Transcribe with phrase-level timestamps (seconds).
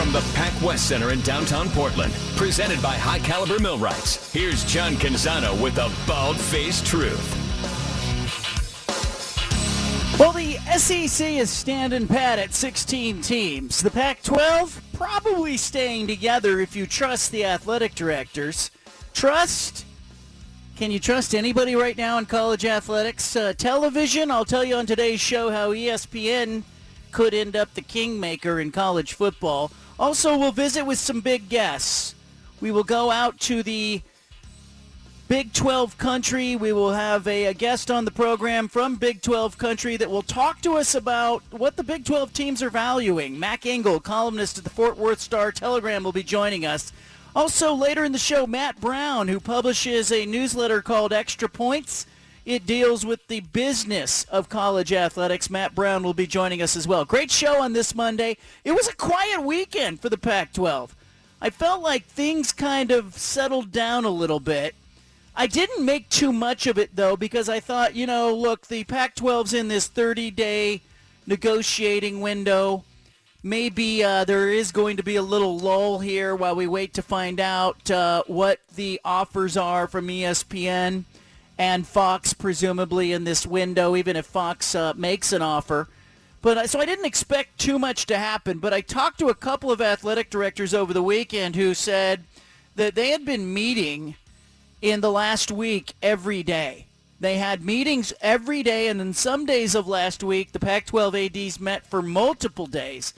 [0.00, 4.94] From the Pac West Center in downtown Portland, presented by High Caliber Millwrights, here's John
[4.94, 7.36] Canzano with the Bald Faced Truth.
[10.18, 13.82] Well, the SEC is standing pat at 16 teams.
[13.82, 18.70] The Pac 12 probably staying together if you trust the athletic directors.
[19.12, 19.84] Trust?
[20.76, 23.36] Can you trust anybody right now in college athletics?
[23.36, 26.62] Uh, television, I'll tell you on today's show how ESPN
[27.12, 29.70] could end up the kingmaker in college football.
[30.00, 32.14] Also, we'll visit with some big guests.
[32.62, 34.00] We will go out to the
[35.28, 36.56] Big 12 country.
[36.56, 40.22] We will have a, a, guest on the program from Big 12 country that will
[40.22, 43.38] talk to us about what the Big 12 teams are valuing.
[43.38, 46.94] Mac Engel, columnist at the Fort Worth Star Telegram, will be joining us.
[47.36, 52.06] Also, later in the show, Matt Brown, who publishes a newsletter called Extra Points.
[52.44, 55.50] It deals with the business of college athletics.
[55.50, 57.04] Matt Brown will be joining us as well.
[57.04, 58.36] Great show on this Monday.
[58.64, 60.96] It was a quiet weekend for the Pac 12.
[61.42, 64.74] I felt like things kind of settled down a little bit.
[65.36, 68.84] I didn't make too much of it, though, because I thought, you know, look, the
[68.84, 70.82] Pac 12's in this 30 day
[71.26, 72.84] negotiating window
[73.42, 77.02] maybe uh, there is going to be a little lull here while we wait to
[77.02, 81.04] find out uh, what the offers are from ESPN
[81.60, 85.88] and Fox, presumably in this window, even if Fox uh, makes an offer.
[86.40, 88.60] But uh, so I didn't expect too much to happen.
[88.60, 92.24] But I talked to a couple of athletic directors over the weekend who said
[92.76, 94.14] that they had been meeting
[94.80, 96.86] in the last week every day.
[97.20, 101.60] They had meetings every day, and in some days of last week, the Pac-12 ADs
[101.60, 103.12] met for multiple days.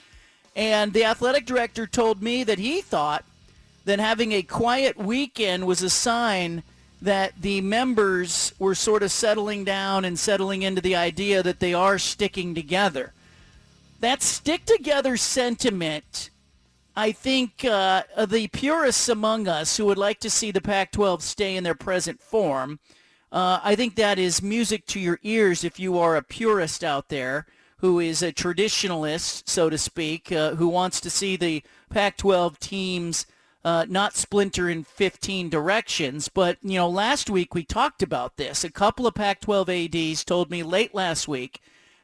[0.53, 3.23] And the athletic director told me that he thought
[3.85, 6.61] that having a quiet weekend was a sign
[7.03, 11.73] that the members were sort of settling down and settling into the idea that they
[11.73, 13.11] are sticking together.
[13.99, 16.29] That stick together sentiment,
[16.95, 21.57] I think uh, the purists among us who would like to see the Pac-12 stay
[21.57, 22.79] in their present form,
[23.33, 27.09] uh, I think that is music to your ears if you are a purist out
[27.09, 27.47] there
[27.79, 33.25] who is a traditionalist, so to speak, uh, who wants to see the Pac-12 teams
[33.63, 36.29] uh, not splinter in 15 directions.
[36.29, 38.63] But, you know, last week we talked about this.
[38.63, 41.61] A couple of Pac-12 ADs told me late last week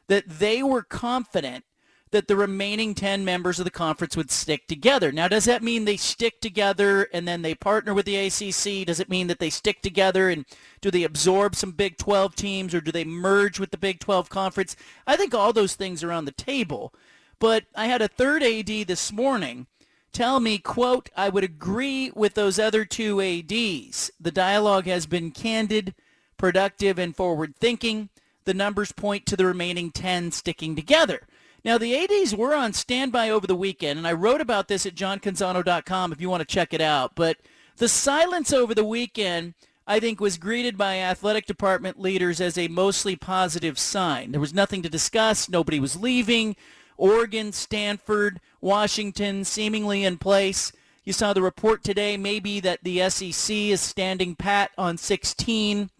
[0.08, 1.64] that they were confident
[2.10, 5.12] that the remaining 10 members of the conference would stick together.
[5.12, 8.84] Now, does that mean they stick together and then they partner with the ACC?
[8.86, 10.44] Does it mean that they stick together and
[10.80, 14.28] do they absorb some Big 12 teams or do they merge with the Big 12
[14.28, 14.74] conference?
[15.06, 16.92] I think all those things are on the table.
[17.38, 19.66] But I had a third AD this morning
[20.12, 24.10] tell me, quote, I would agree with those other two ADs.
[24.20, 25.94] The dialogue has been candid,
[26.36, 28.08] productive, and forward-thinking.
[28.44, 31.26] The numbers point to the remaining 10 sticking together.
[31.64, 34.94] Now, the ADs were on standby over the weekend, and I wrote about this at
[34.94, 37.12] johncanzano.com if you want to check it out.
[37.14, 37.36] But
[37.76, 39.54] the silence over the weekend,
[39.86, 44.32] I think, was greeted by athletic department leaders as a mostly positive sign.
[44.32, 45.48] There was nothing to discuss.
[45.48, 46.56] Nobody was leaving.
[47.00, 50.72] Oregon, Stanford, Washington seemingly in place.
[51.04, 55.90] You saw the report today maybe that the SEC is standing pat on 16.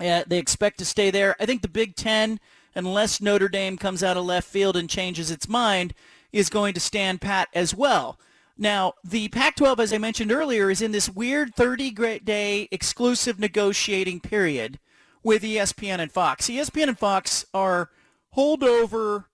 [0.00, 1.36] Uh, they expect to stay there.
[1.38, 2.40] I think the Big Ten
[2.74, 5.94] unless Notre Dame comes out of left field and changes its mind,
[6.32, 8.18] is going to stand pat as well.
[8.56, 14.78] Now, the Pac-12, as I mentioned earlier, is in this weird 30-day exclusive negotiating period
[15.22, 16.48] with ESPN and Fox.
[16.48, 17.90] ESPN and Fox are
[18.36, 19.24] holdover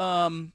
[0.00, 0.52] um,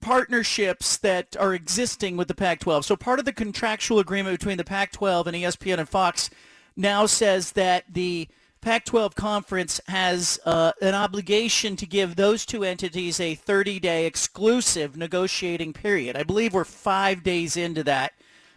[0.00, 2.84] partnerships that are existing with the Pac-12.
[2.84, 6.30] So part of the contractual agreement between the Pac-12 and ESPN and Fox
[6.76, 8.28] now says that the
[8.60, 15.72] Pac-12 conference has uh, an obligation to give those two entities a 30-day exclusive negotiating
[15.72, 16.16] period.
[16.16, 18.12] I believe we're five days into that,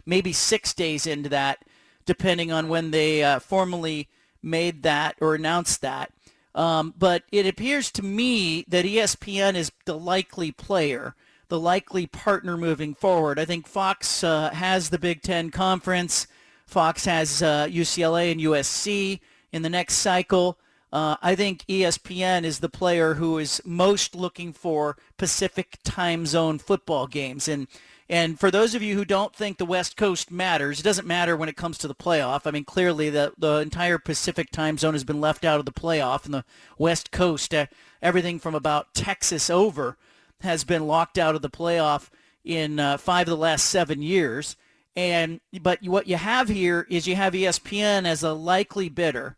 [0.06, 1.58] maybe six days into that,
[2.06, 4.08] depending on when they uh, formally
[4.42, 6.10] made that or announced that.
[6.58, 11.14] Um, but it appears to me that ESPN is the likely player,
[11.46, 13.38] the likely partner moving forward.
[13.38, 16.26] I think Fox uh, has the Big Ten Conference.
[16.66, 19.20] Fox has UCLA uh, and USC
[19.52, 20.58] in the next cycle.
[20.92, 26.58] Uh, I think ESPN is the player who is most looking for Pacific time zone
[26.58, 27.46] football games.
[27.46, 27.68] And
[28.10, 31.36] And for those of you who don't think the West Coast matters, it doesn't matter
[31.36, 32.46] when it comes to the playoff.
[32.46, 35.72] I mean, clearly the, the entire Pacific time zone has been left out of the
[35.72, 36.44] playoff, and the
[36.78, 37.66] West Coast, uh,
[38.00, 39.98] everything from about Texas over,
[40.40, 42.08] has been locked out of the playoff
[42.44, 44.56] in uh, five of the last seven years.
[44.96, 49.36] And but what you have here is you have ESPN as a likely bidder.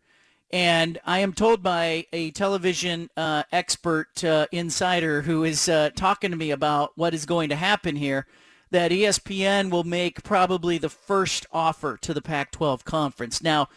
[0.53, 6.31] And I am told by a television uh, expert uh, insider who is uh, talking
[6.31, 8.27] to me about what is going to happen here
[8.71, 13.43] that ESPN will make probably the first offer to the Pac-12 conference.
[13.43, 13.69] Now,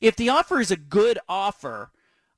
[0.00, 1.90] if the offer is a good offer,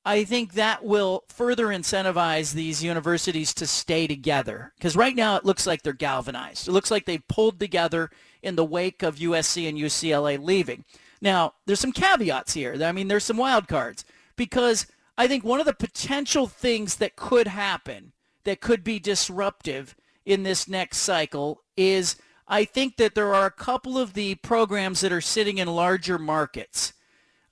[0.05, 4.73] I think that will further incentivize these universities to stay together.
[4.77, 6.69] Because right now it looks like they're galvanized.
[6.69, 8.11] It looks like they've pulled together
[8.43, 10.85] in the wake of USC and UCLA leaving.
[11.23, 12.77] Now, there's some caveats here.
[12.83, 14.05] I mean, there's some wild cards.
[14.37, 18.13] Because I think one of the potential things that could happen
[18.45, 19.97] that could be disruptive
[20.27, 22.17] in this next cycle is
[22.47, 26.19] I think that there are a couple of the programs that are sitting in larger
[26.19, 26.93] markets.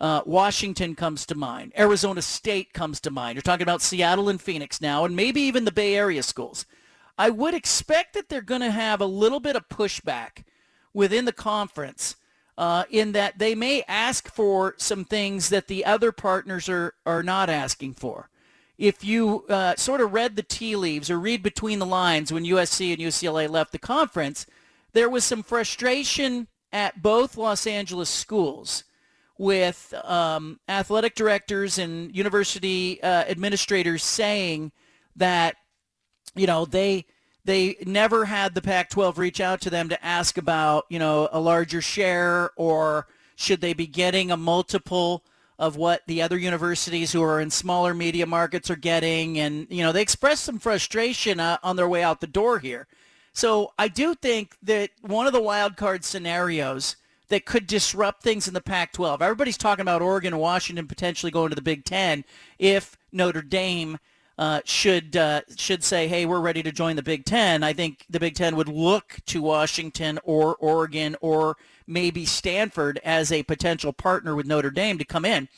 [0.01, 1.73] Uh, Washington comes to mind.
[1.79, 3.37] Arizona State comes to mind.
[3.37, 6.67] You're talking about Seattle and Phoenix now, and maybe even the Bay Area schools.
[7.17, 10.45] I would expect that they're going to have a little bit of pushback
[10.93, 12.17] within the conference
[12.59, 17.23] uh, in that they may ask for some things that the other partners are, are
[17.23, 18.29] not asking for
[18.83, 22.43] if you uh, sort of read the tea leaves or read between the lines when
[22.43, 24.45] USC and UCLA left the conference,
[24.93, 28.83] there was some frustration at both Los Angeles schools
[29.39, 34.73] with um, athletic directors and university uh, administrators saying
[35.15, 35.55] that,
[36.35, 37.07] you know, they
[37.45, 41.39] they never had the Pac-12 reach out to them to ask about, you know, a
[41.39, 43.07] larger share or
[43.37, 45.25] should they be getting a multiple
[45.59, 49.39] of what the other universities who are in smaller media markets are getting.
[49.39, 52.87] And, you know, they expressed some frustration uh, on their way out the door here.
[53.33, 56.97] So I do think that one of the wild card scenarios
[57.29, 59.23] that could disrupt things in the Pac-12.
[59.23, 62.25] Everybody's talking about Oregon and Washington potentially going to the Big Ten
[62.59, 63.99] if Notre Dame
[64.37, 68.05] uh, should uh, should say, "Hey, we're ready to join the Big Ten." I think
[68.11, 71.57] the Big Ten would look to Washington or Oregon or
[71.87, 75.49] maybe Stanford as a potential partner with Notre Dame to come in.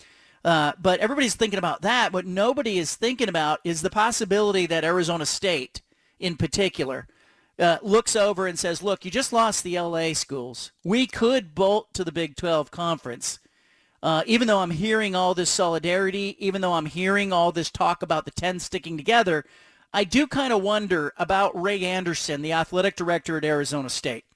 [0.44, 2.12] Uh, but everybody's thinking about that.
[2.12, 5.80] What nobody is thinking about is the possibility that Arizona State,
[6.18, 7.06] in particular,
[7.58, 10.72] uh, looks over and says, look, you just lost the LA schools.
[10.84, 13.38] We could bolt to the Big 12 conference.
[14.02, 18.02] Uh, even though I'm hearing all this solidarity, even though I'm hearing all this talk
[18.02, 19.46] about the 10 sticking together,
[19.94, 24.26] I do kind of wonder about Ray Anderson, the athletic director at Arizona State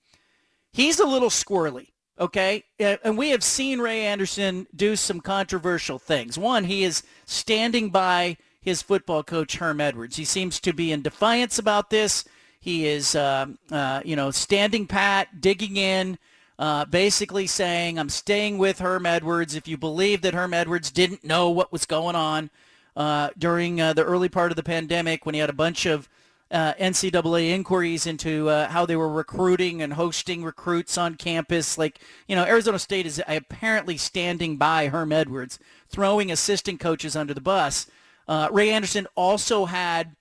[0.72, 1.88] he's a little squirrely.
[2.20, 6.36] Okay, and we have seen Ray Anderson do some controversial things.
[6.36, 10.16] One, he is standing by his football coach Herm Edwards.
[10.16, 12.24] He seems to be in defiance about this.
[12.58, 16.18] He is, uh, uh, you know, standing pat, digging in,
[16.58, 21.24] uh, basically saying, "I'm staying with Herm Edwards." If you believe that Herm Edwards didn't
[21.24, 22.50] know what was going on
[22.96, 26.08] uh, during uh, the early part of the pandemic, when he had a bunch of
[26.50, 31.76] uh, NCAA inquiries into uh, how they were recruiting and hosting recruits on campus.
[31.76, 35.58] Like, you know, Arizona State is apparently standing by Herm Edwards,
[35.88, 37.86] throwing assistant coaches under the bus.
[38.26, 40.16] Uh, Ray Anderson also had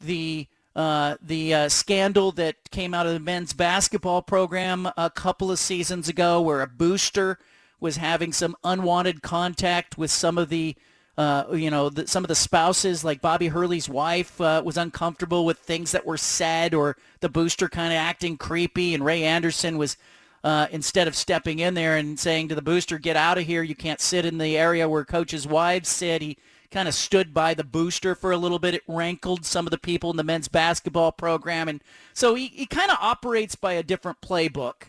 [0.00, 5.50] the uh, the uh, scandal that came out of the men's basketball program a couple
[5.50, 7.38] of seasons ago, where a booster
[7.78, 10.74] was having some unwanted contact with some of the
[11.18, 15.44] uh, you know, the, some of the spouses, like Bobby Hurley's wife, uh, was uncomfortable
[15.44, 19.76] with things that were said, or the booster kind of acting creepy, and Ray Anderson
[19.76, 19.96] was
[20.42, 23.62] uh, instead of stepping in there and saying to the booster, "Get out of here!
[23.62, 26.38] You can't sit in the area where coaches' wives sit." He
[26.70, 28.74] kind of stood by the booster for a little bit.
[28.74, 31.82] It rankled some of the people in the men's basketball program, and
[32.14, 34.84] so he, he kind of operates by a different playbook.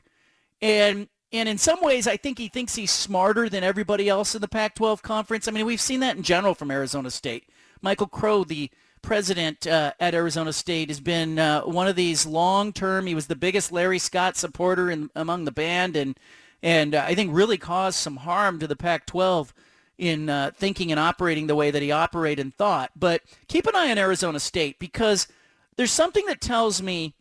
[0.62, 4.42] And and in some ways, I think he thinks he's smarter than everybody else in
[4.42, 5.48] the Pac-12 conference.
[5.48, 7.50] I mean, we've seen that in general from Arizona State.
[7.82, 8.70] Michael Crow, the
[9.02, 13.08] president uh, at Arizona State, has been uh, one of these long-term.
[13.08, 16.18] He was the biggest Larry Scott supporter in, among the band, and
[16.62, 19.52] and uh, I think really caused some harm to the Pac-12
[19.98, 22.92] in uh, thinking and operating the way that he operated and thought.
[22.96, 25.28] But keep an eye on Arizona State because
[25.75, 27.16] there's something that tells me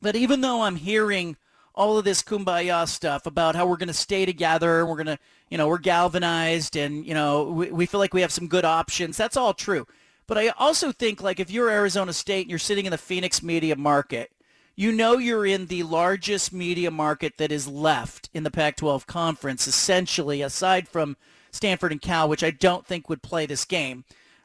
[0.00, 1.36] that even though I'm hearing
[1.74, 5.06] all of this kumbaya stuff about how we're going to stay together, and we're going
[5.06, 5.18] to,
[5.50, 8.64] you know, we're galvanized and, you know, we, we feel like we have some good
[8.64, 9.16] options.
[9.16, 9.86] That's all true.
[10.26, 13.42] But I also think like if you're Arizona State and you're sitting in the Phoenix
[13.42, 14.30] media market,
[14.76, 19.66] you know you're in the largest media market that is left in the Pac-12 conference,
[19.66, 21.16] essentially, aside from
[21.52, 24.04] Stanford and Cal, which I don't think would play this game.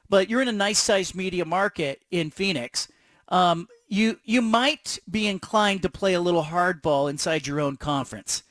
[0.09, 2.87] But you're in a nice-sized media market in Phoenix.
[3.29, 8.43] Um, you you might be inclined to play a little hardball inside your own conference.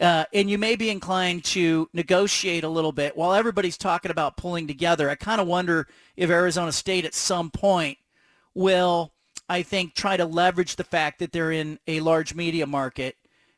[0.00, 4.36] Uh, and you may be inclined to negotiate a little bit while everybody's talking about
[4.36, 5.10] pulling together.
[5.10, 7.98] I kind of wonder if Arizona State at some point
[8.54, 9.12] will,
[9.48, 13.16] I think, try to leverage the fact that they're in a large media market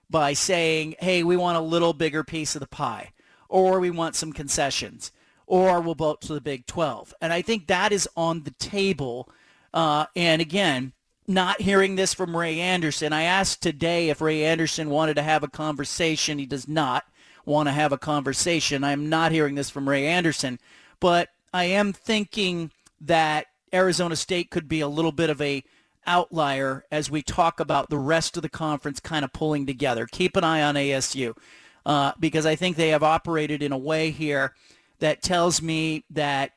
[0.09, 3.13] by saying, hey, we want a little bigger piece of the pie,
[3.49, 5.13] or we want some concessions,
[5.47, 7.15] or we'll vote to the Big 12.
[7.21, 9.29] And I think that is on the table.
[9.73, 10.93] Uh, and again,
[11.27, 13.13] not hearing this from Ray Anderson.
[13.13, 16.39] I asked today if Ray Anderson wanted to have a conversation.
[16.39, 17.05] He does not
[17.45, 18.83] want to have a conversation.
[18.83, 20.59] I'm not hearing this from Ray Anderson,
[20.99, 25.63] but I am thinking that Arizona State could be a little bit of a
[26.07, 30.07] outlier as we talk about the rest of the conference kind of pulling together.
[30.11, 31.37] Keep an eye on ASU
[31.87, 34.55] uh, because I think they have operated in a way here
[34.99, 36.53] that tells me that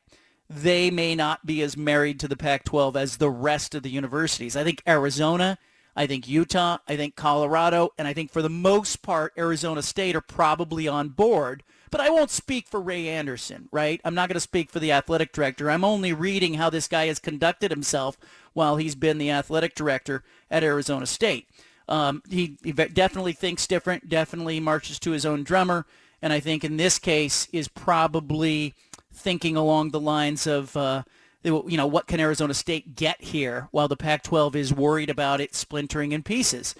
[0.56, 4.56] they may not be as married to the Pac-12 as the rest of the universities.
[4.56, 5.58] I think Arizona,
[5.96, 10.16] I think Utah, I think Colorado, and I think for the most part, Arizona State
[10.16, 11.64] are probably on board.
[11.90, 14.02] But I won't speak for Ray Anderson, right?
[14.04, 15.70] I'm not going to speak for the athletic director.
[15.70, 18.18] I'm only reading how this guy has conducted himself
[18.54, 21.48] while he's been the athletic director at Arizona State.
[21.88, 25.86] Um, he, he definitely thinks different, definitely marches to his own drummer,
[26.22, 28.74] and I think in this case is probably
[29.14, 31.04] thinking along the lines of, uh,
[31.44, 35.56] you know, what can Arizona State get here while the Pac-12 is worried about it
[35.56, 36.76] splintering in pieces.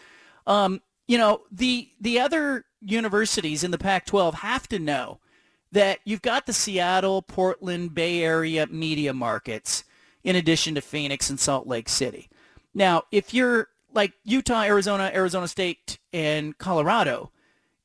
[0.48, 5.20] Um, you know, the the other universities in the Pac-12 have to know
[5.72, 9.84] that you've got the Seattle, Portland, Bay Area media markets
[10.24, 12.30] in addition to Phoenix and Salt Lake City.
[12.74, 17.32] Now, if you're like Utah, Arizona, Arizona State, and Colorado,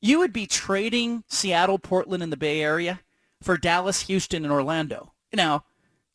[0.00, 3.00] you would be trading Seattle, Portland, and the Bay Area
[3.42, 5.12] for Dallas, Houston, and Orlando.
[5.32, 5.64] Now,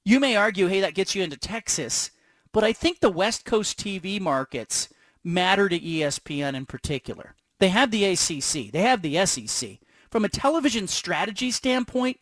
[0.06, 2.12] you may argue, hey, that gets you into Texas,
[2.52, 4.90] but I think the West Coast TV markets
[5.24, 7.36] matter to ESPN in particular.
[7.60, 8.72] They have the ACC.
[8.72, 9.80] They have the SEC.
[10.12, 12.20] From a television strategy standpoint,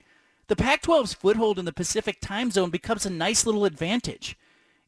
[0.47, 4.37] the Pac-12's foothold in the Pacific time zone becomes a nice little advantage.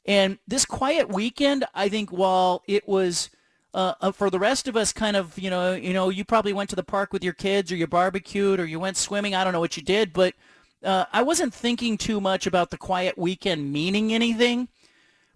[0.05, 3.29] And this quiet weekend, I think while it was
[3.73, 6.53] uh, uh, for the rest of us kind of, you know, you know, you probably
[6.53, 9.33] went to the park with your kids or you barbecued or you went swimming.
[9.33, 10.35] I don't know what you did, but
[10.83, 14.67] uh, I wasn't thinking too much about the quiet weekend meaning anything.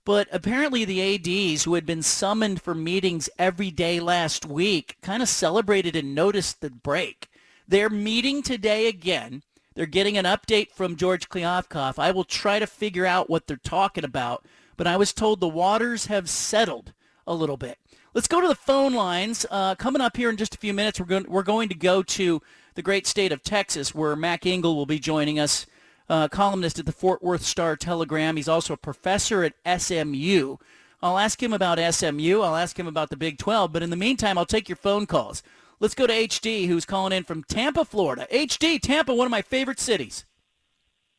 [0.05, 5.21] But apparently the ADs who had been summoned for meetings every day last week kind
[5.21, 7.27] of celebrated and noticed the break.
[7.67, 9.43] They're meeting today again.
[9.75, 11.99] They're getting an update from George Kliavkoff.
[11.99, 14.45] I will try to figure out what they're talking about,
[14.77, 16.93] but I was told the waters have settled
[17.27, 17.77] a little bit.
[18.17, 19.45] Let's go to the phone lines.
[19.51, 22.01] Uh, coming up here in just a few minutes, we're going, we're going to go
[22.01, 22.41] to
[22.73, 25.67] the great state of Texas, where Mac Engel will be joining us,
[26.09, 28.35] uh, columnist at the Fort Worth Star Telegram.
[28.35, 30.57] He's also a professor at SMU.
[30.99, 32.41] I'll ask him about SMU.
[32.41, 33.71] I'll ask him about the Big 12.
[33.71, 35.43] But in the meantime, I'll take your phone calls.
[35.79, 38.25] Let's go to HD, who's calling in from Tampa, Florida.
[38.33, 40.25] HD, Tampa, one of my favorite cities.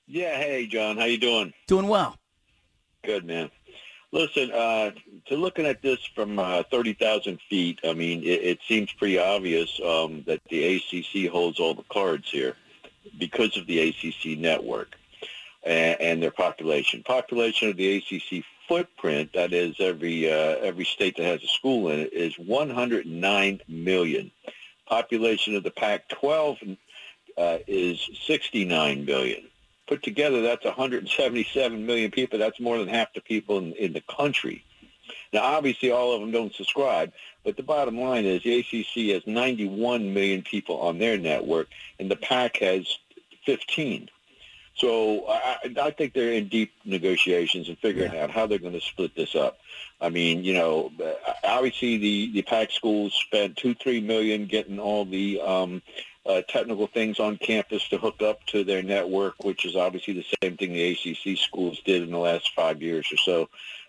[0.09, 0.97] Yeah, hey, John.
[0.97, 1.53] How you doing?
[1.69, 2.17] Doing well.
[3.05, 3.53] Good, man.
[4.11, 4.91] Listen, uh,
[5.27, 9.79] to looking at this from uh, 30,000 feet, I mean, it, it, seems pretty obvious
[9.85, 12.57] um, that the ACC holds all the cards here
[13.19, 14.95] because of the ACC network
[15.63, 17.03] and, and their population.
[17.03, 21.91] Population of the ACC footprint, that is every uh, every state that has a school
[21.91, 24.31] in it, is 109 million.
[24.87, 26.79] Population of the Pac-12
[27.37, 29.48] uh, is 69 million
[29.89, 32.39] put together, that's 177 million people.
[32.39, 34.65] That's more than half the people in, in the country.
[35.33, 37.13] Now, obviously, all of them don't subscribe,
[37.45, 41.69] but the bottom line is the ACC has 91 million people on their network,
[41.99, 42.99] and the PAC has
[43.45, 44.11] 15.
[44.77, 48.25] So I, I think they're in deep negotiations and figuring yeah.
[48.25, 49.59] out how they're going to split this up.
[50.01, 50.93] I mean, you know,
[51.43, 55.83] obviously the the PAC schools spent two three million getting all the um,
[56.29, 60.27] uh, technical things on campus to hook up to their network, which is obviously the
[60.43, 63.49] same thing the ACC schools did in the last five years or so.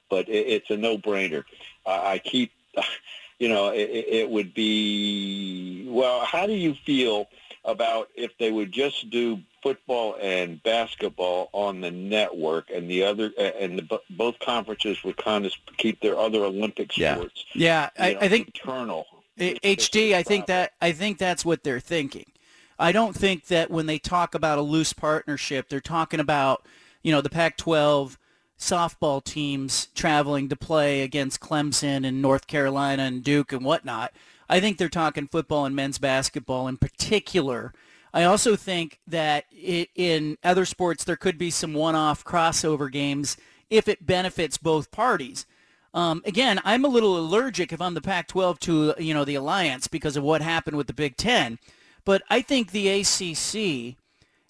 [0.09, 1.43] But it, it's a no-brainer.
[1.85, 2.51] I, I keep,
[3.39, 7.27] you know, it, it would be, well, how do you feel
[7.65, 13.31] about if they would just do football and basketball on the network and the other
[13.37, 17.45] and the, both conferences would kind of keep their other Olympic sports.
[17.53, 19.05] Yeah, yeah I, know, I think internal.
[19.39, 22.31] HD, I think that I think that's what they're thinking.
[22.77, 26.65] I don't think that when they talk about a loose partnership, they're talking about
[27.01, 28.17] you know the Pac-12
[28.57, 34.11] softball teams traveling to play against Clemson and North Carolina and Duke and whatnot.
[34.49, 37.73] I think they're talking football and men's basketball in particular.
[38.13, 43.37] I also think that it, in other sports there could be some one-off crossover games
[43.69, 45.45] if it benefits both parties.
[45.93, 49.87] Um, again, I'm a little allergic if I'm the Pac-12 to you know the alliance
[49.87, 51.57] because of what happened with the Big Ten,
[52.05, 53.97] but I think the ACC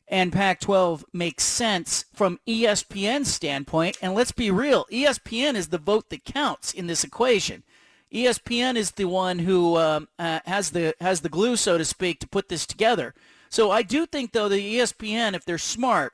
[0.07, 3.97] and Pac-12 makes sense from ESPN's standpoint.
[4.01, 7.63] And let's be real, ESPN is the vote that counts in this equation.
[8.11, 12.19] ESPN is the one who um, uh, has the has the glue, so to speak,
[12.19, 13.13] to put this together.
[13.49, 16.13] So I do think, though, the ESPN, if they're smart,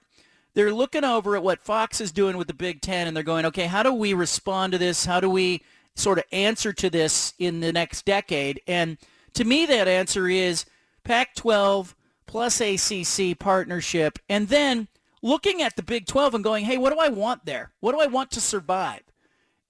[0.56, 3.46] they're looking over at what Fox is doing with the Big Ten, and they're going,
[3.46, 5.06] okay, how do we respond to this?
[5.06, 5.62] How do we
[5.96, 8.62] sort of answer to this in the next decade?
[8.66, 8.98] And
[9.34, 10.66] to me, that answer is
[11.04, 11.94] Pac-12
[12.26, 14.88] plus ACC partnership, and then
[15.22, 17.72] looking at the Big 12 and going, hey, what do I want there?
[17.80, 19.02] What do I want to survive?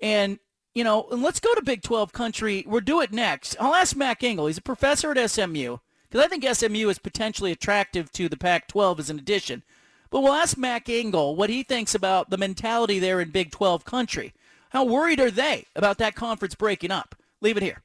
[0.02, 0.40] And
[0.76, 2.66] you know, and let's go to Big 12 country.
[2.68, 3.56] We'll do it next.
[3.60, 4.48] I'll ask Mac Engel.
[4.48, 5.78] He's a professor at SMU
[6.10, 9.64] because I think SMU is potentially attractive to the Pac-12 as an addition.
[10.16, 13.84] But we'll ask Mac Engel what he thinks about the mentality there in Big 12
[13.84, 14.34] country.
[14.70, 17.16] How worried are they about that conference breaking up?
[17.42, 17.82] Leave it here.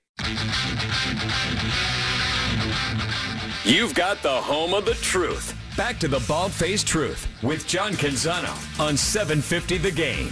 [3.64, 5.56] You've got the home of the truth.
[5.76, 10.30] Back to the bald-faced truth with John Canzano on 750 The Game.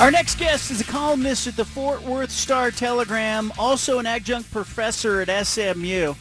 [0.00, 4.50] Our next guest is a columnist at the Fort Worth Star Telegram, also an adjunct
[4.50, 6.14] professor at SMU.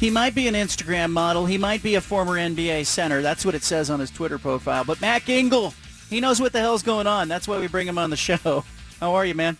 [0.00, 1.46] He might be an Instagram model.
[1.46, 3.22] He might be a former NBA center.
[3.22, 4.84] That's what it says on his Twitter profile.
[4.84, 5.72] But Mac Engel,
[6.10, 7.28] he knows what the hell's going on.
[7.28, 8.64] That's why we bring him on the show.
[9.00, 9.56] How are you, man?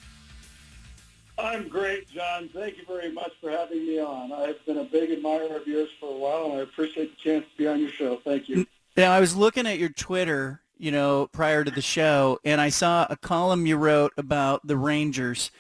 [1.39, 2.49] I'm great, John.
[2.53, 4.33] Thank you very much for having me on.
[4.33, 7.45] I've been a big admirer of yours for a while, and I appreciate the chance
[7.51, 8.21] to be on your show.
[8.25, 8.67] Thank you.
[8.97, 12.69] Now, I was looking at your Twitter you know, prior to the show, and I
[12.69, 15.51] saw a column you wrote about the Rangers,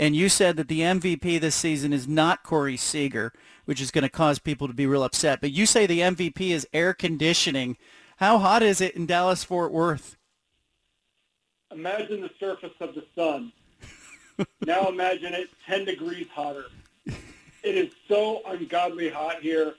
[0.00, 3.34] and you said that the MVP this season is not Corey Seager,
[3.66, 5.42] which is going to cause people to be real upset.
[5.42, 7.76] But you say the MVP is air conditioning.
[8.16, 10.16] How hot is it in Dallas Fort Worth?
[11.70, 13.52] Imagine the surface of the sun.
[14.66, 16.64] now imagine it 10 degrees hotter.
[17.04, 17.14] It
[17.62, 19.74] is so ungodly hot here.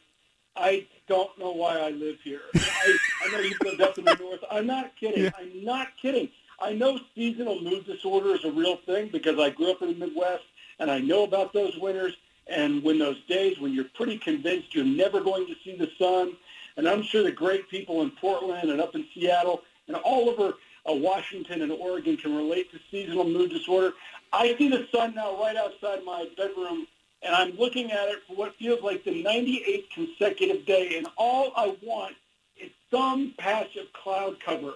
[0.55, 2.41] I don't know why I live here.
[2.53, 4.41] I, I know you've lived up in the north.
[4.51, 5.23] I'm not kidding.
[5.23, 5.31] Yeah.
[5.35, 6.29] I'm not kidding.
[6.61, 10.05] I know seasonal mood disorder is a real thing because I grew up in the
[10.05, 10.43] Midwest
[10.79, 12.13] and I know about those winters
[12.47, 16.33] and when those days when you're pretty convinced you're never going to see the sun.
[16.77, 20.53] And I'm sure the great people in Portland and up in Seattle and all over
[20.89, 23.93] uh, Washington and Oregon can relate to seasonal mood disorder.
[24.31, 26.85] I see the sun now right outside my bedroom
[27.23, 31.51] and I'm looking at it for what feels like the 98th consecutive day, and all
[31.55, 32.15] I want
[32.59, 34.73] is some patch of cloud cover.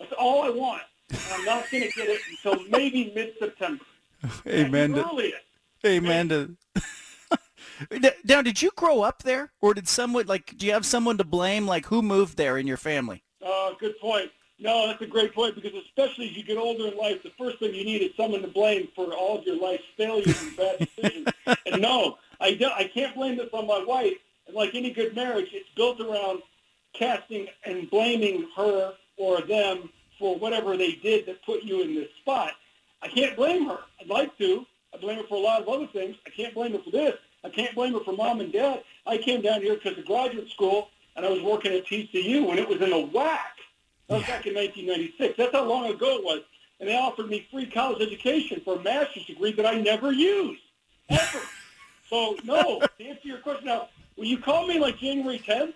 [0.00, 0.82] That's all I want.
[1.10, 3.84] And I'm not going to get it until maybe mid-September.
[4.46, 4.94] Amen.
[4.94, 5.32] To,
[5.84, 6.56] amen to.
[8.24, 10.56] now, did you grow up there, or did someone like?
[10.56, 11.66] Do you have someone to blame?
[11.66, 13.22] Like, who moved there in your family?
[13.44, 14.30] Uh, good point.
[14.58, 17.58] No, that's a great point because especially as you get older in life, the first
[17.58, 20.78] thing you need is someone to blame for all of your life's failures and bad
[20.78, 21.28] decisions.
[21.66, 24.14] and no, I, do, I can't blame this on my wife.
[24.46, 26.42] And like any good marriage, it's built around
[26.92, 32.08] casting and blaming her or them for whatever they did that put you in this
[32.20, 32.52] spot.
[33.02, 33.78] I can't blame her.
[34.00, 34.66] I'd like to.
[34.94, 36.16] I blame her for a lot of other things.
[36.26, 37.14] I can't blame her for this.
[37.42, 38.82] I can't blame her for mom and dad.
[39.06, 42.58] I came down here because of graduate school, and I was working at TCU when
[42.58, 43.38] it was in a WAC
[44.08, 45.36] that was back in 1996.
[45.36, 46.40] That's how long ago it was.
[46.80, 50.62] And they offered me free college education for a master's degree that I never used,
[51.08, 51.40] ever.
[52.08, 55.74] so, no, to answer your question now, when you call me like January 10th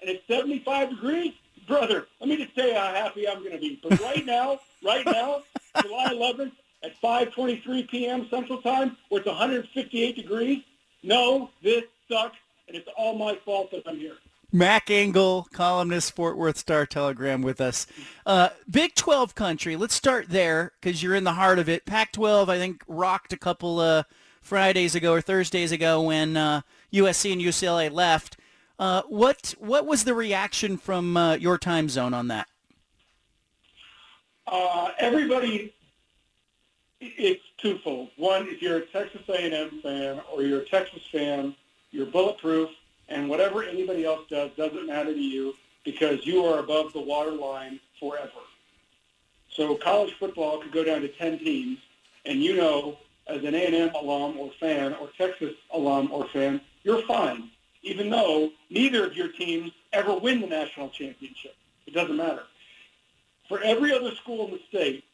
[0.00, 1.32] and it's 75 degrees,
[1.66, 3.80] brother, let me just tell you how happy I'm going to be.
[3.82, 5.42] But right now, right now,
[5.82, 8.26] July 11th at 5.23 p.m.
[8.30, 10.62] Central Time, where it's 158 degrees,
[11.02, 12.36] no, this sucks,
[12.68, 14.16] and it's all my fault that I'm here.
[14.52, 17.88] Mac Engel, columnist, Fort Worth Star Telegram with us.
[18.24, 21.84] Uh, Big 12 country, let's start there because you're in the heart of it.
[21.84, 24.04] Pac-12, I think, rocked a couple uh,
[24.40, 26.60] Fridays ago or Thursdays ago when uh,
[26.92, 28.36] USC and UCLA left.
[28.78, 32.48] Uh, what what was the reaction from uh, your time zone on that?
[34.46, 35.74] Uh, everybody,
[37.00, 38.10] it's twofold.
[38.16, 41.54] One, if you're a Texas A&M fan or you're a Texas fan,
[41.90, 42.70] you're bulletproof–
[43.08, 47.32] and whatever anybody else does doesn't matter to you because you are above the water
[47.32, 48.30] line forever.
[49.50, 51.78] So college football could go down to 10 teams,
[52.24, 57.02] and you know, as an A&M alum or fan or Texas alum or fan, you're
[57.06, 57.50] fine,
[57.84, 61.54] even though neither of your teams ever win the national championship.
[61.86, 62.42] It doesn't matter.
[63.48, 65.04] For every other school in the state,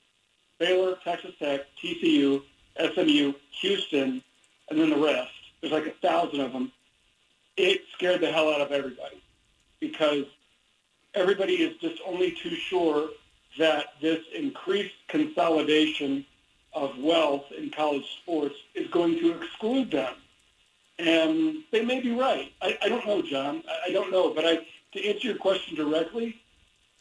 [0.59, 2.43] Baylor, Texas Tech, TCU,
[2.95, 4.23] SMU, Houston,
[4.71, 6.71] and then the rest, there's like a thousand of them,
[7.57, 9.21] it scared the hell out of everybody
[9.81, 10.25] because
[11.15, 13.09] everybody is just only too sure
[13.59, 16.25] that this increased consolidation
[16.73, 20.15] of wealth in college sports is going to exclude them.
[21.01, 22.53] And they may be right.
[22.61, 23.63] I, I don't know, John.
[23.69, 24.35] I, I don't know.
[24.35, 24.59] But I,
[24.93, 26.41] to answer your question directly,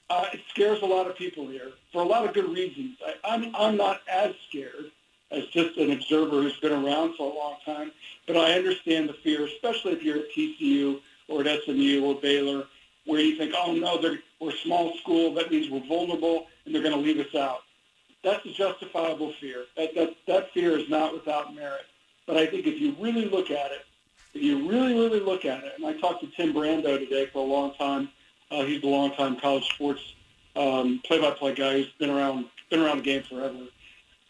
[0.10, 2.98] uh, it scares a lot of people here for a lot of good reasons.
[3.06, 4.92] I, I'm, I'm not as scared
[5.32, 7.92] as just an observer who's been around for a long time,
[8.26, 12.66] but I understand the fear, especially if you're at TCU or at SMU or Baylor,
[13.06, 16.74] where you think, oh no, they're, we're a small school, that means we're vulnerable, and
[16.74, 17.60] they're going to leave us out.
[18.24, 19.66] That's a justifiable fear.
[19.78, 21.86] That, that, that fear is not without merit.
[22.26, 23.86] But I think if you really look at it,
[24.34, 27.40] if you really, really look at it, and I talked to Tim Brando today for
[27.40, 28.10] a long time.
[28.52, 30.02] Uh, he's a long-time college sports
[30.56, 33.58] um, play-by-play guy who's been around been around the game forever.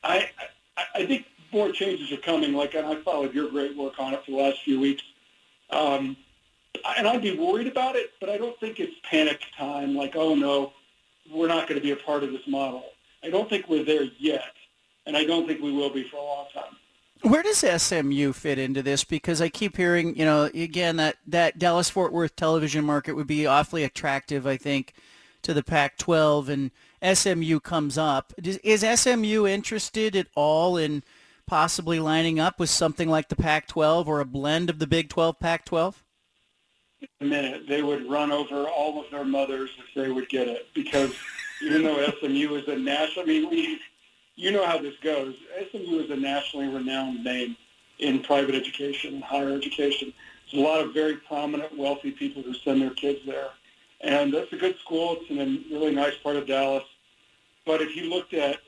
[0.04, 0.30] I,
[0.78, 2.54] I I think more changes are coming.
[2.54, 5.04] Like, and I followed your great work on it for the last few weeks.
[5.72, 6.16] Um,
[6.98, 9.96] and I'd be worried about it, but I don't think it's panic time.
[9.96, 10.74] Like, oh no,
[11.32, 12.84] we're not going to be a part of this model.
[13.24, 14.54] I don't think we're there yet,
[15.06, 16.76] and I don't think we will be for a long time.
[17.22, 19.04] Where does SMU fit into this?
[19.04, 23.28] Because I keep hearing, you know, again that that Dallas Fort Worth television market would
[23.28, 24.48] be awfully attractive.
[24.48, 24.94] I think
[25.42, 26.72] to the Pac-12, and
[27.18, 28.34] SMU comes up.
[28.44, 31.04] Is SMU interested at all in
[31.46, 35.40] possibly lining up with something like the Pac-12 or a blend of the Big 12
[35.40, 35.96] Pac-12?
[37.22, 40.68] A minute, they would run over all of their mothers if they would get it
[40.74, 41.16] because
[41.62, 43.80] even though SMU is a national, I mean, we
[44.40, 45.36] you know how this goes.
[45.70, 47.58] SMU is a nationally renowned name
[48.00, 50.14] in private education and higher education.
[50.50, 53.50] There's a lot of very prominent, wealthy people who send their kids there.
[54.02, 55.18] And that's a good school.
[55.20, 56.86] It's in a really nice part of Dallas.
[57.66, 58.60] But if you looked at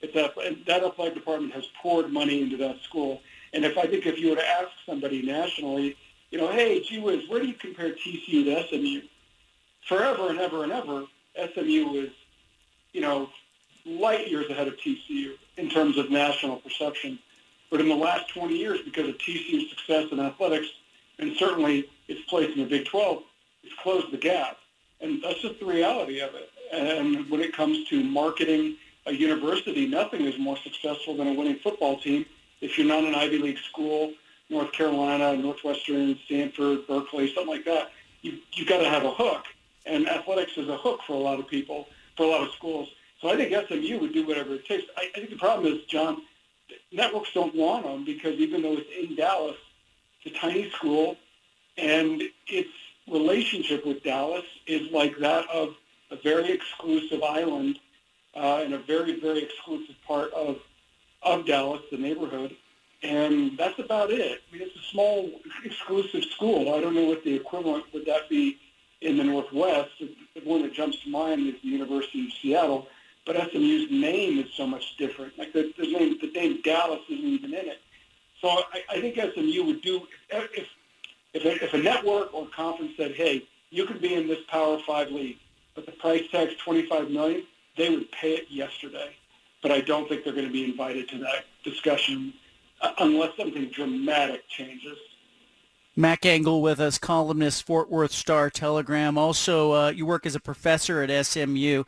[0.00, 3.22] it's a, that athletic department has poured money into that school.
[3.52, 5.96] And if I think if you were to ask somebody nationally,
[6.32, 9.02] you know, hey, gee whiz, where do you compare TCU to SMU?
[9.88, 11.04] Forever and ever and ever,
[11.36, 12.10] SMU is,
[12.92, 13.28] you know,
[13.84, 17.18] light years ahead of TCU in terms of national perception.
[17.70, 20.68] But in the last 20 years, because of TCU's success in athletics,
[21.18, 23.22] and certainly its place in the Big 12,
[23.62, 24.58] it's closed the gap.
[25.00, 26.50] And that's just the reality of it.
[26.72, 31.56] And when it comes to marketing a university, nothing is more successful than a winning
[31.56, 32.24] football team.
[32.60, 34.12] If you're not an Ivy League school,
[34.48, 37.90] North Carolina, Northwestern, Stanford, Berkeley, something like that,
[38.20, 39.44] you, you've got to have a hook.
[39.86, 42.88] And athletics is a hook for a lot of people, for a lot of schools.
[43.22, 44.84] So I think SMU would do whatever it takes.
[44.96, 46.22] I, I think the problem is, John,
[46.90, 49.56] networks don't want them because even though it's in Dallas,
[50.24, 51.16] it's a tiny school,
[51.78, 52.70] and its
[53.08, 55.74] relationship with Dallas is like that of
[56.10, 57.78] a very exclusive island
[58.34, 60.58] uh, in a very, very exclusive part of
[61.24, 62.56] of Dallas, the neighborhood,
[63.04, 64.42] and that's about it.
[64.50, 65.30] I mean, it's a small,
[65.64, 66.74] exclusive school.
[66.74, 68.58] I don't know what the equivalent would that be
[69.00, 69.90] in the Northwest.
[70.00, 72.88] The one that jumps to mind is the University of Seattle
[73.26, 75.38] but SMU's name is so much different.
[75.38, 77.80] Like the, the name, the name Dallas isn't even in it.
[78.40, 80.66] So I, I think SMU would do if
[81.34, 84.78] if a, if a network or conference said, "Hey, you can be in this Power
[84.86, 85.38] Five league,
[85.74, 87.44] but the price tag's twenty five million,
[87.76, 89.14] they would pay it yesterday.
[89.62, 92.34] But I don't think they're going to be invited to that discussion
[92.80, 94.98] uh, unless something dramatic changes.
[95.94, 99.16] Mac Engel with us, columnist, Fort Worth Star Telegram.
[99.16, 101.84] Also, uh, you work as a professor at SMU.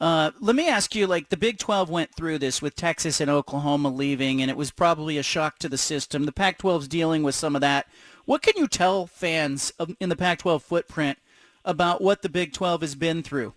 [0.00, 3.30] Uh, let me ask you, like the Big 12 went through this with Texas and
[3.30, 6.24] Oklahoma leaving, and it was probably a shock to the system.
[6.24, 7.86] The Pac-12 is dealing with some of that.
[8.26, 11.18] What can you tell fans in the Pac-12 footprint
[11.64, 13.54] about what the Big 12 has been through?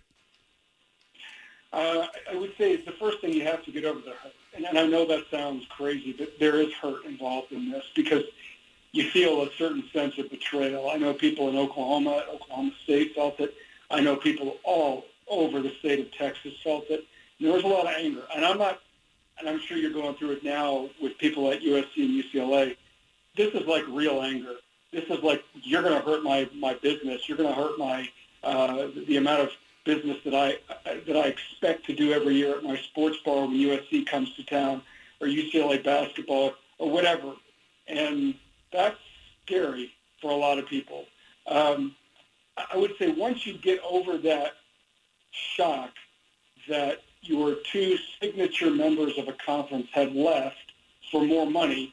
[1.72, 4.32] Uh, I would say the first thing you have to get over the hurt.
[4.56, 8.24] And, and I know that sounds crazy, but there is hurt involved in this because
[8.92, 10.90] you feel a certain sense of betrayal.
[10.90, 13.54] I know people in Oklahoma, Oklahoma State felt it.
[13.90, 16.88] I know people all over the state of Texas felt.
[16.90, 17.00] And
[17.40, 18.22] there was a lot of anger.
[18.34, 18.80] And I'm not,
[19.38, 22.76] and I'm sure you're going through it now with people at USC and UCLA.
[23.36, 24.56] This is like real anger.
[24.92, 27.28] This is like, you're going to hurt my, my business.
[27.28, 28.08] You're going to hurt my,
[28.42, 29.50] uh, the amount of
[29.84, 30.58] business that I,
[31.06, 34.44] that I expect to do every year at my sports bar when USC comes to
[34.44, 34.82] town
[35.20, 37.32] or UCLA basketball or whatever.
[37.86, 38.34] And
[38.72, 38.98] that's
[39.44, 41.06] scary for a lot of people.
[41.46, 41.94] Um,
[42.56, 44.52] I would say once you get over that
[45.30, 45.90] shock
[46.68, 50.72] that your two signature members of a conference had left
[51.10, 51.92] for more money,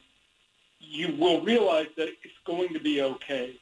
[0.78, 3.58] you will realize that it's going to be okay.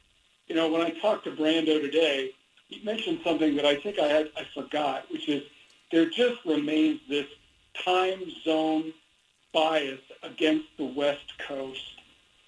[0.47, 2.31] You know, when I talked to Brando today,
[2.67, 5.43] he mentioned something that I think I had I forgot, which is
[5.91, 7.27] there just remains this
[7.83, 8.93] time zone
[9.53, 11.81] bias against the West Coast.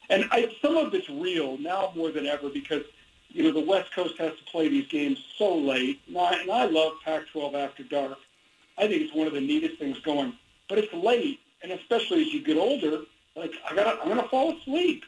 [0.10, 2.84] And I, some of it's real now more than ever because
[3.30, 6.02] you know, the West Coast has to play these games so late.
[6.08, 8.18] And I, and I love Pac-12 after dark.
[8.78, 10.34] I think it's one of the neatest things going.
[10.68, 13.02] But it's late, and especially as you get older,
[13.36, 15.04] like I got, I'm gonna fall asleep.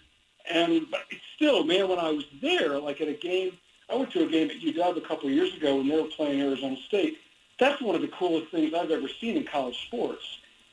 [0.52, 3.58] And but it's still, man, when I was there, like at a game,
[3.90, 6.08] I went to a game at UW a couple of years ago when they were
[6.08, 7.18] playing Arizona State.
[7.60, 10.24] That's one of the coolest things I've ever seen in college sports.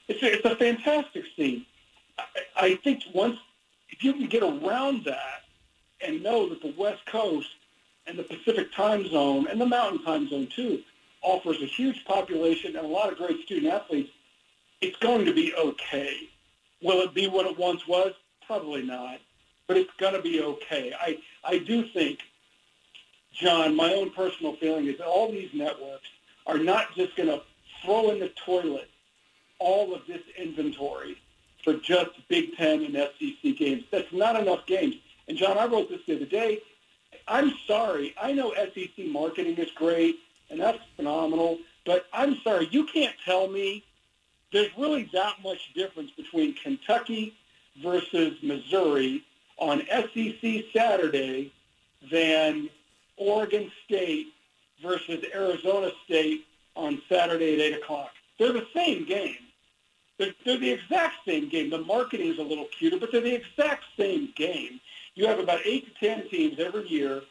[0.09, 1.67] It's a, it's a fantastic scene.
[2.19, 2.25] I,
[2.57, 3.39] I think once
[3.91, 5.45] if you can get around that
[6.01, 7.49] and know that the West Coast
[8.07, 10.81] and the Pacific time zone and the Mountain time zone too
[11.23, 14.11] offers a huge population and a lot of great student athletes,
[14.81, 16.29] it's going to be okay.
[16.83, 18.13] Will it be what it once was?
[18.47, 19.19] Probably not,
[19.67, 20.93] but it's going to be okay.
[20.99, 22.21] I, I do think,
[23.33, 26.09] John, my own personal feeling is that all these networks
[26.47, 27.43] are not just going to
[27.85, 28.89] throw in the toilet
[29.59, 31.19] all of this inventory
[31.65, 33.85] for just Big Ten and SEC games.
[33.91, 34.95] That's not enough games.
[35.29, 36.61] And John, I wrote this the other day.
[37.27, 38.15] I'm sorry.
[38.21, 40.17] I know SEC marketing is great,
[40.51, 41.59] and that's phenomenal.
[41.85, 43.85] But I'm sorry, you can't tell me
[44.53, 47.35] there's really that much difference between Kentucky
[47.83, 49.25] versus Missouri
[49.59, 51.53] on SEC Saturday
[52.11, 52.71] than
[53.17, 54.29] Oregon State
[54.83, 58.11] versus Arizona State on Saturday at 8 o'clock.
[58.39, 59.37] They're the same game.
[60.19, 61.71] They're, they're the exact same game.
[61.71, 64.81] The marketing is a little cuter, but they're the exact same game.
[65.19, 67.23] You have about 8 to 10 teams every year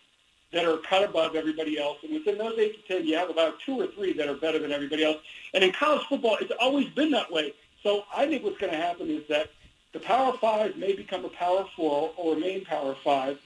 [0.52, 1.98] that are cut above everybody else.
[2.04, 4.60] And within those 8 to 10, you have about two or three that are better
[4.60, 5.20] than everybody else.
[5.54, 7.54] And in college football, it's always been that way.
[7.84, 9.52] So I think what's going to happen is that
[9.94, 13.40] the Power Five may become a Power Four or remain Power Five.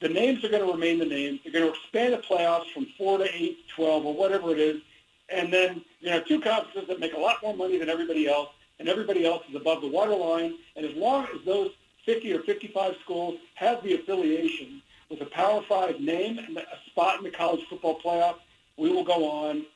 [0.00, 1.38] The names are going to remain the names.
[1.44, 4.58] They're going to expand the playoffs from four to eight, to 12, or whatever it
[4.58, 4.82] is.
[5.28, 8.48] And then you know two conferences that make a lot more money than everybody else,
[8.80, 10.54] and everybody else is above the waterline.
[10.74, 11.70] And as long as those
[12.08, 17.18] 50 or 55 schools have the affiliation with a Power Five name and a spot
[17.18, 18.36] in the college football playoff,
[18.78, 19.66] we will go on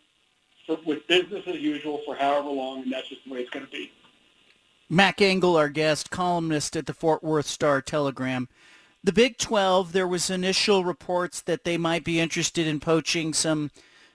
[0.67, 3.67] for, with business as usual for however long, and that's just the way it's going
[3.67, 3.93] to be.
[4.89, 8.49] Mac Engel, our guest, columnist at the Fort Worth Star Telegram.
[9.05, 13.71] The Big 12, there was initial reports that they might be interested in poaching some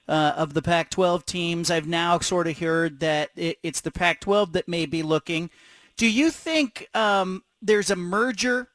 [0.08, 1.70] uh, of the Pac-12 teams.
[1.70, 5.52] I've now sort of heard that it, it's the Pac-12 that may be looking.
[5.98, 8.70] Do you think um, there's a merger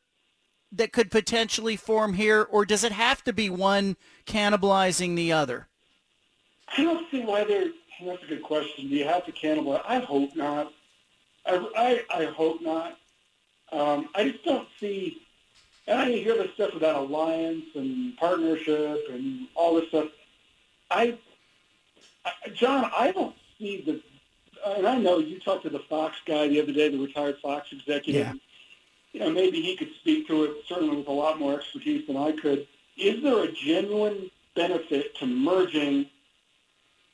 [0.73, 5.69] that could potentially form here, or does it have to be one cannibalizing the other?
[6.77, 7.71] I don't see why they're.
[8.05, 8.89] That's a good question.
[8.89, 9.83] Do you have to cannibalize?
[9.87, 10.73] I hope not.
[11.47, 12.99] I, I, I hope not.
[13.71, 15.23] Um, I just don't see.
[15.87, 20.09] And I hear this stuff about alliance and partnership and all this stuff.
[20.91, 21.19] I,
[22.25, 24.01] I John, I don't see the.
[24.77, 27.69] And I know you talked to the Fox guy the other day, the retired Fox
[27.73, 28.27] executive.
[28.27, 28.33] Yeah.
[29.13, 32.17] You know, maybe he could speak to it certainly with a lot more expertise than
[32.17, 32.67] I could.
[32.97, 36.07] Is there a genuine benefit to merging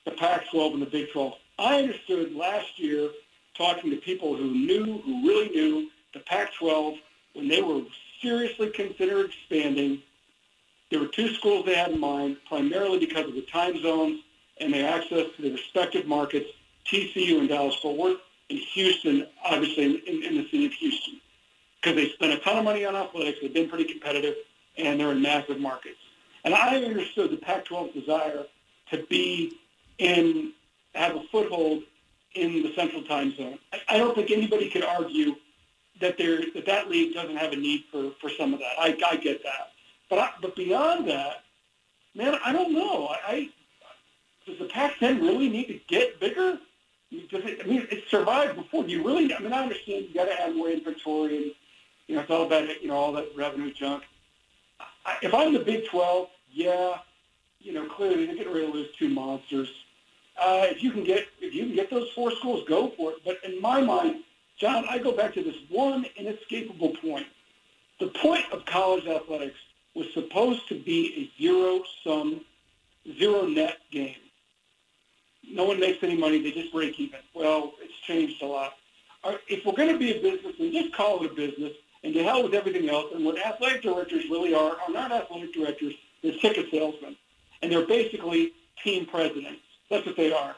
[0.04, 1.34] the Pac-12 and the Big 12?
[1.58, 3.10] I understood last year
[3.56, 6.98] talking to people who knew, who really knew the Pac-12
[7.34, 7.82] when they were
[8.22, 10.00] seriously considering expanding.
[10.90, 14.20] There were two schools they had in mind, primarily because of the time zones
[14.60, 16.48] and their access to the respective markets,
[16.86, 21.20] TCU and Dallas-Fort Worth, and Houston, obviously, in, in the city of Houston
[21.80, 23.38] because they spent a ton of money on athletics.
[23.40, 24.34] They've been pretty competitive,
[24.76, 25.98] and they're in massive markets.
[26.44, 28.44] And I understood the Pac-12's desire
[28.90, 29.58] to be
[29.98, 30.52] in,
[30.94, 31.82] have a foothold
[32.34, 33.58] in the Central Time Zone.
[33.88, 35.34] I, don't think anybody could argue
[36.00, 38.74] that there that that league doesn't have a need for, for some of that.
[38.78, 39.72] I, I get that,
[40.08, 41.42] but I, but beyond that,
[42.14, 43.08] man, I don't know.
[43.08, 43.50] I, I
[44.46, 46.58] does the Pac-10 really need to get bigger?
[47.30, 48.84] Does it, I mean, it survived before.
[48.84, 49.34] Do you really?
[49.34, 51.52] I mean, I understand you got to add more inventory and
[52.08, 54.02] you know, it's all about it, you know all that revenue junk.
[55.06, 56.98] I, if I'm the Big 12, yeah,
[57.60, 59.68] you know, clearly they're getting ready to lose two monsters.
[60.40, 63.18] Uh, if you can get if you can get those four schools, go for it.
[63.24, 64.22] But in my mind,
[64.58, 67.26] John, I go back to this one inescapable point.
[68.00, 69.58] The point of college athletics
[69.94, 72.42] was supposed to be a zero sum,
[73.18, 74.14] zero net game.
[75.50, 77.20] No one makes any money; they just break even.
[77.34, 78.74] Well, it's changed a lot.
[79.48, 81.72] If we're going to be a business, we just call it a business
[82.08, 83.12] and to hell with everything else.
[83.14, 85.94] And what athletic directors really are are not athletic directors.
[86.22, 87.16] They're ticket salesmen,
[87.60, 89.60] and they're basically team presidents.
[89.90, 90.56] That's what they are.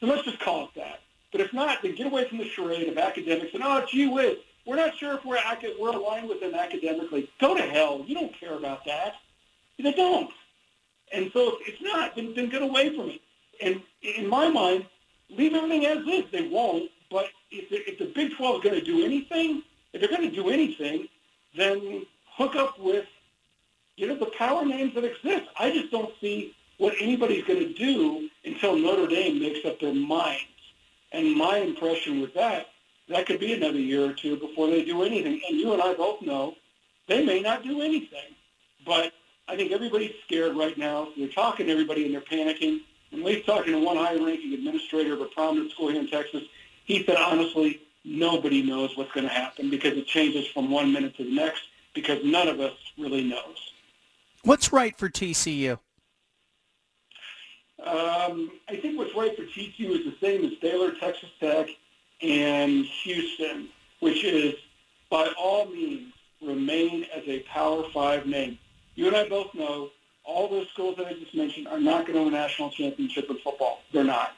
[0.00, 1.00] So let's just call it that.
[1.30, 4.38] But if not, then get away from the charade of academics and oh, gee whiz,
[4.66, 5.38] we're not sure if we're
[5.78, 7.30] we're aligned with them academically.
[7.40, 8.04] Go to hell.
[8.04, 9.14] You don't care about that.
[9.78, 10.30] They don't.
[11.12, 13.20] And so if it's not, then, then get away from it.
[13.62, 14.86] And in my mind,
[15.28, 16.24] leave everything as is.
[16.32, 16.90] They won't.
[17.10, 20.34] But if if the Big 12 is going to do anything, if they're going to
[20.34, 21.08] do anything,
[21.56, 23.06] then hook up with,
[23.96, 25.48] you know, the power names that exist.
[25.58, 29.94] I just don't see what anybody's going to do until Notre Dame makes up their
[29.94, 30.44] minds.
[31.12, 32.68] And my impression with that,
[33.08, 35.40] that could be another year or two before they do anything.
[35.48, 36.54] And you and I both know
[37.08, 38.34] they may not do anything.
[38.86, 39.12] But
[39.48, 41.08] I think everybody's scared right now.
[41.16, 42.80] They're talking to everybody and they're panicking.
[43.12, 46.44] And least talking to one high-ranking administrator of a prominent school here in Texas,
[46.84, 51.16] he said, honestly, nobody knows what's going to happen because it changes from one minute
[51.16, 51.62] to the next
[51.94, 53.72] because none of us really knows.
[54.42, 55.78] What's right for TCU?
[57.84, 61.68] Um, I think what's right for TCU is the same as Baylor, Texas Tech,
[62.22, 63.68] and Houston,
[64.00, 64.54] which is
[65.10, 68.58] by all means remain as a Power Five name.
[68.94, 69.90] You and I both know
[70.24, 73.30] all those schools that I just mentioned are not going to win a national championship
[73.30, 73.80] in football.
[73.92, 74.32] They're not.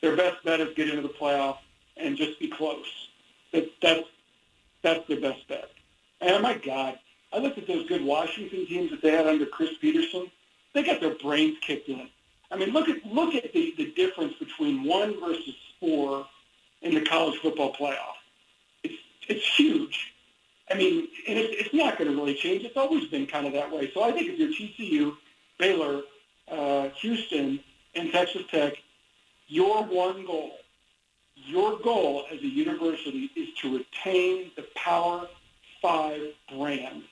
[0.00, 1.58] Their best bet is get into the playoff
[1.96, 3.08] and just be close.
[3.52, 4.04] That, that's
[4.82, 5.70] that's their best bet.
[6.20, 6.98] And my God,
[7.32, 10.30] I looked at those good Washington teams that they had under Chris Petersen.
[10.74, 12.08] They got their brains kicked in.
[12.50, 16.26] I mean, look at look at the, the difference between one versus four
[16.82, 18.16] in the college football playoff.
[18.82, 18.94] It's
[19.28, 20.12] it's huge.
[20.70, 22.64] I mean, and it's, it's not going to really change.
[22.64, 23.90] It's always been kind of that way.
[23.94, 25.16] So I think if you're TCU,
[25.58, 26.02] Baylor,
[26.50, 27.60] uh, Houston,
[27.94, 28.74] and Texas Tech,
[29.46, 30.52] your one goal,
[31.46, 35.28] your goal as a university is to retain the Power
[35.80, 36.20] Five
[36.52, 37.02] brand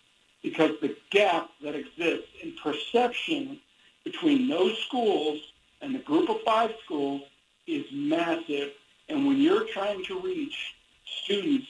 [0.43, 3.61] because the gap that exists in perception
[4.05, 5.41] between those schools
[5.81, 7.23] and the group of five schools
[7.67, 8.73] is massive.
[9.09, 10.75] And when you're trying to reach
[11.23, 11.69] students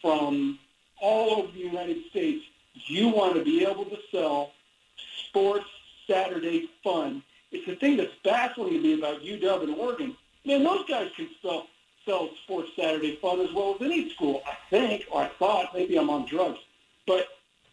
[0.00, 0.58] from
[1.00, 2.44] all over the United States,
[2.86, 4.52] you want to be able to sell
[5.28, 5.66] sports
[6.08, 7.22] Saturday fun.
[7.52, 10.16] It's the thing that's baffling to me about UW and Oregon.
[10.44, 11.66] Man, those guys can sell,
[12.10, 15.74] sell sports Saturday fun as well as any school, I think, or I thought.
[15.74, 16.58] Maybe I'm on drugs.
[17.06, 17.26] But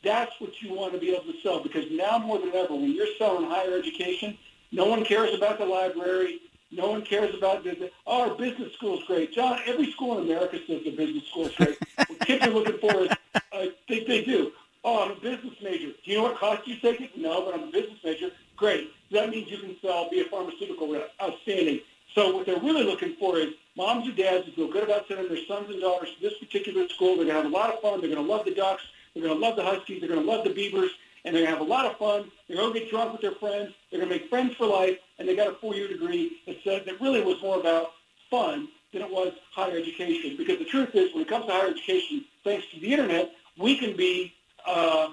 [0.04, 2.94] that's what you want to be able to sell because now more than ever, when
[2.94, 4.38] you're selling higher education,
[4.72, 6.42] no one cares about the library.
[6.70, 9.34] No one cares about the, oh, our business school is great.
[9.34, 11.78] John, every school in America says the business school is great.
[11.96, 13.10] what kids are looking for is,
[13.54, 14.52] uh, they, they do.
[14.84, 15.88] Oh, I'm a business major.
[15.88, 17.18] Do you know what cost you take it?
[17.18, 18.32] No, but I'm a business major.
[18.58, 18.92] Great.
[19.12, 21.14] That means you can sell, be a pharmaceutical rep.
[21.22, 21.80] Outstanding.
[22.18, 25.28] So what they're really looking for is moms and dads who feel good about sending
[25.28, 27.16] their sons and daughters to this particular school.
[27.16, 28.02] They're going to have a lot of fun.
[28.02, 28.82] They're going to love the Ducks.
[29.14, 30.00] They're going to love the Huskies.
[30.00, 30.90] They're going to love the Beavers.
[31.24, 32.32] And they're going to have a lot of fun.
[32.48, 33.72] They're going to get drunk with their friends.
[33.92, 34.98] They're going to make friends for life.
[35.20, 37.92] And they got a four-year degree that said that really was more about
[38.32, 40.38] fun than it was higher education.
[40.38, 43.78] Because the truth is, when it comes to higher education, thanks to the internet, we
[43.78, 44.34] can be
[44.66, 45.10] uh,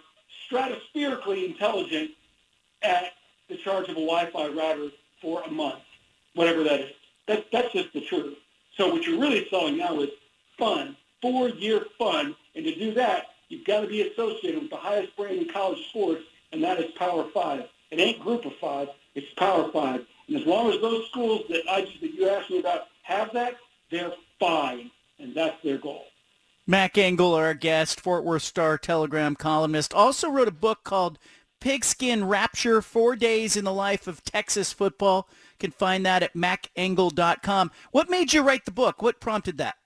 [0.51, 2.13] stratospherically intelligent
[2.83, 3.13] at
[3.51, 4.89] the charge of a Wi-Fi router
[5.21, 5.83] for a month,
[6.35, 6.91] whatever that is.
[7.27, 8.37] That, that's just the truth.
[8.77, 10.11] So what you're really selling now is
[10.59, 12.35] fun, four-year fun.
[12.55, 15.79] And to do that, You've got to be associated with the highest brand in college
[15.91, 17.65] sports, and that is Power Five.
[17.91, 20.05] It ain't Group of Five; it's Power Five.
[20.29, 23.55] And as long as those schools that I that you asked me about have that,
[23.91, 26.07] they're fine, and that's their goal.
[26.67, 31.19] Mac Engel, our guest, Fort Worth Star Telegram columnist, also wrote a book called
[31.61, 35.29] Pigskin Rapture, Four Days in the Life of Texas Football.
[35.65, 37.71] You can find that at macengel.com.
[37.91, 39.01] What made you write the book?
[39.01, 39.77] What prompted that?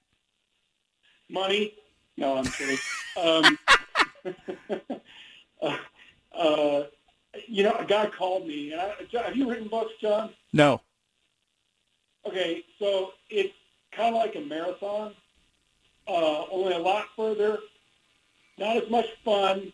[1.30, 1.74] Money.
[2.16, 2.78] No, I'm kidding.
[3.16, 3.58] Um,
[5.62, 5.76] uh,
[6.32, 6.82] uh,
[7.48, 8.72] you know, a guy called me.
[8.72, 10.30] And I, have you written books, John?
[10.52, 10.80] No.
[12.24, 13.54] Okay, so it's
[13.90, 15.14] kind of like a marathon,
[16.06, 17.58] uh, only a lot further,
[18.56, 19.72] not as much fun,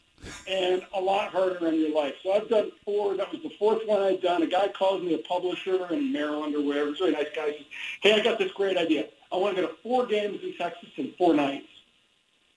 [0.48, 2.14] and a lot harder in your life.
[2.22, 3.16] So I've done four.
[3.16, 4.42] That was the fourth one I'd done.
[4.42, 6.90] A guy calls me a publisher in Maryland or wherever.
[6.90, 7.50] He's a really nice guy.
[7.50, 7.66] He says,
[8.02, 9.06] hey, I got this great idea.
[9.32, 11.66] I want to go to four games in Texas in four nights.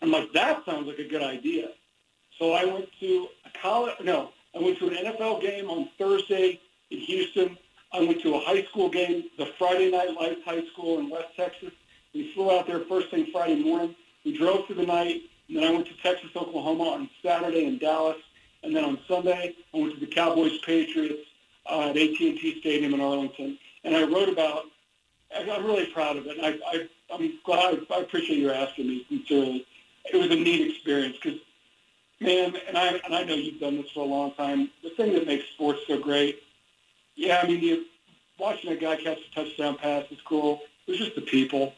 [0.01, 1.69] I'm like, that sounds like a good idea.
[2.37, 6.59] So I went to a college, no, I went to an NFL game on Thursday
[6.91, 7.57] in Houston.
[7.93, 11.35] I went to a high school game, the Friday Night Lights High School in West
[11.35, 11.71] Texas.
[12.13, 13.95] We flew out there first thing Friday morning.
[14.25, 17.77] We drove through the night, and then I went to Texas, Oklahoma on Saturday in
[17.77, 18.17] Dallas.
[18.63, 21.23] And then on Sunday, I went to the Cowboys Patriots
[21.69, 23.57] uh, at AT&T Stadium in Arlington.
[23.83, 24.63] And I wrote about,
[25.33, 26.37] I'm really proud of it.
[26.41, 29.65] I, I, I'm glad, I appreciate you asking me sincerely
[30.13, 31.39] it was a neat experience because,
[32.19, 34.69] man, and I and I know you've done this for a long time.
[34.83, 36.41] The thing that makes sports so great,
[37.15, 37.85] yeah, I mean, you,
[38.39, 40.61] watching a guy catch a touchdown pass is cool.
[40.85, 41.73] It was just the people.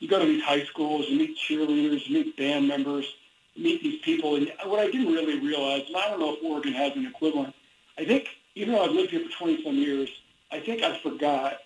[0.00, 3.06] You go to these high schools, you meet cheerleaders, you meet band members,
[3.54, 4.34] you meet these people.
[4.36, 7.54] And what I didn't really realize, and I don't know if Oregon has an equivalent,
[7.98, 10.08] I think even though I've lived here for 20 some years,
[10.50, 11.58] I think I forgot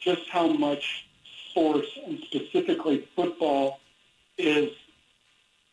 [0.00, 1.06] just how much
[1.50, 3.80] sports and specifically football
[4.38, 4.70] is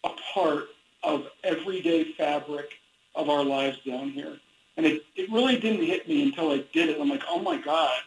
[0.03, 0.65] a part
[1.03, 2.69] of everyday fabric
[3.15, 4.37] of our lives down here.
[4.77, 6.99] And it, it really didn't hit me until I did it.
[6.99, 7.97] I'm like, oh my God.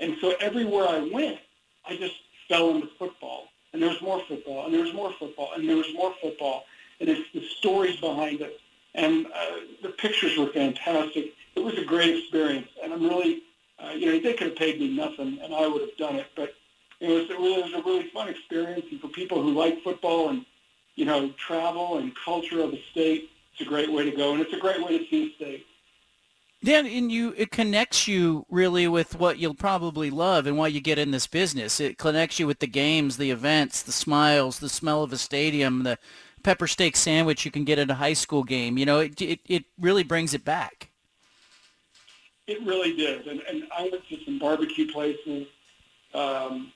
[0.00, 1.38] And so everywhere I went,
[1.86, 2.14] I just
[2.48, 3.48] fell into football.
[3.72, 6.64] And there was more football, and there was more football, and there was more football.
[7.00, 8.60] And it's the stories behind it.
[8.94, 11.32] And uh, the pictures were fantastic.
[11.56, 12.68] It was a great experience.
[12.82, 13.42] And I'm really,
[13.82, 16.26] uh, you know, they could have paid me nothing, and I would have done it.
[16.36, 16.54] But
[17.00, 18.86] it was, it was a really fun experience.
[18.92, 20.46] And for people who like football and,
[20.94, 24.32] you know, travel and culture of the state, it's a great way to go.
[24.32, 25.66] And it's a great way to see the state.
[26.64, 30.80] Dan, and you it connects you really with what you'll probably love and why you
[30.80, 31.78] get in this business.
[31.78, 35.82] It connects you with the games, the events, the smiles, the smell of a stadium,
[35.82, 35.98] the
[36.42, 38.78] pepper steak sandwich you can get at a high school game.
[38.78, 40.88] You know, it it, it really brings it back.
[42.46, 45.46] It really did, and and I went to some barbecue places.
[46.14, 46.72] Um,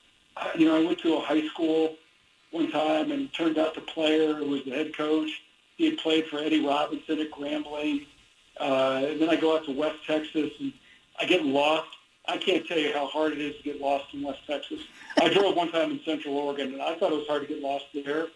[0.55, 1.95] you know, I went to a high school
[2.51, 5.31] one time, and turned out the player who was the head coach.
[5.77, 8.05] He had played for Eddie Robinson at Grambling
[8.59, 10.73] uh, and then I go out to West Texas and
[11.19, 11.89] I get lost.
[12.27, 14.79] I can't tell you how hard it is to get lost in West Texas.
[15.19, 17.61] I drove one time in Central Oregon and I thought it was hard to get
[17.61, 18.27] lost there.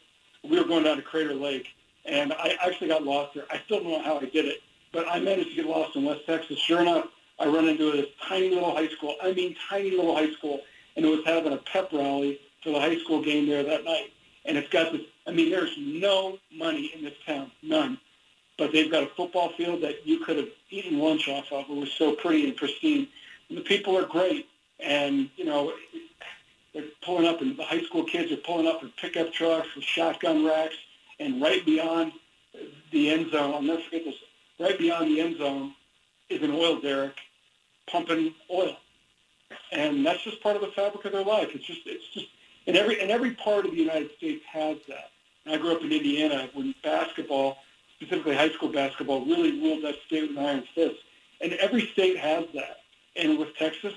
[0.44, 1.68] We were going down to Crater Lake
[2.06, 3.46] and I actually got lost there.
[3.52, 4.62] I still don't know how I did it,
[4.92, 6.58] but I managed to get lost in West Texas.
[6.58, 7.08] Sure enough,
[7.40, 9.16] I run into this tiny little high school.
[9.22, 10.62] I mean, tiny little high school,
[10.96, 14.12] and it was having a pep rally for the high school game there that night.
[14.46, 15.02] And it's got this.
[15.26, 17.98] I mean, there's no money in this town, none
[18.64, 21.70] but they've got a football field that you could have eaten lunch off of.
[21.70, 23.10] It was so pretty and pristine.
[23.50, 24.48] And the people are great.
[24.80, 25.74] And, you know,
[26.74, 29.84] they're pulling up, and the high school kids are pulling up in pickup trucks with
[29.84, 30.76] shotgun racks.
[31.20, 32.14] And right beyond
[32.92, 34.16] the end zone, I'll never forget this,
[34.58, 35.74] right beyond the end zone
[36.30, 37.18] is an oil derrick
[37.92, 38.78] pumping oil.
[39.74, 41.50] And that's just part of the fabric of their life.
[41.54, 42.28] It's just, it's just,
[42.66, 45.12] and every, and every part of the United States has that.
[45.46, 47.58] And I grew up in Indiana when basketball–
[48.04, 50.96] specifically high school basketball, really ruled that state with an iron fist.
[51.42, 52.78] And every state has that.
[53.16, 53.94] And with Texas,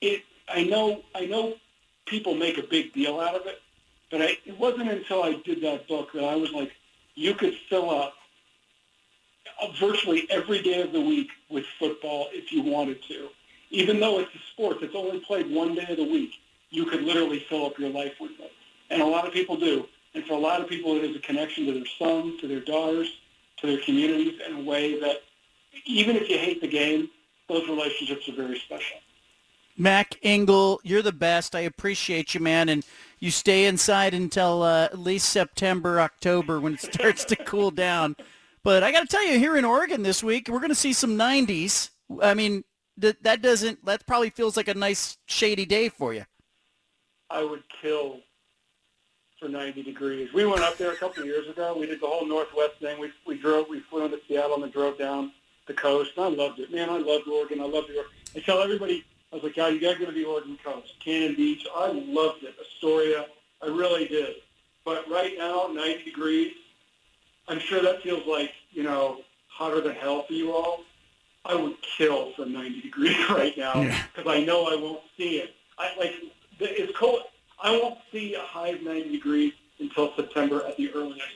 [0.00, 1.54] it I know I know
[2.06, 3.60] people make a big deal out of it,
[4.10, 6.72] but I, it wasn't until I did that book that I was like,
[7.14, 8.14] you could fill up
[9.60, 13.28] uh, virtually every day of the week with football if you wanted to.
[13.70, 16.30] Even though it's a sport that's only played one day of the week,
[16.70, 18.52] you could literally fill up your life with it.
[18.90, 19.86] And a lot of people do.
[20.16, 22.60] And for a lot of people, it is a connection to their sons, to their
[22.60, 23.06] daughters,
[23.58, 25.18] to their communities in a way that
[25.84, 27.10] even if you hate the game,
[27.50, 28.96] those relationships are very special.
[29.76, 31.54] Mac Engel, you're the best.
[31.54, 32.70] I appreciate you, man.
[32.70, 32.82] And
[33.18, 38.16] you stay inside until uh, at least September, October when it starts to cool down.
[38.62, 40.94] But I got to tell you, here in Oregon this week, we're going to see
[40.94, 41.90] some 90s.
[42.22, 42.64] I mean,
[42.96, 46.24] that that doesn't that probably feels like a nice shady day for you.
[47.28, 48.20] I would kill
[49.38, 50.32] for 90 degrees.
[50.32, 51.76] We went up there a couple of years ago.
[51.78, 52.98] We did the whole Northwest thing.
[52.98, 55.32] We we drove, we flew into Seattle and then drove down
[55.66, 56.12] the coast.
[56.16, 56.88] And I loved it, man.
[56.88, 57.60] I loved Oregon.
[57.60, 58.12] I loved the Oregon.
[58.34, 60.94] I tell everybody, I was like, God, you got to go to the Oregon coast,
[61.04, 61.66] Cannon Beach.
[61.74, 62.54] I loved it.
[62.60, 63.26] Astoria,
[63.62, 64.36] I really did.
[64.84, 66.52] But right now, 90 degrees.
[67.48, 70.80] I'm sure that feels like you know hotter than hell for you all.
[71.44, 74.32] I would kill for 90 degrees right now because yeah.
[74.32, 75.54] I know I won't see it.
[75.78, 76.14] I like
[76.58, 77.22] it's cold.
[77.62, 81.26] I won't see a high of 90 degrees until September at the earliest.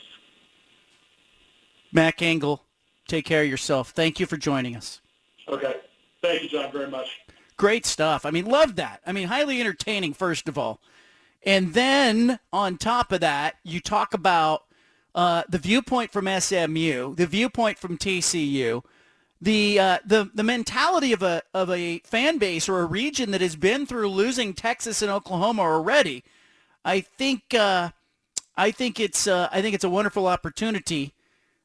[1.92, 2.62] Mac Engel,
[3.08, 3.90] take care of yourself.
[3.90, 5.00] Thank you for joining us.
[5.48, 5.76] Okay.
[6.22, 7.08] Thank you, John, very much.
[7.56, 8.24] Great stuff.
[8.24, 9.00] I mean, love that.
[9.06, 10.80] I mean, highly entertaining, first of all.
[11.42, 14.64] And then on top of that, you talk about
[15.14, 18.82] uh, the viewpoint from SMU, the viewpoint from TCU,
[19.40, 23.40] the uh, the the mentality of a of a fan base or a region that
[23.40, 26.24] has been through losing Texas and Oklahoma already,
[26.84, 27.90] I think uh,
[28.56, 31.14] I think it's uh, I think it's a wonderful opportunity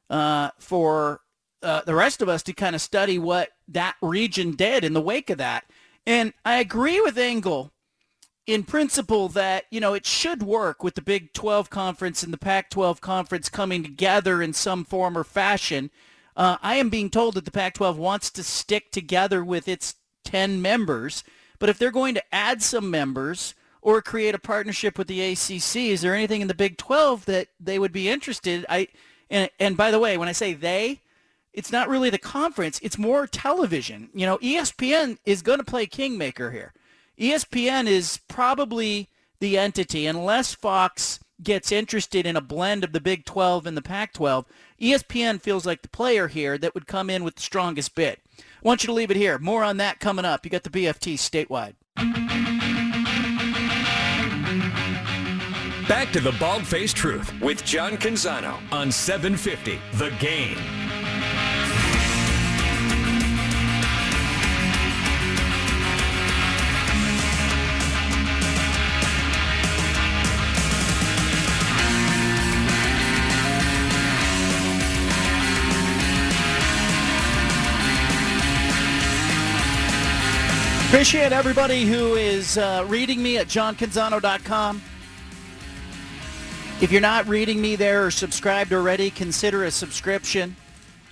[0.08, 1.20] uh, for
[1.62, 5.00] uh, the rest of us to kind of study what that region did in the
[5.00, 5.64] wake of that.
[6.06, 7.72] And I agree with Engel
[8.46, 12.38] in principle that you know it should work with the Big 12 conference and the
[12.38, 15.90] Pac-12 conference coming together in some form or fashion
[16.36, 20.60] uh, I am being told that the Pac-12 wants to stick together with its 10
[20.60, 21.24] members,
[21.58, 25.76] but if they're going to add some members or create a partnership with the ACC,
[25.76, 28.66] is there anything in the Big 12 that they would be interested?
[28.68, 28.88] I
[29.30, 31.00] and and by the way, when I say they,
[31.52, 34.10] it's not really the conference; it's more television.
[34.14, 36.72] You know, ESPN is going to play kingmaker here.
[37.18, 39.08] ESPN is probably
[39.40, 43.82] the entity, unless Fox gets interested in a blend of the Big 12 and the
[43.82, 44.46] Pac 12,
[44.80, 48.18] ESPN feels like the player here that would come in with the strongest bid.
[48.38, 49.38] I want you to leave it here.
[49.38, 50.44] More on that coming up.
[50.44, 51.74] You got the BFT statewide.
[55.88, 60.85] Back to the Bald Faced Truth with John Canzano on 750 The Game.
[80.96, 84.80] Appreciate everybody who is uh, reading me at johncanzano.com.
[86.80, 90.56] If you're not reading me there or subscribed already, consider a subscription.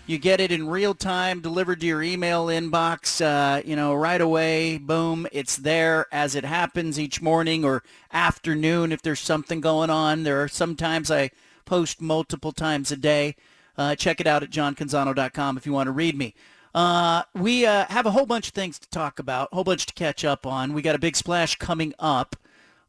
[0.07, 4.23] You get it in real time, delivered to your email inbox, uh, you know, right
[4.23, 4.79] away.
[4.79, 10.23] Boom, it's there as it happens each morning or afternoon if there's something going on.
[10.23, 11.31] There are sometimes I
[11.67, 13.37] post multiple times a day.
[13.77, 16.35] Uh, check it out at johncanzano.com if you want to read me.
[16.75, 19.87] Uh, we uh, have a whole bunch of things to talk about, a whole bunch
[19.87, 20.73] to catch up on.
[20.73, 22.35] We got a big splash coming up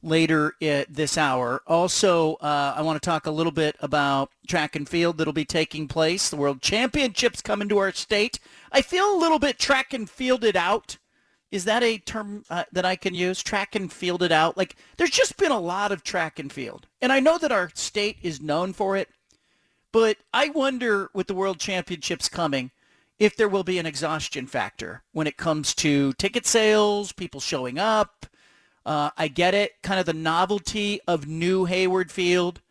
[0.01, 1.61] later this hour.
[1.67, 5.45] Also, uh, I want to talk a little bit about track and field that'll be
[5.45, 6.29] taking place.
[6.29, 8.39] The World Championships coming to our state.
[8.71, 10.97] I feel a little bit track and fielded out.
[11.51, 13.41] Is that a term uh, that I can use?
[13.41, 14.57] Track and fielded out.
[14.57, 17.69] Like there's just been a lot of track and field, and I know that our
[17.75, 19.09] state is known for it.
[19.91, 22.71] But I wonder, with the World Championships coming,
[23.19, 27.79] if there will be an exhaustion factor when it comes to ticket sales, people showing
[27.79, 28.25] up,
[28.85, 32.61] uh, I get it, kind of the novelty of new Hayward Field.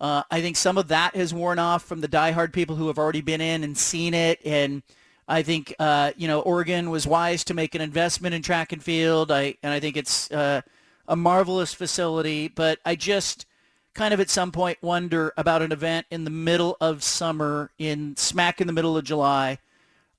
[0.00, 2.98] Uh, I think some of that has worn off from the diehard people who have
[2.98, 4.40] already been in and seen it.
[4.46, 4.82] And
[5.28, 8.82] I think, uh, you know, Oregon was wise to make an investment in track and
[8.82, 9.30] field.
[9.30, 10.62] I, and I think it's uh,
[11.06, 12.48] a marvelous facility.
[12.48, 13.44] But I just
[13.92, 18.16] kind of at some point wonder about an event in the middle of summer, in
[18.16, 19.58] smack in the middle of July,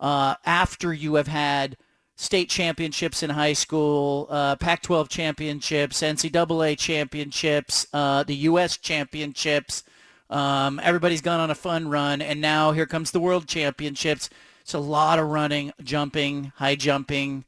[0.01, 1.77] uh, after you have had–
[2.21, 8.77] state championships in high school, uh, Pac-12 championships, NCAA championships, uh, the U.S.
[8.77, 9.83] championships.
[10.29, 14.29] Um, everybody's gone on a fun run, and now here comes the World Championships.
[14.61, 17.43] It's a lot of running, jumping, high jumping,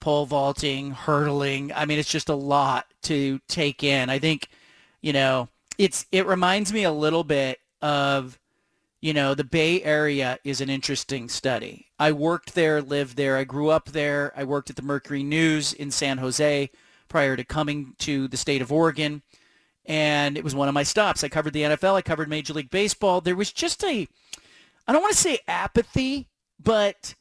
[0.00, 1.72] pole vaulting, hurdling.
[1.72, 4.10] I mean, it's just a lot to take in.
[4.10, 4.48] I think,
[5.02, 5.48] you know,
[5.78, 8.40] it's it reminds me a little bit of
[9.06, 11.86] you know, the Bay Area is an interesting study.
[11.96, 13.36] I worked there, lived there.
[13.36, 14.32] I grew up there.
[14.34, 16.68] I worked at the Mercury News in San Jose
[17.06, 19.22] prior to coming to the state of Oregon.
[19.84, 21.22] And it was one of my stops.
[21.22, 21.94] I covered the NFL.
[21.94, 23.20] I covered Major League Baseball.
[23.20, 24.08] There was just a,
[24.88, 26.26] I don't want to say apathy,
[26.60, 27.14] but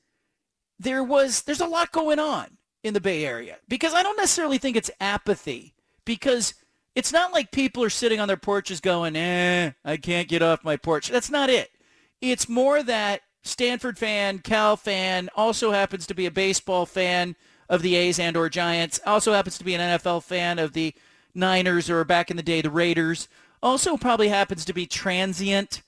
[0.79, 4.57] there was, there's a lot going on in the Bay Area because I don't necessarily
[4.57, 6.55] think it's apathy because
[6.95, 10.63] it's not like people are sitting on their porches going, eh, I can't get off
[10.63, 11.09] my porch.
[11.09, 11.69] That's not it.
[12.21, 17.35] It's more that Stanford fan, Cal fan, also happens to be a baseball fan
[17.69, 20.93] of the A's and or Giants, also happens to be an NFL fan of the
[21.33, 23.27] Niners or back in the day the Raiders,
[23.61, 25.81] also probably happens to be transient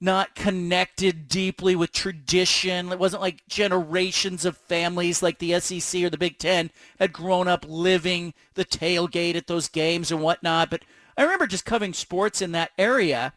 [0.00, 2.90] not connected deeply with tradition.
[2.90, 7.48] It wasn't like generations of families like the SEC or the Big Ten had grown
[7.48, 10.70] up living the tailgate at those games and whatnot.
[10.70, 10.84] But
[11.18, 13.34] I remember just covering sports in that area,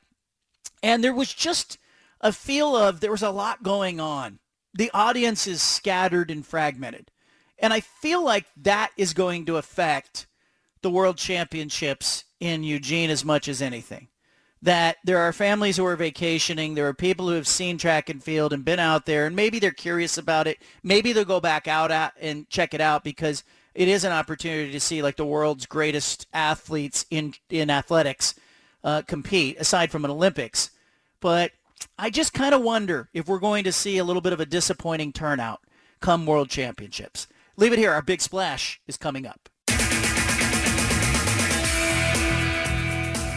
[0.81, 1.77] and there was just
[2.23, 4.39] a feel of there was a lot going on.
[4.73, 7.11] The audience is scattered and fragmented.
[7.59, 10.25] And I feel like that is going to affect
[10.81, 14.07] the World Championships in Eugene as much as anything
[14.63, 16.73] that there are families who are vacationing.
[16.73, 19.59] There are people who have seen track and field and been out there, and maybe
[19.59, 20.57] they're curious about it.
[20.81, 23.43] Maybe they'll go back out at and check it out because
[23.75, 28.35] it is an opportunity to see like the world's greatest athletes in in athletics
[28.85, 30.71] uh, compete, aside from an Olympics.
[31.19, 31.51] But
[31.97, 34.47] I just kind of wonder if we're going to see a little bit of a
[34.47, 35.61] disappointing turnout
[36.01, 37.27] come World Championships.
[37.55, 37.91] Leave it here.
[37.91, 39.47] Our big splash is coming up.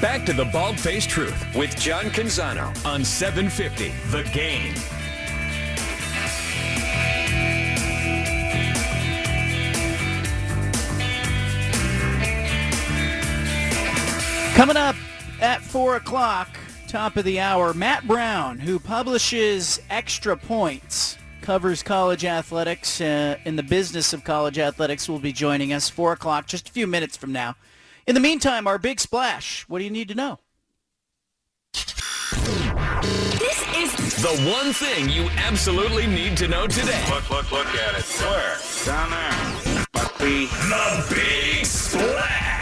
[0.01, 4.75] Back to the Bald Faced Truth with John Canzano on 750 The Game.
[14.55, 14.97] Coming up
[15.43, 16.49] at 4 o'clock,
[16.87, 23.57] top of the hour, Matt Brown, who publishes Extra Points, covers college athletics uh, in
[23.57, 27.17] the business of college athletics, will be joining us 4 o'clock, just a few minutes
[27.17, 27.57] from now.
[28.07, 29.65] In the meantime, our big splash.
[29.69, 30.39] What do you need to know?
[31.73, 37.05] This is the one thing you absolutely need to know today.
[37.11, 38.05] Look, look, look at it.
[38.21, 38.59] Where?
[38.85, 39.87] Down there.
[39.93, 40.47] Puppy.
[40.47, 42.56] The Big Splash.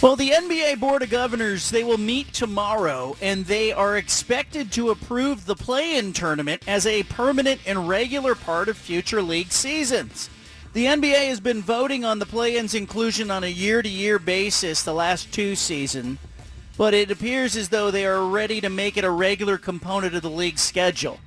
[0.00, 4.90] Well, the NBA Board of Governors, they will meet tomorrow, and they are expected to
[4.90, 10.30] approve the play-in tournament as a permanent and regular part of future league seasons.
[10.72, 15.32] The NBA has been voting on the play-in's inclusion on a year-to-year basis the last
[15.32, 16.20] two seasons,
[16.76, 20.22] but it appears as though they are ready to make it a regular component of
[20.22, 21.18] the league's schedule.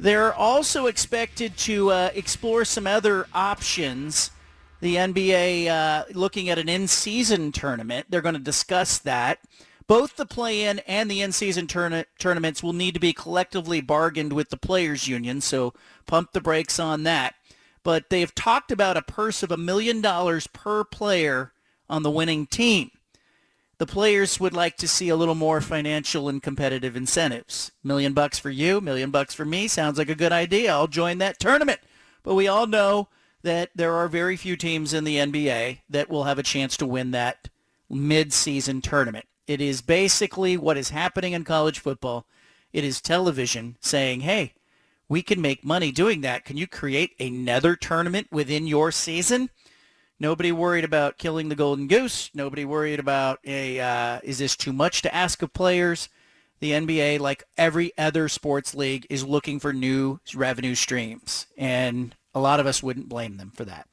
[0.00, 4.32] They're also expected to uh, explore some other options.
[4.80, 8.06] The NBA uh, looking at an in-season tournament.
[8.08, 9.38] They're going to discuss that.
[9.86, 14.48] both the play-in and the in-season tourna- tournaments will need to be collectively bargained with
[14.50, 15.74] the players union, so
[16.06, 17.34] pump the brakes on that.
[17.82, 21.52] But they've talked about a purse of a million dollars per player
[21.88, 22.92] on the winning team.
[23.78, 27.72] The players would like to see a little more financial and competitive incentives.
[27.82, 29.66] Million bucks for you, million bucks for me.
[29.66, 30.70] Sounds like a good idea.
[30.70, 31.80] I'll join that tournament.
[32.22, 33.08] But we all know
[33.42, 36.86] that there are very few teams in the NBA that will have a chance to
[36.86, 37.48] win that
[37.88, 39.26] mid-season tournament.
[39.46, 42.26] It is basically what is happening in college football.
[42.72, 44.54] It is television saying, hey,
[45.08, 46.44] we can make money doing that.
[46.44, 49.50] Can you create another tournament within your season?
[50.20, 52.30] Nobody worried about killing the golden goose.
[52.32, 56.10] Nobody worried about a uh, is this too much to ask of players?
[56.60, 62.40] The NBA, like every other sports league, is looking for new revenue streams, and a
[62.40, 63.88] lot of us wouldn't blame them for that.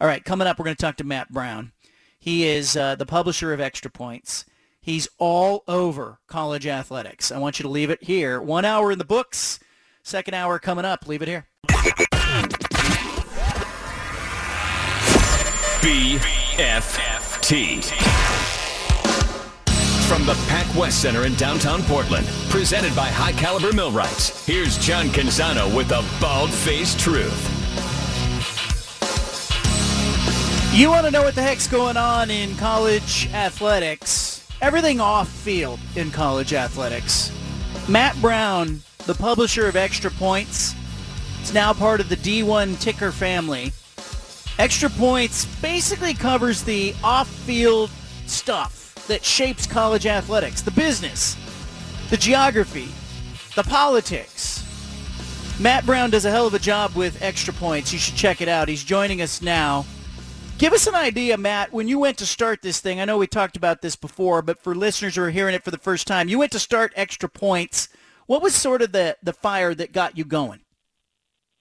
[0.00, 1.72] All right, coming up, we're going to talk to Matt Brown.
[2.18, 4.44] He is uh, the publisher of Extra Points.
[4.80, 7.32] He's all over college athletics.
[7.32, 8.40] I want you to leave it here.
[8.40, 9.58] One hour in the books.
[10.02, 11.08] Second hour coming up.
[11.08, 11.46] Leave it here.
[15.82, 17.84] BFT.
[20.08, 25.06] From the Pac West Center in downtown Portland, presented by High Caliber Millwrights, here's John
[25.06, 27.55] Canzano with the bald-faced truth.
[30.76, 34.36] You want to know what the heck's going on in college athletics?
[34.62, 37.30] everything off field in college athletics.
[37.88, 40.74] Matt Brown, the publisher of Extra Points,
[41.42, 43.72] is now part of the D1 Ticker family.
[44.58, 47.90] Extra Points basically covers the off-field
[48.26, 51.36] stuff that shapes college athletics, the business,
[52.10, 52.88] the geography,
[53.54, 54.62] the politics.
[55.60, 57.92] Matt Brown does a hell of a job with Extra Points.
[57.92, 58.68] You should check it out.
[58.68, 59.84] He's joining us now.
[60.58, 62.98] Give us an idea, Matt, when you went to start this thing.
[62.98, 65.70] I know we talked about this before, but for listeners who are hearing it for
[65.70, 67.90] the first time, you went to start Extra Points.
[68.24, 70.60] What was sort of the, the fire that got you going?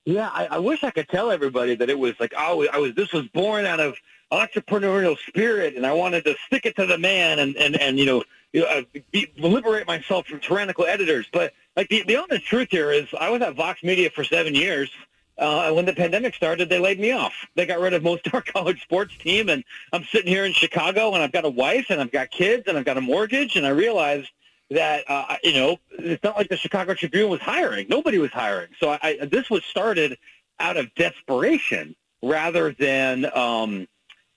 [0.05, 2.93] Yeah, I, I wish I could tell everybody that it was like, oh, I was.
[2.93, 3.95] This was born out of
[4.31, 8.05] entrepreneurial spirit, and I wanted to stick it to the man, and and and you
[8.05, 8.23] know,
[8.53, 8.81] you know uh,
[9.11, 11.25] be, liberate myself from tyrannical editors.
[11.33, 14.53] But like the the honest truth here is, I was at Vox Media for seven
[14.53, 14.91] years
[15.37, 17.33] uh, when the pandemic started, they laid me off.
[17.55, 20.53] They got rid of most of our college sports team, and I'm sitting here in
[20.53, 23.55] Chicago, and I've got a wife, and I've got kids, and I've got a mortgage,
[23.55, 24.29] and I realized
[24.71, 27.87] that uh, you know it's not like the Chicago Tribune was hiring.
[27.89, 28.69] Nobody was hiring.
[28.79, 30.17] So I, I, this was started
[30.59, 33.87] out of desperation rather than um,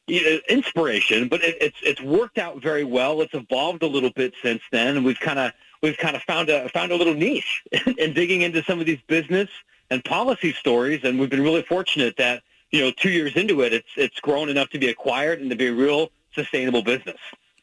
[0.08, 1.28] inspiration.
[1.28, 3.20] But it, it's it's worked out very well.
[3.22, 6.48] It's evolved a little bit since then, and we've kind of we've kind of found
[6.48, 7.62] a found a little niche
[7.98, 9.48] in digging into some of these business
[9.90, 11.00] and policy stories.
[11.04, 14.48] And we've been really fortunate that, you know, two years into it, it's, it's grown
[14.48, 17.16] enough to be acquired and to be a real sustainable business.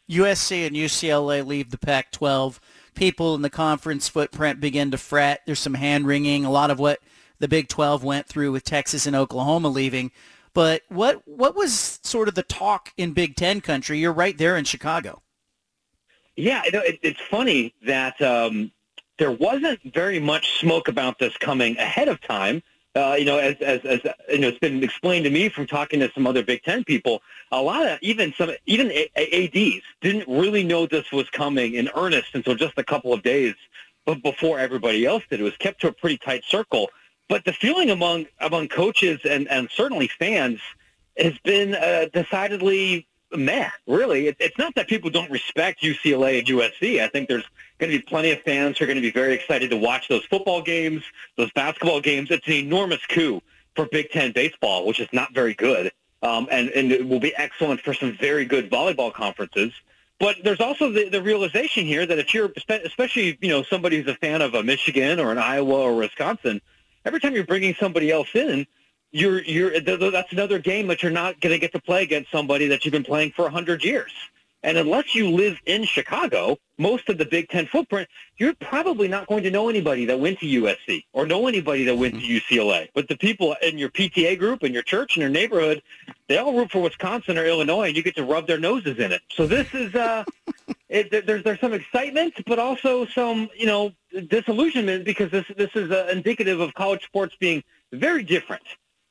[0.10, 2.60] USC and UCLA leave the Pac-12.
[2.94, 5.42] People in the conference footprint begin to fret.
[5.46, 7.00] There's some hand-wringing, a lot of what
[7.40, 10.12] the Big 12 went through with Texas and Oklahoma leaving.
[10.54, 14.00] But what what was sort of the talk in Big Ten country?
[14.00, 15.22] You're right there in Chicago.
[16.38, 18.72] Yeah, you know, it, it's funny that um,
[19.18, 22.62] there wasn't very much smoke about this coming ahead of time.
[22.96, 24.00] Uh, you know, as, as, as
[24.30, 27.22] you know, it's been explained to me from talking to some other Big Ten people.
[27.52, 32.34] A lot of even some even ADs didn't really know this was coming in earnest
[32.34, 33.54] until just a couple of days
[34.24, 35.42] before everybody else did.
[35.42, 36.90] It was kept to a pretty tight circle.
[37.28, 40.62] But the feeling among among coaches and and certainly fans
[41.18, 43.70] has been uh, decidedly meh.
[43.88, 47.02] Really, it, it's not that people don't respect UCLA and USC.
[47.02, 47.46] I think there's
[47.80, 50.08] going to be plenty of fans who are going to be very excited to watch
[50.08, 51.04] those football games,
[51.38, 52.32] those basketball games.
[52.32, 53.42] It's an enormous coup
[53.76, 57.36] for Big Ten baseball, which is not very good, um, and and it will be
[57.36, 59.74] excellent for some very good volleyball conferences.
[60.20, 62.52] But there's also the, the realization here that if you're,
[62.86, 66.62] especially you know somebody who's a fan of a Michigan or an Iowa or Wisconsin,
[67.04, 68.66] every time you're bringing somebody else in,
[69.12, 72.68] you're you're that's another game that you're not going to get to play against somebody
[72.68, 74.12] that you've been playing for a hundred years.
[74.66, 79.28] And unless you live in Chicago, most of the Big Ten footprint, you're probably not
[79.28, 82.56] going to know anybody that went to USC or know anybody that went to mm-hmm.
[82.56, 82.90] UCLA.
[82.96, 85.84] But the people in your PTA group, in your church, in your neighborhood,
[86.28, 89.12] they all root for Wisconsin or Illinois, and you get to rub their noses in
[89.12, 89.22] it.
[89.30, 90.24] So this is uh,
[90.90, 93.94] it, there's there's some excitement, but also some you know
[94.30, 98.64] disillusionment because this this is uh, indicative of college sports being very different,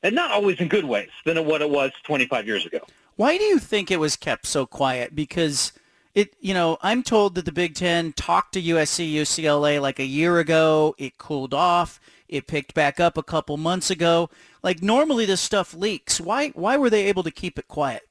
[0.03, 2.81] and not always in good ways than what it was 25 years ago.
[3.15, 5.15] Why do you think it was kept so quiet?
[5.15, 5.71] Because
[6.13, 10.05] it, you know, I'm told that the Big Ten talked to USC, UCLA like a
[10.05, 10.95] year ago.
[10.97, 11.99] It cooled off.
[12.27, 14.29] It picked back up a couple months ago.
[14.63, 16.19] Like normally this stuff leaks.
[16.19, 16.49] Why?
[16.49, 18.03] Why were they able to keep it quiet?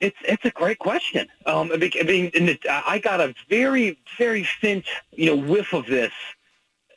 [0.00, 1.28] It's it's a great question.
[1.46, 6.12] Um, I mean, I, got a very very faint you know whiff of this,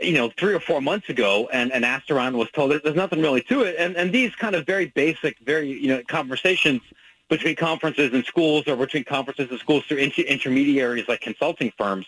[0.02, 3.22] you know, three or four months ago, and and asked around was told there's nothing
[3.22, 6.82] really to it, and and these kind of very basic, very you know conversations
[7.30, 12.06] between conferences and schools or between conferences and schools through inter- intermediaries like consulting firms,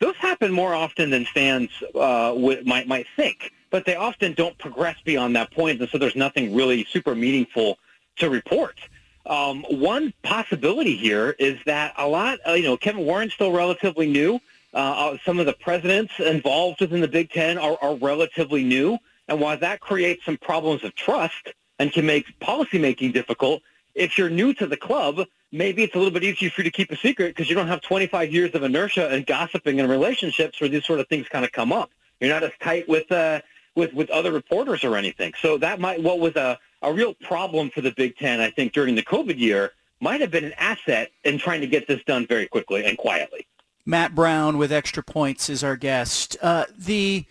[0.00, 4.56] those happen more often than fans uh, w- might might think, but they often don't
[4.58, 7.78] progress beyond that point, and so there's nothing really super meaningful
[8.16, 8.78] to report.
[9.26, 14.06] Um, one possibility here is that a lot, uh, you know, Kevin Warren's still relatively
[14.10, 14.40] new.
[14.74, 18.98] Uh, uh, some of the presidents involved within the Big Ten are, are relatively new,
[19.28, 23.62] and while that creates some problems of trust and can make policymaking difficult,
[23.94, 26.76] if you're new to the club, maybe it's a little bit easier for you to
[26.76, 30.60] keep a secret because you don't have 25 years of inertia and gossiping and relationships
[30.60, 31.90] where these sort of things kind of come up.
[32.20, 33.40] You're not as tight with uh,
[33.74, 35.32] with with other reporters or anything.
[35.40, 38.72] So that might what was a a real problem for the Big Ten, I think,
[38.72, 42.26] during the COVID year might have been an asset in trying to get this done
[42.26, 43.46] very quickly and quietly.
[43.86, 46.36] Matt Brown with extra points is our guest.
[46.42, 47.24] Uh, the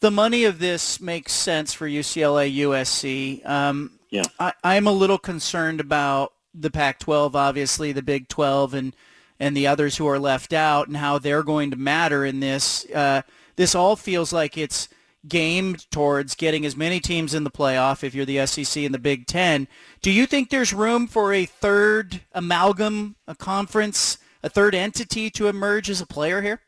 [0.00, 3.44] the money of this makes sense for UCLA, USC.
[3.44, 8.96] Um, yeah, I, I'm a little concerned about the Pac-12, obviously the Big 12, and
[9.40, 12.84] and the others who are left out, and how they're going to matter in this.
[12.90, 13.22] Uh,
[13.54, 14.88] this all feels like it's
[15.26, 18.98] gamed towards getting as many teams in the playoff if you're the SEC and the
[18.98, 19.68] Big Ten.
[20.02, 25.48] Do you think there's room for a third amalgam, a conference, a third entity to
[25.48, 26.60] emerge as a player here?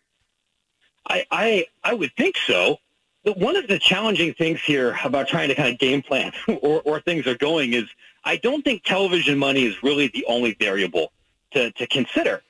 [1.08, 2.78] I, I, I would think so.
[3.24, 7.00] One of the challenging things here about trying to kind of game plan or, or
[7.00, 7.84] things are going is
[8.24, 11.12] I don't think television money is really the only variable
[11.52, 12.42] to, to consider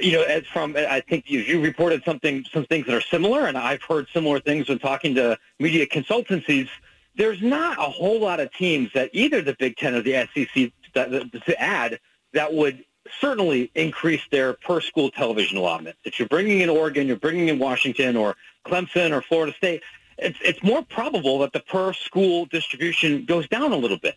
[0.00, 3.46] you know, as from I think you, you reported something, some things that are similar,
[3.46, 6.68] and I've heard similar things when talking to media consultancies.
[7.14, 10.72] There's not a whole lot of teams that either the Big Ten or the SEC
[10.94, 12.00] that, to add
[12.32, 12.84] that would
[13.20, 15.96] certainly increase their per school television allotment.
[16.04, 18.36] If you're bringing in Oregon, you're bringing in Washington or
[18.66, 19.82] Clemson or Florida State,
[20.18, 24.16] it's it's more probable that the per school distribution goes down a little bit.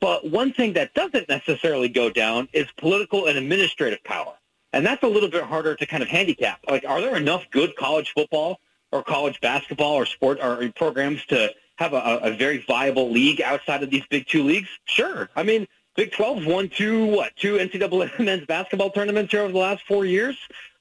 [0.00, 4.34] But one thing that doesn't necessarily go down is political and administrative power.
[4.72, 6.58] And that's a little bit harder to kind of handicap.
[6.68, 8.58] Like, are there enough good college football
[8.90, 13.82] or college basketball or sport or programs to have a, a very viable league outside
[13.82, 14.68] of these big two leagues?
[14.86, 15.30] Sure.
[15.36, 19.58] I mean, Big 12's won two, what, two NCAA men's basketball tournaments here over the
[19.58, 20.36] last four years.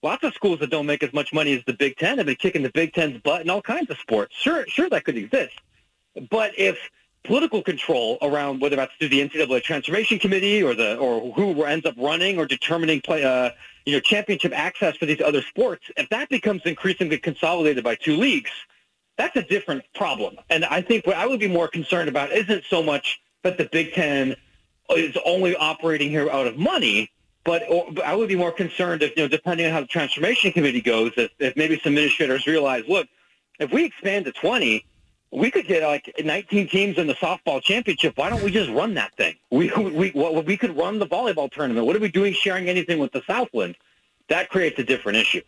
[0.05, 2.35] Lots of schools that don't make as much money as the Big Ten have been
[2.35, 4.35] kicking the Big Ten's butt in all kinds of sports.
[4.35, 5.55] Sure, sure that could exist.
[6.29, 6.77] But if
[7.23, 11.87] political control around whether that's through the NCAA Transformation Committee or the or who ends
[11.87, 13.49] up running or determining play, uh,
[13.87, 18.15] you know, championship access for these other sports, if that becomes increasingly consolidated by two
[18.15, 18.51] leagues,
[19.17, 20.35] that's a different problem.
[20.51, 23.65] And I think what I would be more concerned about isn't so much that the
[23.71, 24.35] Big Ten
[24.91, 27.09] is only operating here out of money,
[27.47, 30.51] Oh, but I would be more concerned if, you know, depending on how the transformation
[30.51, 33.07] committee goes, if, if maybe some administrators realize, look,
[33.59, 34.85] if we expand to 20,
[35.31, 38.17] we could get like 19 teams in the softball championship.
[38.17, 39.35] Why don't we just run that thing?
[39.51, 41.85] We we we could run the volleyball tournament.
[41.85, 43.75] What are we doing sharing anything with the Southland?
[44.29, 45.41] That creates a different issue.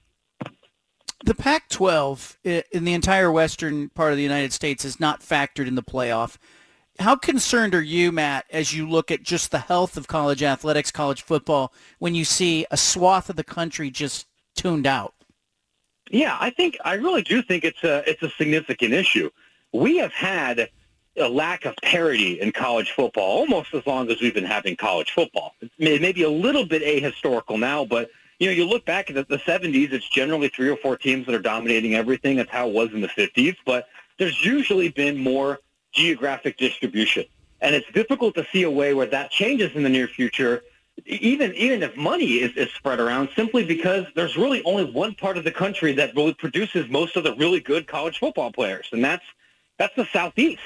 [1.23, 5.75] The Pac-12 in the entire western part of the United States is not factored in
[5.75, 6.37] the playoff.
[6.99, 10.91] How concerned are you, Matt, as you look at just the health of college athletics,
[10.91, 14.25] college football, when you see a swath of the country just
[14.55, 15.13] tuned out?
[16.09, 19.29] Yeah, I think I really do think it's a it's a significant issue
[19.73, 20.69] we have had
[21.17, 25.11] a lack of parity in college football almost as long as we've been having college
[25.11, 25.53] football.
[25.61, 29.23] It's maybe a little bit ahistorical now, but you know, you look back at the,
[29.23, 32.35] the 70s, it's generally three or four teams that are dominating everything.
[32.35, 33.87] That's how it was in the 50s, but
[34.19, 35.59] there's usually been more
[35.97, 37.25] geographic distribution.
[37.59, 40.63] And it's difficult to see a way where that changes in the near future,
[41.05, 45.37] even even if money is, is spread around, simply because there's really only one part
[45.37, 49.03] of the country that really produces most of the really good college football players, and
[49.03, 49.25] that's
[49.77, 50.61] that's the Southeast.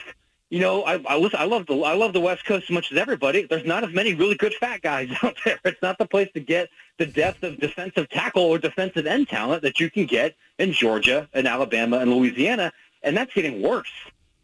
[0.49, 2.91] You know, I I, listen, I love the I love the West Coast as much
[2.91, 3.43] as everybody.
[3.43, 5.59] There's not as many really good fat guys out there.
[5.63, 9.63] It's not the place to get the depth of defensive tackle or defensive end talent
[9.63, 13.91] that you can get in Georgia and Alabama and Louisiana, and that's getting worse,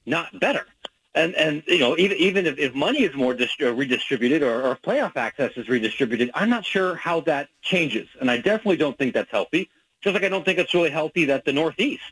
[0.07, 0.65] not better.
[1.13, 4.61] And and you know, even even if, if money is more dist- uh, redistributed or,
[4.61, 8.07] or playoff access is redistributed, I'm not sure how that changes.
[8.19, 9.69] And I definitely don't think that's healthy.
[10.01, 12.03] Just like I don't think it's really healthy that the Northeast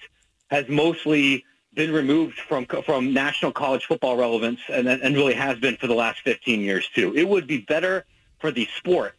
[0.48, 5.78] has mostly been removed from from national college football relevance and and really has been
[5.78, 7.16] for the last 15 years too.
[7.16, 8.06] It would be better
[8.40, 9.14] for the sport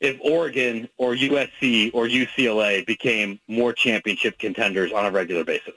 [0.00, 5.74] if Oregon or USC or UCLA became more championship contenders on a regular basis.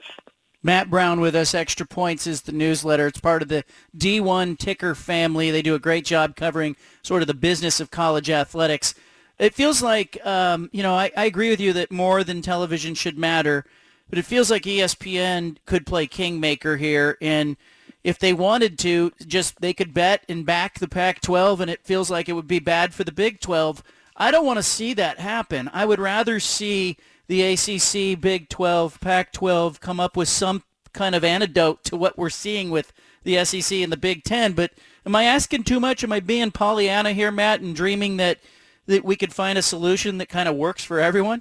[0.64, 1.54] Matt Brown with us.
[1.54, 3.06] Extra Points is the newsletter.
[3.06, 3.64] It's part of the
[3.96, 5.50] D1 Ticker family.
[5.50, 8.94] They do a great job covering sort of the business of college athletics.
[9.38, 12.94] It feels like, um, you know, I, I agree with you that more than television
[12.94, 13.66] should matter,
[14.08, 17.18] but it feels like ESPN could play kingmaker here.
[17.20, 17.58] And
[18.02, 22.10] if they wanted to, just they could bet and back the Pac-12, and it feels
[22.10, 23.82] like it would be bad for the Big 12.
[24.16, 25.68] I don't want to see that happen.
[25.74, 26.96] I would rather see–
[27.26, 30.62] the ACC, Big 12, Pac-12 come up with some
[30.92, 32.92] kind of antidote to what we're seeing with
[33.24, 34.52] the SEC and the Big 10.
[34.52, 34.72] But
[35.04, 36.04] am I asking too much?
[36.04, 38.38] Am I being Pollyanna here, Matt, and dreaming that
[38.86, 41.40] that we could find a solution that kind of works for everyone?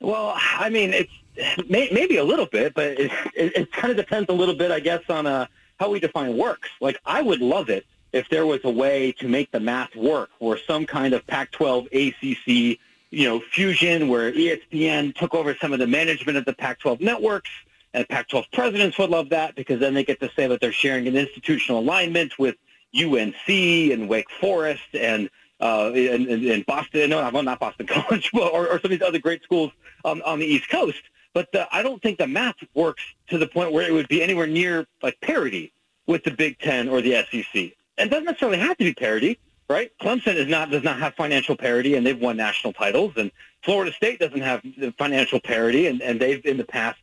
[0.00, 1.12] Well, I mean, it's
[1.68, 4.70] may, maybe a little bit, but it, it, it, kind of depends a little bit,
[4.70, 5.46] I guess, on uh,
[5.78, 6.68] how we define works.
[6.80, 10.30] Like, I would love it if there was a way to make the math work,
[10.38, 12.78] or some kind of Pac-12, ACC,
[13.10, 17.50] you know, fusion where ESPN took over some of the management of the Pac-12 networks,
[17.92, 21.08] and Pac-12 presidents would love that because then they get to say that they're sharing
[21.08, 22.56] an institutional alignment with
[22.94, 25.28] UNC and Wake Forest and
[25.60, 29.18] uh, and, and, Boston, no, well, not Boston College, or, or some of these other
[29.18, 29.70] great schools
[30.06, 31.02] on, on the East Coast.
[31.34, 34.22] But the, I don't think the math works to the point where it would be
[34.22, 35.72] anywhere near like parity
[36.06, 37.72] with the Big Ten or the SEC.
[37.98, 39.38] And it doesn't necessarily have to be parity
[39.70, 39.92] right?
[40.02, 43.12] Clemson is not does not have financial parity, and they've won national titles.
[43.16, 43.30] And
[43.62, 46.98] Florida State doesn't have the financial parity, and, and they've in the past,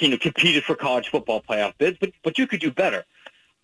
[0.00, 1.98] you know, competed for college football playoff bids.
[2.00, 3.04] But but you could do better.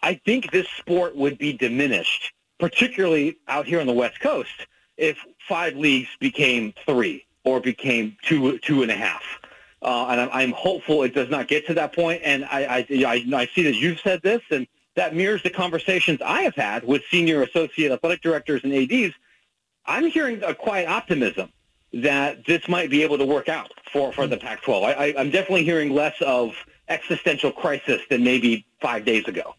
[0.03, 5.17] I think this sport would be diminished, particularly out here on the West Coast, if
[5.49, 9.23] five leagues became three or became two two and a half.
[9.81, 12.21] Uh, and I'm, I'm hopeful it does not get to that point.
[12.25, 14.67] And I, I, I, I see that you've said this, and
[14.99, 19.15] that mirrors the conversations I have had with senior associate athletic directors and ADs.
[19.87, 21.53] I'm hearing a quiet optimism
[21.93, 24.85] that this might be able to work out for, for the Pac-12.
[24.85, 26.53] I, I'm definitely hearing less of
[26.89, 29.55] existential crisis than maybe five days ago.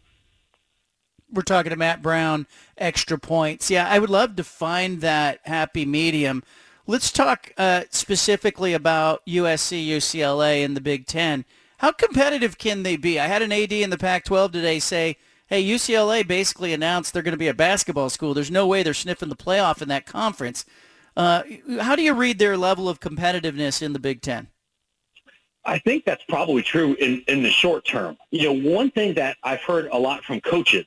[1.31, 2.45] We're talking to Matt Brown,
[2.77, 3.71] extra points.
[3.71, 6.43] Yeah, I would love to find that happy medium.
[6.85, 11.45] Let's talk uh, specifically about USC, UCLA, and the Big Ten.
[11.77, 13.21] How competitive can they be?
[13.21, 15.15] I had an AD in the Pac-12 today say
[15.49, 18.33] hey, UCLA basically announced they're going to be a basketball school.
[18.33, 20.63] There's no way they're sniffing the playoff in that conference.
[21.17, 21.43] Uh,
[21.81, 24.47] how do you read their level of competitiveness in the Big Ten?
[25.65, 28.17] I think that's probably true in, in the short term.
[28.31, 30.85] You know, one thing that I've heard a lot from coaches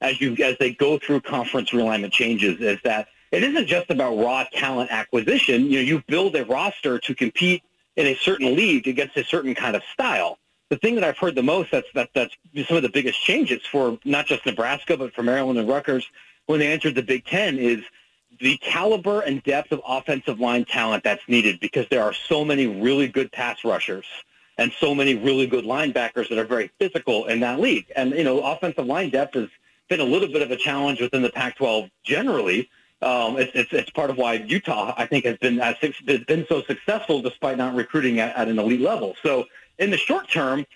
[0.00, 4.16] as you as they go through conference realignment changes is that it isn't just about
[4.16, 5.66] raw talent acquisition.
[5.66, 7.62] You know, you build a roster to compete
[7.96, 10.38] in a certain league against a certain kind of style
[10.74, 12.34] the thing that I've heard the most that's that, that's
[12.66, 16.04] some of the biggest changes for not just Nebraska but for Maryland and Rutgers
[16.46, 17.80] when they entered the Big Ten is
[18.40, 22.66] the caliber and depth of offensive line talent that's needed because there are so many
[22.66, 24.04] really good pass rushers
[24.58, 27.86] and so many really good linebackers that are very physical in that league.
[27.94, 29.48] And you know, offensive line depth has
[29.88, 32.68] been a little bit of a challenge within the Pac-12 generally.
[33.00, 35.76] Um, it's, it's, it's part of why Utah, I think, has been has
[36.26, 39.14] been so successful despite not recruiting at, at an elite level.
[39.22, 39.44] So
[39.78, 40.66] in the short term,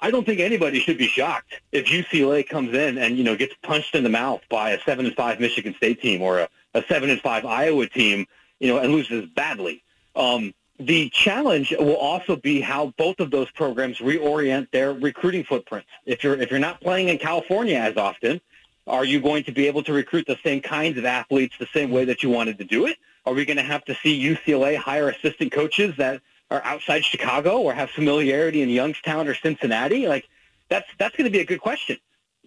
[0.00, 3.54] I don't think anybody should be shocked if UCLA comes in and you know gets
[3.62, 6.82] punched in the mouth by a seven and five Michigan State team or a, a
[6.88, 8.26] seven and five Iowa team,
[8.60, 9.82] you know, and loses badly.
[10.16, 15.88] Um, the challenge will also be how both of those programs reorient their recruiting footprints.
[16.04, 18.40] If you're if you're not playing in California as often,
[18.86, 21.90] are you going to be able to recruit the same kinds of athletes the same
[21.90, 22.98] way that you wanted to do it?
[23.24, 26.20] Are we going to have to see UCLA hire assistant coaches that
[26.54, 30.06] are outside Chicago or have familiarity in Youngstown or Cincinnati?
[30.06, 30.28] Like
[30.68, 31.98] that's that's going to be a good question.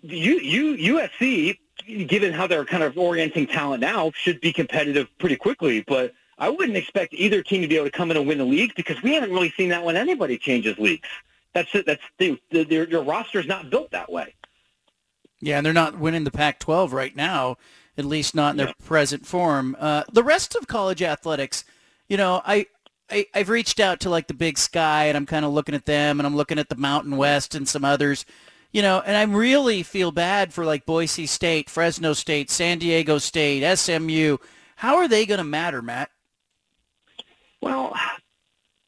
[0.01, 1.57] You, you, USC,
[2.07, 5.83] given how they're kind of orienting talent now, should be competitive pretty quickly.
[5.87, 8.45] But I wouldn't expect either team to be able to come in and win the
[8.45, 11.07] league because we haven't really seen that when anybody changes leagues.
[11.53, 11.85] That's it.
[11.87, 14.35] That's the, the, your, your roster's not built that way.
[15.39, 17.57] Yeah, and they're not winning the Pac-12 right now,
[17.97, 18.85] at least not in their yeah.
[18.85, 19.75] present form.
[19.79, 21.63] Uh, the rest of college athletics,
[22.07, 22.67] you know, I
[23.09, 25.85] I, have reached out to like the Big Sky, and I'm kind of looking at
[25.85, 28.25] them, and I'm looking at the Mountain West and some others,
[28.71, 33.17] you know, and I really feel bad for like Boise State, Fresno State, San Diego
[33.17, 34.37] State, SMU.
[34.75, 36.11] How are they going to matter, Matt?
[37.61, 37.95] Well,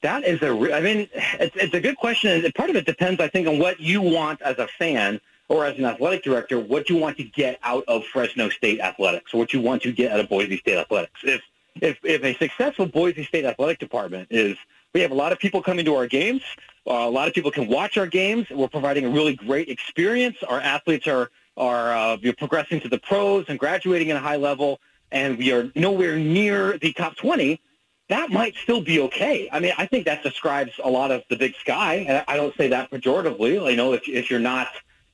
[0.01, 0.49] that is a.
[0.73, 1.09] I mean,
[1.39, 2.45] it's, it's a good question.
[2.45, 5.65] And part of it depends, I think, on what you want as a fan or
[5.65, 9.37] as an athletic director, what you want to get out of Fresno State athletics, or
[9.37, 11.19] what you want to get out of Boise State athletics.
[11.23, 11.41] If
[11.81, 14.57] if, if a successful Boise State athletic department is
[14.93, 16.41] we have a lot of people coming to our games.
[16.87, 18.47] Uh, a lot of people can watch our games.
[18.49, 20.37] We're providing a really great experience.
[20.47, 24.79] Our athletes are are uh, progressing to the pros and graduating at a high level,
[25.11, 27.59] and we are nowhere near the top 20.
[28.07, 29.49] that might still be okay.
[29.51, 32.55] I mean, I think that describes a lot of the Big Sky, and I don't
[32.55, 33.69] say that pejoratively.
[33.69, 34.69] You know, if if you're not,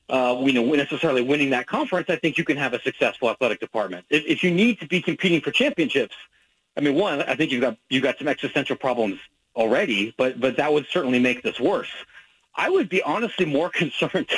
[0.07, 3.59] uh, you know, necessarily winning that conference, I think you can have a successful athletic
[3.59, 4.05] department.
[4.09, 6.15] If, if you need to be competing for championships,
[6.77, 9.19] I mean, one, I think you've got you've got some existential problems
[9.55, 11.91] already, but but that would certainly make this worse.
[12.55, 14.29] I would be honestly more concerned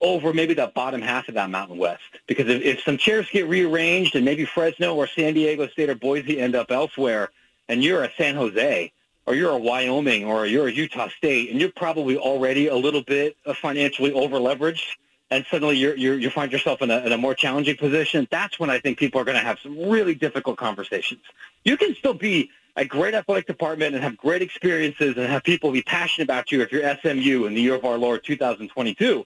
[0.00, 3.48] over maybe the bottom half of that Mountain West because if, if some chairs get
[3.48, 7.30] rearranged and maybe Fresno or San Diego State or Boise end up elsewhere,
[7.68, 8.92] and you're a San Jose
[9.26, 13.02] or you're a Wyoming or you're a Utah State, and you're probably already a little
[13.02, 14.96] bit uh, financially over leveraged,
[15.32, 18.60] and suddenly you're, you're, you find yourself in a, in a more challenging position, that's
[18.60, 21.22] when I think people are going to have some really difficult conversations.
[21.64, 25.72] You can still be a great athletic department and have great experiences and have people
[25.72, 29.24] be passionate about you if you're SMU in the year of our Lord 2022.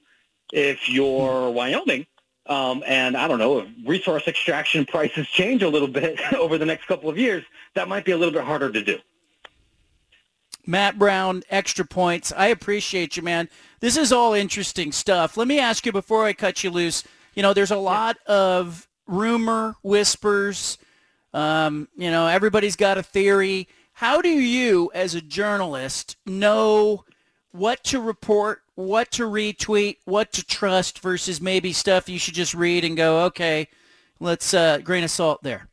[0.52, 2.06] If you're Wyoming,
[2.46, 6.66] um, and I don't know, if resource extraction prices change a little bit over the
[6.66, 7.42] next couple of years,
[7.74, 8.98] that might be a little bit harder to do.
[10.66, 12.32] Matt Brown, extra points.
[12.36, 13.48] I appreciate you, man.
[13.80, 15.36] This is all interesting stuff.
[15.36, 17.04] Let me ask you before I cut you loose.
[17.34, 18.34] You know, there's a lot yeah.
[18.34, 20.78] of rumor, whispers.
[21.32, 23.68] Um, you know, everybody's got a theory.
[23.92, 27.04] How do you, as a journalist, know
[27.52, 32.54] what to report, what to retweet, what to trust versus maybe stuff you should just
[32.54, 33.68] read and go, okay,
[34.20, 35.68] let's uh, grain of salt there.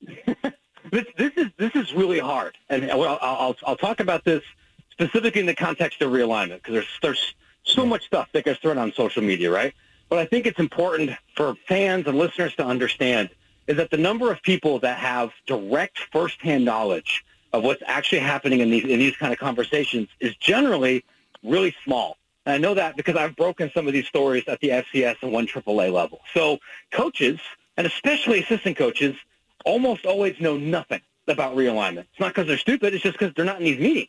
[0.92, 4.42] this, this is this is really hard, and uh, I'll, I'll, I'll talk about this
[4.90, 7.34] specifically in the context of realignment because there's there's
[7.64, 9.74] so much stuff that gets thrown on social media, right?
[10.08, 13.30] But I think it's important for fans and listeners to understand
[13.66, 18.60] is that the number of people that have direct firsthand knowledge of what's actually happening
[18.60, 21.04] in these in these kind of conversations is generally
[21.42, 22.18] really small.
[22.44, 25.32] And I know that because I've broken some of these stories at the FCS and
[25.32, 26.20] one AAA level.
[26.34, 26.58] So
[26.90, 27.40] coaches,
[27.78, 29.16] and especially assistant coaches,
[29.64, 32.06] almost always know nothing about realignment.
[32.10, 32.94] It's not because they're stupid.
[32.94, 34.08] It's just because they're not in these meetings.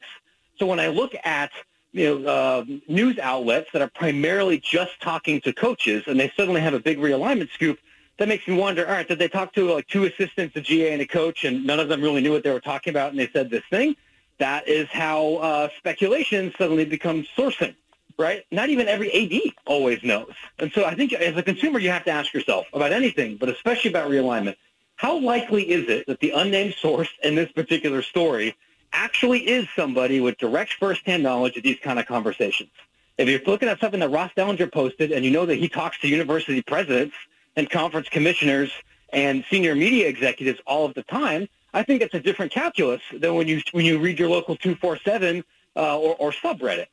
[0.57, 1.51] So when I look at
[1.91, 6.61] you know uh, news outlets that are primarily just talking to coaches, and they suddenly
[6.61, 7.79] have a big realignment scoop,
[8.17, 8.85] that makes me wonder.
[8.85, 11.65] All right, did they talk to like two assistants, a GA, and a coach, and
[11.65, 13.95] none of them really knew what they were talking about, and they said this thing?
[14.39, 17.75] That is how uh, speculation suddenly becomes sourcing
[18.17, 18.45] right?
[18.51, 20.33] Not even every AD always knows.
[20.59, 23.49] And so I think as a consumer, you have to ask yourself about anything, but
[23.49, 24.55] especially about realignment.
[24.95, 28.55] How likely is it that the unnamed source in this particular story
[28.91, 32.69] actually is somebody with direct firsthand knowledge of these kind of conversations?
[33.17, 35.99] If you're looking at something that Ross Dellenger posted and you know that he talks
[36.01, 37.15] to university presidents
[37.55, 38.71] and conference commissioners
[39.11, 43.35] and senior media executives all of the time, I think it's a different calculus than
[43.35, 45.43] when you when you read your local 247
[45.75, 46.87] uh, or, or subreddit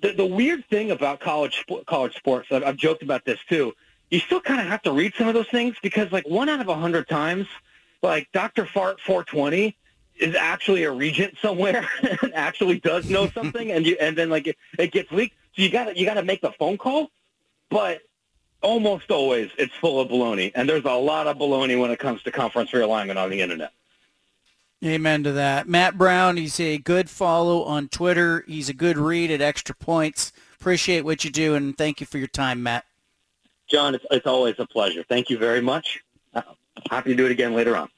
[0.00, 3.72] the, the weird thing about college college sports, I've, I've joked about this too.
[4.10, 6.60] You still kind of have to read some of those things because, like, one out
[6.60, 7.46] of a hundred times,
[8.02, 8.66] like Dr.
[8.66, 9.76] Fart 420
[10.16, 11.88] is actually a regent somewhere
[12.22, 15.36] and actually does know something, and you and then like it, it gets leaked.
[15.56, 17.10] So you got to you got to make the phone call,
[17.70, 18.02] but
[18.62, 22.22] almost always it's full of baloney, and there's a lot of baloney when it comes
[22.22, 23.72] to conference realignment on the internet.
[24.84, 25.66] Amen to that.
[25.66, 28.44] Matt Brown, he's a good follow on Twitter.
[28.46, 30.30] He's a good read at Extra Points.
[30.60, 32.84] Appreciate what you do, and thank you for your time, Matt.
[33.70, 35.04] John, it's, it's always a pleasure.
[35.08, 36.00] Thank you very much.
[36.34, 36.42] Uh,
[36.90, 37.88] happy to do it again later on.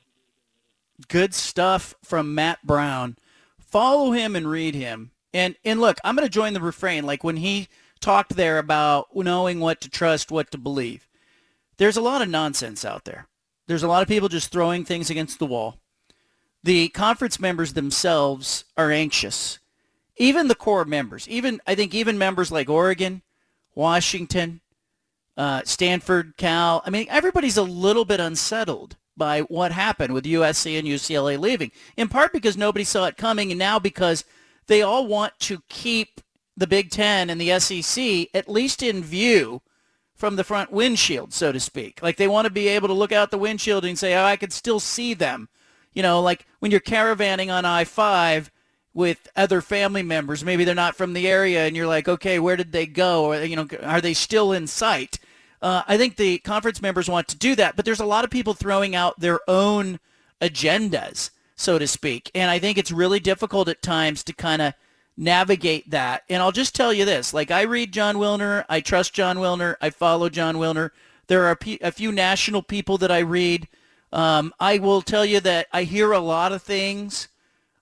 [1.09, 3.17] Good stuff from Matt Brown.
[3.59, 5.11] Follow him and read him.
[5.35, 7.05] And and look, I'm going to join the refrain.
[7.05, 7.69] Like when he
[8.01, 11.07] talked there about knowing what to trust, what to believe.
[11.77, 13.27] There's a lot of nonsense out there.
[13.67, 15.79] There's a lot of people just throwing things against the wall
[16.67, 19.61] the conference members themselves are anxious.
[20.17, 23.23] Even the core members, even I think even members like Oregon,
[23.77, 24.61] Washington,
[25.37, 26.83] uh, Stanford, Cal.
[26.85, 31.73] I mean, everybody's a little bit unsettled by what happened with USC and UCLA leaving,
[31.97, 34.25] in part because nobody saw it coming, and now because
[34.67, 36.21] they all want to keep
[36.57, 39.63] the Big Ten and the SEC at least in view
[40.15, 42.03] from the front windshield, so to speak.
[42.03, 44.37] Like they want to be able to look out the windshield and say, oh, I
[44.37, 45.49] could still see them
[45.97, 48.51] you know, like when you're caravanning on I-5
[48.97, 52.57] with other family members, maybe they're not from the area and you're like, okay, where
[52.57, 53.27] did they go?
[53.27, 55.19] Or, you know, are they still in sight?
[55.61, 58.31] Uh, I think the conference members want to do that, but there's a lot of
[58.31, 60.01] people throwing out their own
[60.41, 62.31] agendas, so to speak.
[62.35, 64.73] And I think it's really difficult at times to kind of
[65.15, 66.23] navigate that.
[66.31, 69.77] And I'll just tell you this, like I read Jon Wilner, I trust Jon Wilner,
[69.81, 70.91] I follow Jon Wilner.
[71.27, 73.69] There are a few national people that I read
[74.13, 77.29] um, I will tell you that I hear a lot of things.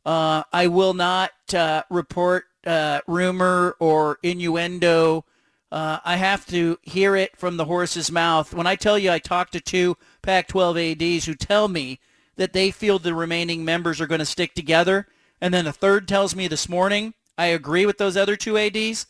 [0.05, 5.25] Uh, I will not uh, report uh, rumor or innuendo.
[5.73, 8.55] Uh, I have to hear it from the horse's mouth.
[8.55, 11.99] When I tell you I talked to two Pac-12 ADs who tell me
[12.37, 15.07] that they feel the remaining members are going to stick together,
[15.41, 19.07] And then a third tells me this morning, I agree with those other two ADs.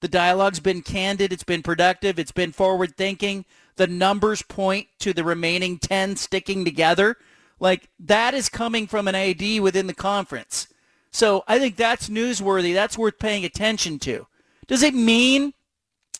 [0.00, 1.32] The dialogue's been candid.
[1.32, 2.18] It's been productive.
[2.18, 3.44] It's been forward thinking.
[3.76, 7.16] The numbers point to the remaining 10 sticking together.
[7.58, 10.68] Like that is coming from an AD within the conference.
[11.10, 12.74] So I think that's newsworthy.
[12.74, 14.26] That's worth paying attention to.
[14.66, 15.54] Does it mean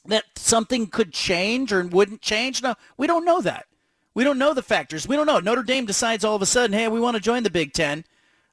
[0.06, 2.62] that something could change or wouldn't change?
[2.62, 3.66] No, we don't know that.
[4.14, 5.06] We don't know the factors.
[5.06, 5.40] We don't know.
[5.40, 8.04] Notre Dame decides all of a sudden, hey, we want to join the Big Ten.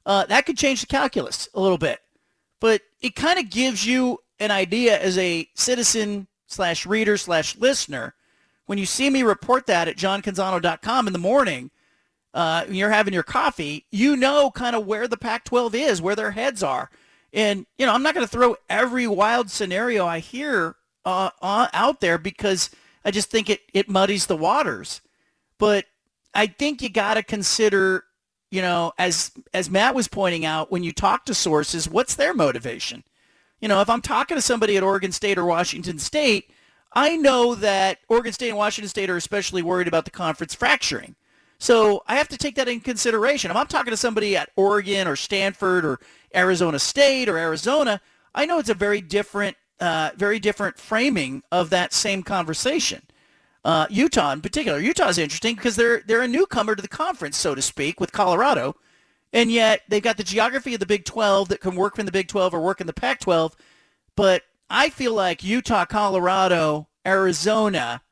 [0.04, 2.00] Uh, that could change the calculus a little bit.
[2.60, 8.14] But it kind of gives you an idea as a citizen slash reader slash listener
[8.66, 11.70] when you see me report that at johncanzano.com in the morning
[12.34, 16.32] uh, you're having your coffee, you know kind of where the Pac-12 is, where their
[16.32, 16.90] heads are.
[17.32, 20.74] And, you know, I'm not going to throw every wild scenario I hear
[21.04, 22.70] uh, uh, out there because
[23.04, 25.00] I just think it, it muddies the waters.
[25.58, 25.86] But
[26.34, 28.04] I think you got to consider,
[28.50, 32.34] you know, as as Matt was pointing out, when you talk to sources, what's their
[32.34, 33.04] motivation?
[33.60, 36.50] You know, if I'm talking to somebody at Oregon State or Washington State,
[36.92, 41.14] I know that Oregon State and Washington State are especially worried about the conference fracturing.
[41.58, 43.50] So I have to take that in consideration.
[43.50, 46.00] If I'm talking to somebody at Oregon or Stanford or
[46.34, 48.00] Arizona State or Arizona,
[48.34, 53.02] I know it's a very different, uh, very different framing of that same conversation.
[53.64, 57.38] Uh, Utah in particular, Utah is interesting because they're they're a newcomer to the conference,
[57.38, 58.76] so to speak, with Colorado,
[59.32, 62.12] and yet they've got the geography of the Big 12 that can work in the
[62.12, 63.54] Big 12 or work in the Pac-12.
[64.16, 68.02] But I feel like Utah, Colorado, Arizona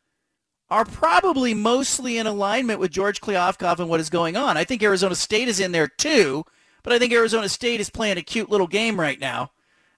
[0.72, 4.56] are probably mostly in alignment with George Kliavkoff and what is going on.
[4.56, 6.46] I think Arizona State is in there too,
[6.82, 9.50] but I think Arizona State is playing a cute little game right now.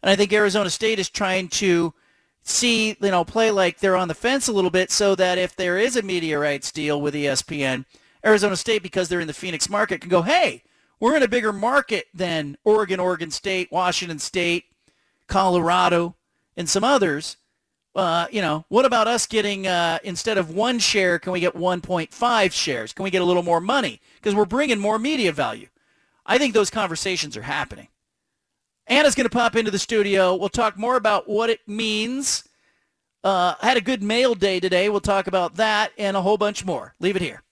[0.03, 1.95] And I think Arizona State is trying to
[2.43, 5.55] see, you know, play like they're on the fence a little bit so that if
[5.55, 7.85] there is a rights deal with ESPN,
[8.27, 10.65] Arizona State, because they're in the Phoenix market, can go, hey,
[10.99, 14.65] we're in a bigger market than Oregon, Oregon State, Washington State,
[15.29, 16.17] Colorado,
[16.57, 17.37] and some others.
[17.95, 21.55] Uh, you know, what about us getting, uh, instead of one share, can we get
[21.55, 22.93] 1.5 shares?
[22.93, 24.01] Can we get a little more money?
[24.17, 25.69] Because we're bringing more media value.
[26.27, 27.89] I think those conversations are happening.
[28.87, 30.35] Anna's going to pop into the studio.
[30.35, 32.45] We'll talk more about what it means.
[33.23, 34.89] Uh, I had a good mail day today.
[34.89, 36.95] We'll talk about that and a whole bunch more.
[37.01, 37.43] Leave it here.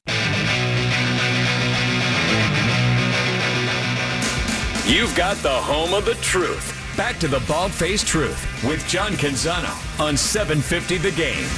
[4.87, 6.82] You've got the home of the truth.
[6.97, 11.49] Back to the Bald Faced Truth with John Canzano on 750 The Game.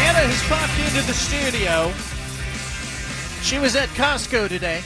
[0.00, 1.92] Anna has popped into the studio.
[3.42, 4.82] She was at Costco today.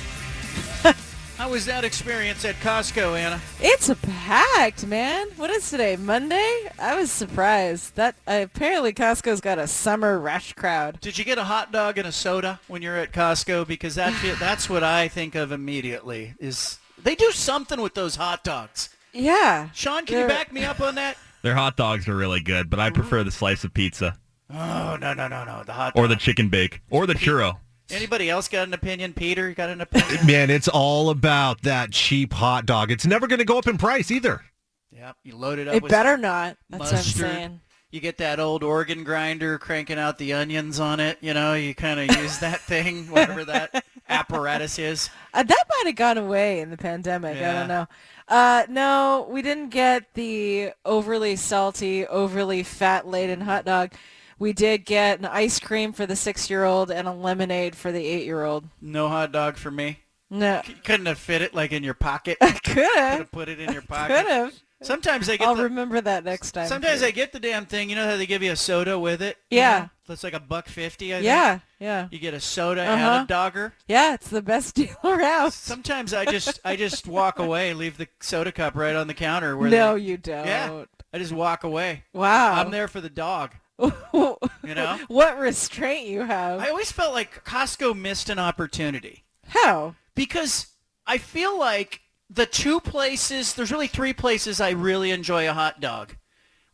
[1.39, 3.41] How was that experience at Costco, Anna?
[3.61, 5.29] It's packed, man.
[5.37, 5.95] What is today?
[5.95, 6.69] Monday?
[6.81, 7.95] I was surprised.
[7.95, 11.01] That uh, apparently Costco's got a summer rush crowd.
[11.01, 13.69] Did you get a hot dog and a soda when you're at Costco?
[13.69, 16.35] Because that that's what I think of immediately.
[16.41, 18.89] Is they do something with those hot dogs?
[19.13, 19.71] Yeah.
[19.73, 21.17] Sean, can you back me up on that?
[21.43, 24.19] Their hot dogs are really good, but I prefer the slice of pizza
[24.51, 27.59] Oh no no no no the hot or the chicken bake or the churro.
[27.91, 29.15] Anybody else got an opinion?
[29.15, 30.27] Peter, you got an opinion?
[30.27, 32.91] Man, it's all about that cheap hot dog.
[32.91, 34.43] It's never going to go up in price either.
[34.91, 35.75] yep, you load it up.
[35.75, 36.57] It with better not.
[36.69, 37.23] That's mustard.
[37.23, 37.61] what I'm saying.
[37.91, 41.17] You get that old organ grinder cranking out the onions on it.
[41.23, 45.09] You know, you kind of use that thing, whatever that apparatus is.
[45.33, 47.39] Uh, that might have gone away in the pandemic.
[47.39, 47.87] I don't know.
[48.29, 53.93] Uh, no, we didn't get the overly salty, overly fat-laden hot dog.
[54.39, 58.65] We did get an ice cream for the six-year-old and a lemonade for the eight-year-old.
[58.81, 60.01] No hot dog for me.
[60.31, 62.37] No, You couldn't have fit it like in your pocket.
[62.43, 63.33] I Could could have.
[63.33, 64.15] put it in your pocket.
[64.17, 64.55] Could have.
[64.83, 66.69] Sometimes they get I'll the, remember that next time.
[66.69, 67.03] sometimes.
[67.03, 67.91] I get the damn thing.
[67.91, 69.37] You know how they give you a soda with it?
[69.51, 69.79] You Yeah.
[69.79, 69.91] know?
[70.07, 71.13] That's like a buck fifty.
[71.13, 71.27] I think.
[71.27, 73.25] Yeah, yeah, You get a soda and Uh-huh.
[73.25, 73.73] a dogger.
[73.89, 74.15] yeah.
[74.15, 75.51] It's the best deal around.
[75.53, 79.57] Sometimes I just I just walk away, leave the soda cup right on the counter.
[79.57, 80.47] Where No, they, you don't.
[80.47, 82.05] Yeah, I just walk away.
[82.13, 82.53] Wow.
[82.55, 83.53] I'm there for the dog.
[83.79, 84.99] You know.
[85.09, 86.61] what restraint you have?
[86.61, 89.95] I always felt like Costco missed an opportunity How?
[90.15, 90.67] because
[91.07, 95.81] I feel like the two places, there's really three places I really enjoy a hot
[95.81, 96.17] dog.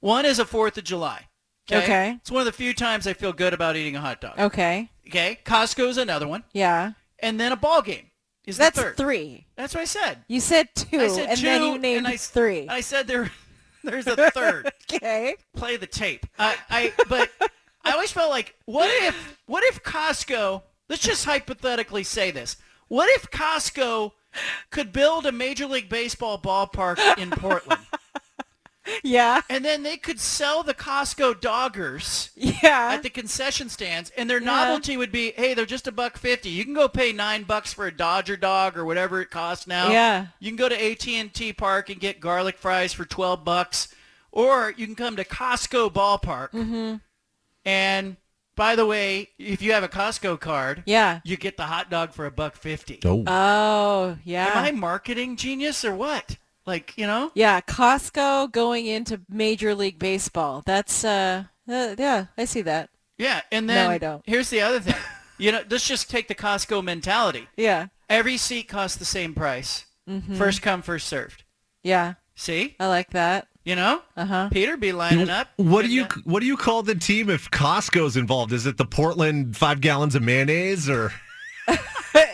[0.01, 1.29] One is a 4th of July.
[1.71, 2.19] Okay.
[2.21, 4.39] It's one of the few times I feel good about eating a hot dog.
[4.39, 4.91] Okay.
[5.07, 5.39] Okay.
[5.45, 6.45] Costco's another one.
[6.53, 6.93] Yeah.
[7.21, 8.11] And then a ball game
[8.45, 8.97] is That's third.
[8.97, 9.47] three.
[9.57, 10.25] That's what I said.
[10.29, 12.69] You said two, I said and two, then you named and I, three.
[12.69, 13.31] I said there,
[13.85, 14.71] there's a third.
[14.93, 15.37] okay.
[15.57, 16.27] Play the tape.
[16.39, 17.31] I, I, but
[17.85, 20.63] I always felt like, what if, what if Costco?
[20.89, 22.57] Let's just hypothetically say this.
[22.89, 24.13] What if Costco
[24.71, 27.81] could build a Major League Baseball ballpark in Portland?
[29.03, 29.41] Yeah.
[29.49, 32.91] and then they could sell the Costco doggers Yeah.
[32.93, 34.47] at the concession stands, and their Yeah.
[34.47, 36.51] novelty would be, hey, they're just a buck fifty.
[36.51, 39.91] You can go pay nine bucks for a Dodger dog or whatever it costs now.
[39.91, 40.27] Yeah.
[40.39, 43.89] You can go to AT and T Park and get garlic fries for twelve bucks,
[44.33, 46.51] or you can come to Costco Ballpark.
[46.53, 46.97] Mm-hmm.
[47.65, 48.17] And
[48.57, 51.21] by the way, if you have a Costco card, Yeah.
[51.25, 53.01] you get the hot dog for a buck fifty.
[53.05, 53.25] Oh.
[53.27, 54.47] Oh, yeah.
[54.55, 56.37] Am I marketing genius or what?
[56.67, 57.31] Like you know?
[57.35, 60.63] Yeah, Costco going into Major League Baseball.
[60.65, 62.91] That's uh, uh yeah, I see that.
[63.19, 64.23] Yeah, and then No, I don't.
[64.27, 64.97] here's the other thing.
[65.39, 67.49] you know, let's just take the Costco mentality.
[67.57, 67.87] Yeah.
[68.09, 69.85] Every seat costs the same price.
[70.09, 70.35] Mm-hmm.
[70.35, 71.45] First come, first served.
[71.83, 72.15] Yeah.
[72.35, 72.75] See?
[72.81, 73.49] I like that.
[73.65, 74.03] You know?
[74.17, 74.49] Uh-huh.
[74.53, 75.49] Peter be lining up.
[75.57, 78.53] What do you what do you call the team if Costco's involved?
[78.53, 81.13] Is it the Portland five gallons of mayonnaise or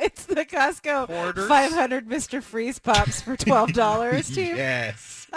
[0.02, 1.48] it's the Costco Hoarders.
[1.48, 2.42] 500 Mr.
[2.42, 4.56] Freeze Pops for $12 team.
[4.56, 5.28] yes?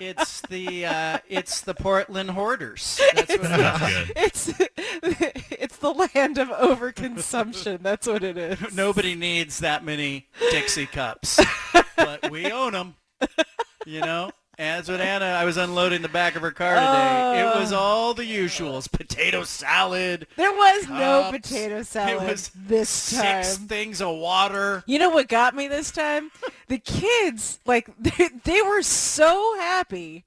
[0.00, 3.00] it's the uh, it's the Portland hoarders.
[3.14, 3.48] That's what it
[4.14, 4.56] That's is.
[4.56, 4.72] good.
[5.04, 7.82] It's it's the land of overconsumption.
[7.82, 8.74] That's what it is.
[8.74, 11.38] Nobody needs that many Dixie cups,
[11.96, 12.96] but we own them.
[13.86, 14.30] You know.
[14.58, 17.40] As with Anna, I was unloading the back of her car today.
[17.40, 17.78] it was oh.
[17.78, 23.42] all the usuals: potato salad, There was no potato salad it was this time.
[23.42, 24.84] six things of water.
[24.86, 26.30] You know what got me this time?
[26.68, 30.24] The kids, like, they, they were so happy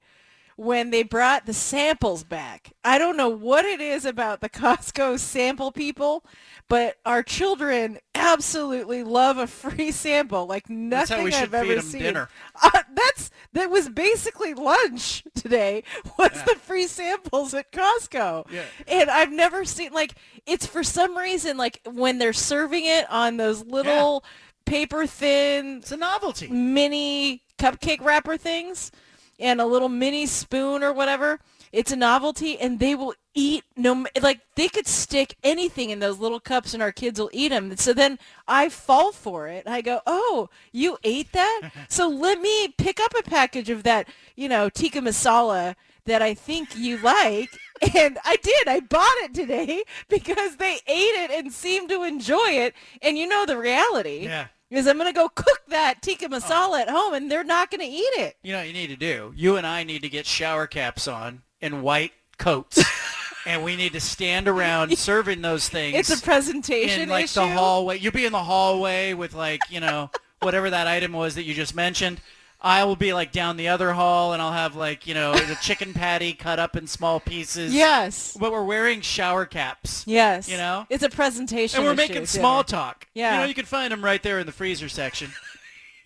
[0.56, 2.72] when they brought the samples back.
[2.82, 6.24] I don't know what it is about the Costco sample people,
[6.68, 12.16] but our children absolutely love a free sample like nothing I've ever seen.
[12.62, 15.82] Uh, that's that was basically lunch today.
[16.18, 18.50] Was the free samples at Costco?
[18.50, 18.62] Yeah.
[18.88, 20.14] And I've never seen like
[20.46, 24.24] it's for some reason like when they're serving it on those little
[24.64, 26.48] paper thin It's a novelty.
[26.48, 28.90] mini cupcake wrapper things
[29.38, 31.40] and a little mini spoon or whatever.
[31.72, 36.18] It's a novelty, and they will eat no like they could stick anything in those
[36.18, 37.76] little cups, and our kids will eat them.
[37.76, 38.18] So then
[38.48, 39.66] I fall for it.
[39.66, 41.70] I go, "Oh, you ate that?
[41.88, 45.74] so let me pick up a package of that, you know, tikka masala
[46.06, 47.50] that I think you like."
[47.94, 48.68] And I did.
[48.68, 52.74] I bought it today because they ate it and seemed to enjoy it.
[53.02, 54.46] And you know the reality Yeah.
[54.70, 56.28] Is I'm going to go cook that tikka oh.
[56.28, 58.36] masala at home and they're not going to eat it.
[58.42, 59.32] You know what you need to do?
[59.36, 62.82] You and I need to get shower caps on and white coats.
[63.46, 67.40] and we need to stand around serving those things It's a presentation in like issue.
[67.40, 67.98] the hallway.
[67.98, 70.10] You'll be in the hallway with like, you know,
[70.40, 72.20] whatever that item was that you just mentioned.
[72.66, 75.54] I will be like down the other hall and I'll have like, you know, the
[75.62, 77.72] chicken patty cut up in small pieces.
[77.72, 78.36] Yes.
[78.38, 80.02] But we're wearing shower caps.
[80.04, 80.48] Yes.
[80.48, 80.84] You know?
[80.90, 83.06] It's a presentation And we're issue, making small talk.
[83.14, 83.34] Yeah.
[83.34, 85.30] You know, you can find them right there in the freezer section.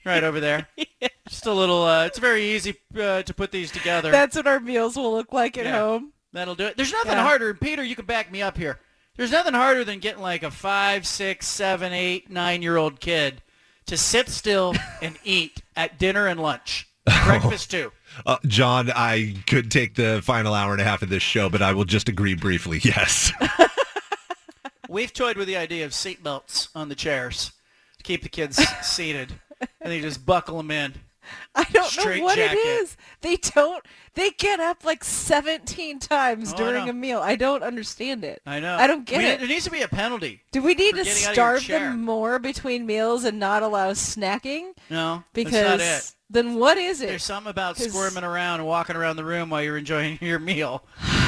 [0.03, 0.66] Right over there.
[1.28, 4.11] Just a little, uh, it's very easy uh, to put these together.
[4.11, 5.78] That's what our meals will look like at Yeah.
[5.78, 6.15] home.
[6.32, 6.78] That'll do it.
[6.78, 7.23] There's nothing Yeah.
[7.23, 8.81] harder, Peter, you can back me up here.
[9.16, 13.43] There's nothing harder than getting like a five, six, seven, eight, nine-year-old kid
[13.90, 14.72] to sit still
[15.02, 16.88] and eat at dinner and lunch,
[17.24, 17.90] breakfast too.
[18.24, 21.60] Uh, John, I could take the final hour and a half of this show, but
[21.60, 22.80] I will just agree briefly.
[22.84, 23.32] Yes.
[24.88, 27.52] We've toyed with the idea of seat belts on the chairs
[27.98, 29.32] to keep the kids seated,
[29.80, 30.94] and they just buckle them in.
[31.54, 32.58] I don't Straight know what jacket.
[32.58, 32.96] it is.
[33.20, 33.84] They don't.
[34.15, 36.91] They get up like 17 times Oh, I during know.
[36.91, 37.20] a meal.
[37.20, 38.43] I don't understand it.
[38.45, 38.77] I know.
[38.77, 39.39] I don't get mean, it.
[39.39, 40.43] There needs to be a penalty.
[40.51, 41.78] Do we need for to getting out of your starve chair.
[41.91, 44.73] them more between meals and not allow snacking?
[44.91, 46.15] No, Because that's not it.
[46.28, 47.07] then what is it?
[47.07, 50.41] There's something about 'Cause- squirming around and walking around the room while you're enjoying your
[50.41, 50.85] meal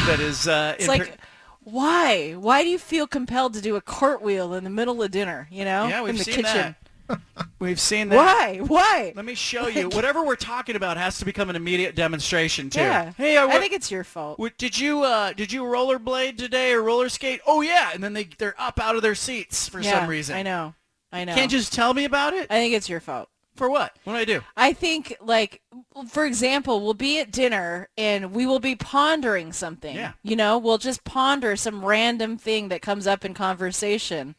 [0.07, 1.19] that is uh, It's in like,
[1.65, 2.33] why?
[2.33, 5.47] Why do you feel compelled to do a cartwheel in the middle of dinner?
[5.53, 6.57] You know, Yeah, we've in the seen kitchen.
[6.57, 6.77] that.
[7.59, 8.17] We've seen that.
[8.17, 8.59] Why?
[8.59, 9.13] Why?
[9.15, 9.89] Let me show you.
[9.89, 12.81] Whatever we're talking about has to become an immediate demonstration too.
[12.81, 13.13] Yeah.
[13.17, 14.39] Hey, I, I think it's your fault.
[14.39, 17.41] w- did you uh, did you rollerblade today or roller skate?
[17.47, 20.37] Oh yeah, and then they they're up out of their seats for yeah, some reason.
[20.37, 20.75] I know.
[21.13, 21.35] I know.
[21.35, 22.47] Can't you just tell me about it?
[22.51, 23.29] I think it's your fault.
[23.55, 23.95] For what?
[24.05, 24.41] What do I do?
[24.57, 25.61] I think, like,
[26.09, 29.95] for example, we'll be at dinner and we will be pondering something.
[29.95, 30.13] Yeah.
[30.23, 34.37] You know, we'll just ponder some random thing that comes up in conversation.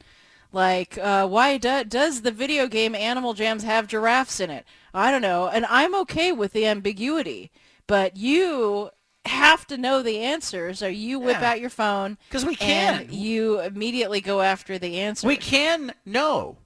[0.53, 4.65] Like, uh, why do, does the video game Animal Jams have giraffes in it?
[4.93, 5.47] I don't know.
[5.47, 7.51] And I'm okay with the ambiguity.
[7.87, 8.91] But you
[9.25, 11.51] have to know the answers or you whip Yeah.
[11.51, 12.17] out your phone.
[12.29, 13.17] Because we and can.
[13.17, 15.27] you immediately go after the answer.
[15.27, 16.59] We can know.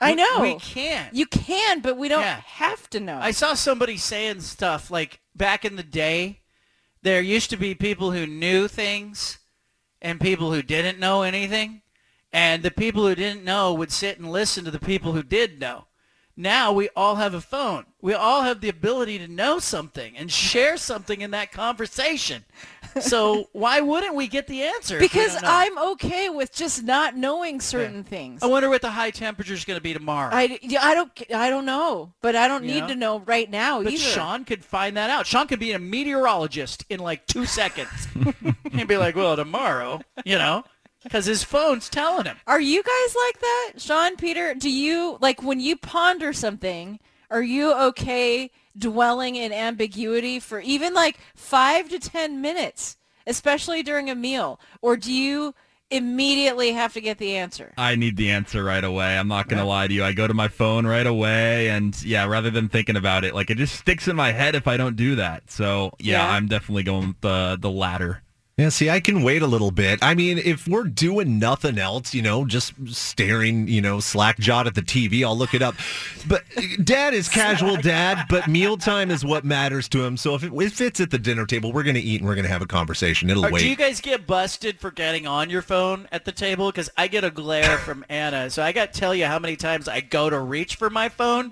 [0.00, 0.40] I We- know.
[0.40, 1.08] We can.
[1.12, 2.42] You can, but we don't Yeah.
[2.46, 3.18] have to know.
[3.20, 6.40] I saw somebody saying stuff like back in the day,
[7.02, 9.38] there used to be people who knew things
[10.00, 11.81] and people who didn't know anything.
[12.32, 15.60] And the people who didn't know would sit and listen to the people who did
[15.60, 15.84] know.
[16.34, 17.84] Now we all have a phone.
[18.00, 22.44] We all have the ability to know something and share something in that conversation.
[23.00, 24.98] So why wouldn't we get the answer?
[24.98, 25.36] Because?
[25.42, 28.42] I'm okay with just not knowing certain things.
[28.42, 30.30] I wonder what the high temperature is going to be tomorrow.
[30.32, 32.88] I, I don't I don't know, but I don't You need know?
[32.88, 34.02] to know right now But either.
[34.02, 35.26] Sean could find that out.
[35.26, 38.08] Sean could be a meteorologist in like two seconds.
[38.72, 40.64] He'd be like, well, tomorrow, you know,
[41.02, 42.36] because his phone's telling him.
[42.46, 44.54] Are you guys like that, Sean, Peter?
[44.54, 46.98] Do you like when you ponder something?
[47.30, 52.96] Are you okay dwelling in ambiguity for even like five to ten minutes,
[53.26, 55.54] especially during a meal, or do you
[55.90, 57.72] immediately have to get the answer?
[57.76, 59.18] I need the answer right away.
[59.18, 60.04] I'm not gonna lie to you.
[60.04, 63.50] I go to my phone right away, and yeah, rather than thinking about it, like
[63.50, 65.50] it just sticks in my head if I don't do that.
[65.50, 66.32] So yeah, Yeah.
[66.32, 68.22] I'm definitely going with the the latter.
[68.62, 69.98] Yeah, see, I can wait a little bit.
[70.02, 74.68] I mean, if we're doing nothing else, you know, just staring, you know, slack jawed
[74.68, 75.74] at the TV, I'll look it up.
[76.28, 76.44] But
[76.84, 80.16] dad is casual dad, but mealtime is what matters to him.
[80.16, 82.36] So if, it, if it's at the dinner table, we're going to eat and we're
[82.36, 83.28] going to have a conversation.
[83.30, 83.62] It'll Or wait.
[83.62, 86.70] do you guys get busted for getting on your phone at the table?
[86.70, 88.48] Because I get a glare from Anna.
[88.48, 91.08] So I got to tell you how many times I go to reach for my
[91.08, 91.50] phone,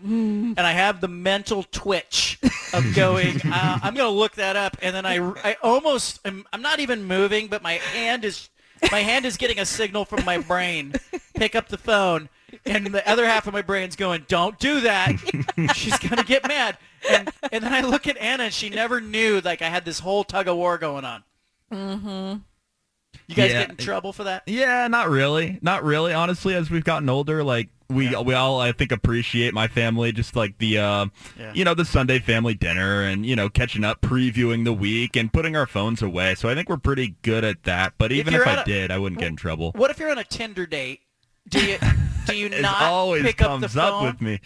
[0.56, 2.38] and I have the mental twitch
[2.72, 6.46] of going, uh, I'm going to look that up, and then I, I almost, I'm,
[6.52, 8.48] I'm not even moving, but my hand is,
[8.90, 10.94] my hand is getting a signal from my brain.
[11.35, 12.28] Pick up the phone.
[12.66, 15.12] And the other half of my brain's going, don't do that.
[15.74, 16.78] She's going to get mad.
[17.09, 20.01] And, and then I look at Anna, and she never knew, like, I had this
[20.01, 21.22] whole tug of war going on.
[21.72, 22.39] Mm-hmm.
[23.28, 23.60] You guys Yeah.
[23.60, 24.43] get in trouble for that?
[24.47, 26.12] Yeah, not really, not really.
[26.12, 30.36] Honestly, as we've gotten older, like we we all I think appreciate my family, just
[30.36, 31.06] like the uh,
[31.38, 31.52] Yeah.
[31.54, 35.32] you know the Sunday family dinner and you know catching up, previewing the week, and
[35.32, 36.34] putting our phones away.
[36.34, 37.94] So I think we're pretty good at that.
[37.98, 39.72] But even if, at I a- did, I wouldn't get in trouble.
[39.74, 41.00] What if you're on a Tinder date?
[41.48, 41.78] Do you
[42.26, 44.04] do you It not always pick up the comes up phone?
[44.06, 44.40] with me.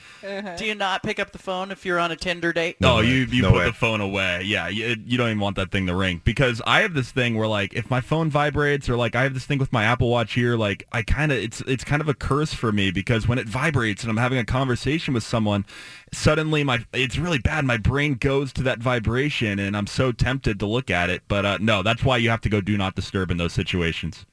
[0.56, 2.80] Do you not pick up the phone if you're on a Tinder date?
[2.80, 3.06] No, way.
[3.08, 3.64] you you No put way.
[3.66, 4.42] the phone away.
[4.44, 7.36] Yeah, you, you don't even want that thing to ring because I have this thing
[7.36, 10.08] where like if my phone vibrates or like I have this thing with my Apple
[10.08, 13.26] Watch here, like I kind of it's it's kind of a curse for me because
[13.28, 15.66] when it vibrates and I'm having a conversation with someone,
[16.12, 17.64] suddenly my it's really bad.
[17.66, 21.22] My brain goes to that vibration and I'm so tempted to look at it.
[21.28, 24.24] But uh, no, that's why you have to go do not disturb in those situations.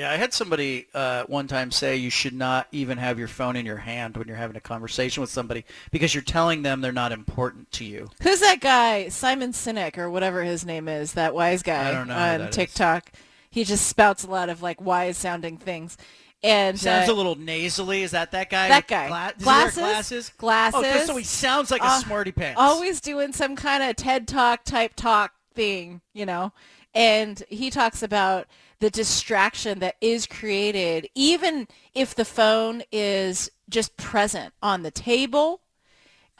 [0.00, 3.54] Yeah, I had somebody uh, one time say you should not even have your phone
[3.54, 6.90] in your hand when you're having a conversation with somebody because you're telling them they're
[6.90, 8.08] not important to you.
[8.22, 9.08] Who's that guy?
[9.10, 12.48] Simon Sinek or whatever his name is, that wise guy I don't know on that
[12.48, 12.56] is.
[12.56, 13.12] TikTok.
[13.50, 15.98] He just spouts a lot of like wise sounding things.
[16.42, 18.02] And Sounds uh, a little nasally.
[18.02, 18.68] Is that that guy?
[18.68, 19.08] That guy.
[19.08, 19.74] Gla- Glasses?
[19.76, 20.32] glasses.
[20.38, 20.80] Glasses.
[20.82, 22.58] Oh, so he sounds like a Uh, smarty pants.
[22.58, 26.54] always doing some kind of TED Talk type talk thing, you know.
[26.94, 28.46] And he talks about
[28.80, 35.60] the distraction that is created even if the phone is just present on the table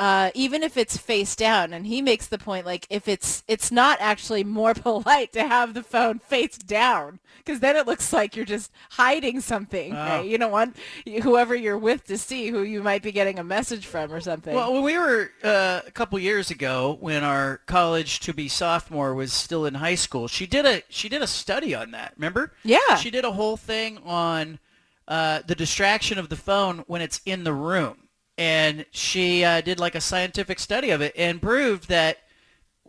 [0.00, 3.70] uh, even if it's face down and he makes the point like if it's it's
[3.70, 8.34] not actually more polite to have the phone face down because then it looks like
[8.34, 10.22] you're just hiding something right?
[10.22, 10.74] you don't want
[11.22, 14.54] whoever you're with to see who you might be getting a message from or something
[14.54, 19.14] Well, when we were uh, a couple years ago, when our college to be sophomore
[19.14, 22.14] was still in high school, she did a she did a study on that.
[22.16, 22.52] Remember?
[22.64, 22.96] Yeah.
[22.96, 24.58] She did a whole thing on
[25.06, 28.08] uh, the distraction of the phone when it's in the room,
[28.40, 32.16] and she uh, did like a scientific study of it and proved that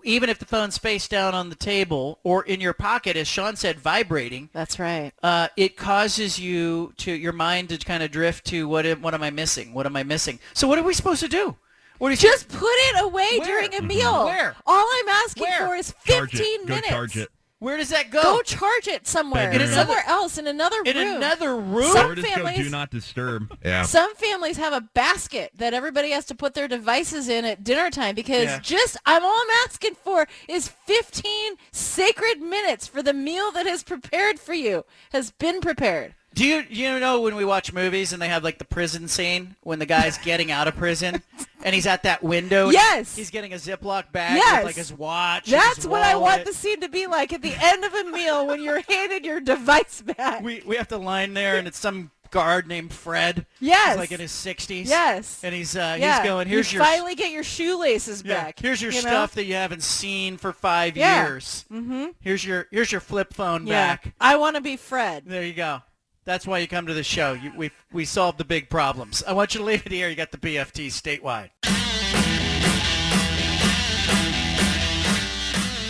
[0.03, 3.57] even if the phone's face down on the table or in your pocket, as Sean
[3.57, 8.45] said, vibrating, that's right uh, it causes you to your mind to kind of drift
[8.45, 9.73] to what am, what am I missing?
[9.73, 10.39] What am I missing?
[10.53, 11.57] So what are we supposed to do?
[11.97, 13.45] What do you just put it away Where?
[13.45, 14.55] during a meal Where?
[14.65, 15.67] all i'm asking Where?
[15.67, 16.67] for is Charge 15 it.
[16.67, 17.29] Go minutes charge it.
[17.61, 18.23] Where does that go?
[18.23, 19.69] Go charge it somewhere Bedroom.
[19.69, 21.91] somewhere else in another in room another room.
[21.93, 23.55] Some or just go families- do not disturb.
[23.63, 23.83] yeah.
[23.83, 27.91] Some families have a basket that everybody has to put their devices in at dinner
[27.91, 28.59] time because Yeah.
[28.63, 33.83] just I'm all I'm asking for is 15 sacred minutes for the meal that is
[33.83, 36.15] prepared for you has been prepared.
[36.33, 39.55] Do you you know when we watch movies and they have like the prison scene
[39.63, 41.21] when the guy's getting out of prison
[41.63, 42.69] and he's at that window?
[42.69, 43.15] Yes.
[43.15, 44.57] He's getting a Ziploc bag Yes.
[44.59, 45.49] with like his watch.
[45.49, 48.03] That's his what I want the scene to be like at the end of a
[48.05, 50.41] meal when you're handed your device back.
[50.41, 53.45] We we have to line there and it's some guard named Fred.
[53.59, 53.89] Yes.
[53.89, 54.85] He's like in his 60s.
[54.87, 55.43] Yes.
[55.43, 56.19] And he's uh, yeah.
[56.21, 58.57] he's going, here's you your finally get your shoelaces Yeah, back.
[58.59, 59.09] Here's your you know?
[59.09, 61.27] stuff that you haven't seen for five Yeah.
[61.27, 61.65] years.
[61.69, 62.05] Mm-hmm.
[62.21, 63.97] Here's your here's your flip phone Yeah.
[63.97, 64.13] back.
[64.21, 65.23] I want to be Fred.
[65.25, 65.81] There you go.
[66.23, 67.33] That's why you come to the show.
[67.33, 69.23] You, we we solved the big problems.
[69.27, 70.09] I want you to leave it here.
[70.09, 71.49] You got the BFT statewide.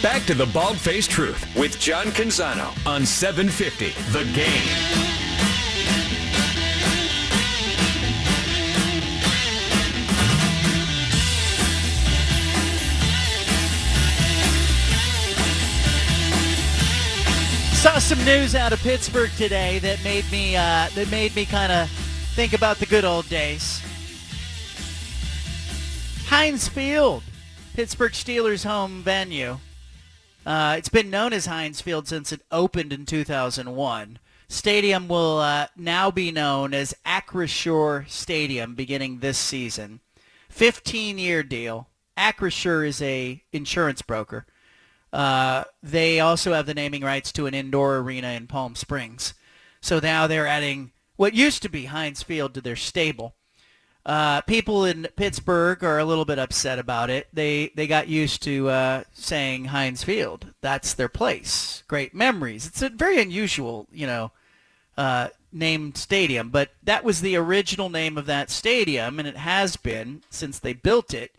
[0.01, 5.10] Back to the Bald Faced Truth with John Canzano on 750 The Game.
[18.01, 21.89] Some news out of Pittsburgh today that made me uh, that made me kind of
[22.35, 23.79] think about the good old days.
[26.25, 27.21] Heinz Field,
[27.75, 29.59] Pittsburgh Steelers' home venue.
[30.45, 34.19] Uh, it's been known as Heinz Field since it opened in 2001.
[34.47, 39.99] Stadium will uh, now be known as Acrisure Stadium beginning this season.
[40.51, 41.87] 15-year deal.
[42.17, 44.45] Acrisure is a insurance broker.
[45.11, 49.33] Uh, they also have the naming rights to an indoor arena in Palm Springs.
[49.81, 53.35] So now they're adding what used to be Heinz Field to their stable.
[54.05, 57.27] Uh, people in Pittsburgh are a little bit upset about it.
[57.33, 60.47] They they got used to uh, saying Heinz Field.
[60.61, 61.83] That's their place.
[61.87, 62.65] Great memories.
[62.65, 64.31] It's a very unusual, you know,
[64.97, 69.75] uh, named stadium, but that was the original name of that stadium, and it has
[69.75, 71.35] been since they built it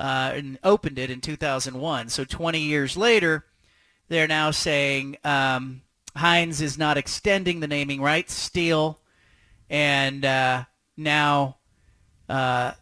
[0.00, 2.08] uh, and opened it in 2001.
[2.08, 3.44] So 20 years later,
[4.08, 5.82] they're now saying um,
[6.16, 8.98] Heinz is not extending the naming rights, still,
[9.68, 10.64] and uh,
[10.96, 11.58] now
[12.30, 12.72] uh,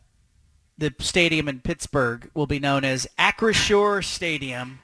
[0.78, 4.78] the stadium in Pittsburgh will be known as Acrisure Stadium.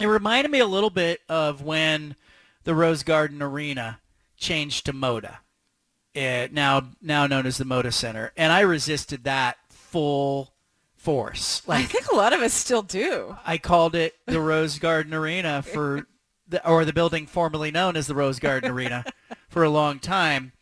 [0.00, 2.16] It reminded me a little bit of when
[2.64, 4.00] the Rose Garden Arena
[4.36, 5.36] changed to Moda,
[6.12, 10.53] it, now now known as the Moda Center, and I resisted that full
[11.04, 11.62] force.
[11.68, 13.36] I think a lot of us still do.
[13.44, 16.06] I called it the Rose Garden Arena for
[16.48, 19.04] the or the building formerly known as the Rose Garden Arena
[19.48, 20.52] for a long time.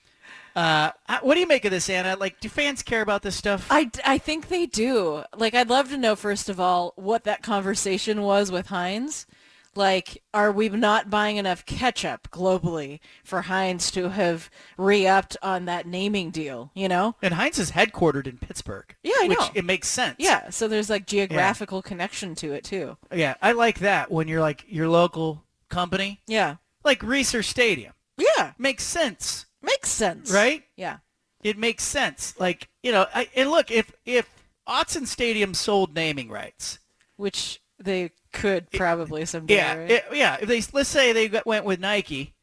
[0.54, 0.90] Uh,
[1.22, 2.16] what do you make of this, Anna?
[2.16, 3.66] Like, do fans care about this stuff?
[3.70, 5.22] I, I think they do.
[5.34, 9.26] Like, I'd love to know, first of all, what that conversation was with Heinz.
[9.74, 15.86] Like, are we not buying enough ketchup globally for Heinz to have re-upped on that
[15.86, 17.14] naming deal, you know?
[17.22, 18.94] and Heinz is headquartered in Pittsburgh.
[19.02, 19.48] Yeah, I which know.
[19.54, 20.16] it makes sense.
[20.18, 22.98] Yeah, so there's like geographical connection to it too.
[23.14, 23.34] yeah.
[23.40, 26.56] I like that when you're like your local company, Yeah.
[26.84, 30.30] like Reser Stadium, Yeah, makes sense, makes sense.
[30.30, 30.64] right?
[30.76, 30.98] Yeah.
[31.42, 32.34] It makes sense.
[32.38, 34.28] Like you know, I, and look if if
[34.68, 36.78] Autzen Stadium sold naming rights,
[37.16, 39.90] Which they could probably someday, Yeah, right?
[39.90, 40.36] it- yeah.
[40.40, 42.34] If they let's say they went with Nike,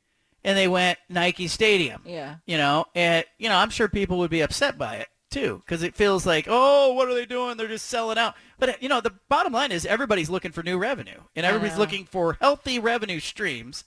[0.44, 2.02] and they went Nike Stadium.
[2.06, 2.36] yeah.
[2.45, 5.84] You know, and you know, I'm sure people would be upset by it too, because
[5.84, 7.56] it feels like, oh, what are they doing?
[7.57, 8.36] They're just selling out.
[8.57, 12.06] But you know, the bottom line is everybody's looking for new revenue, and everybody's looking
[12.06, 13.84] for healthy revenue streams.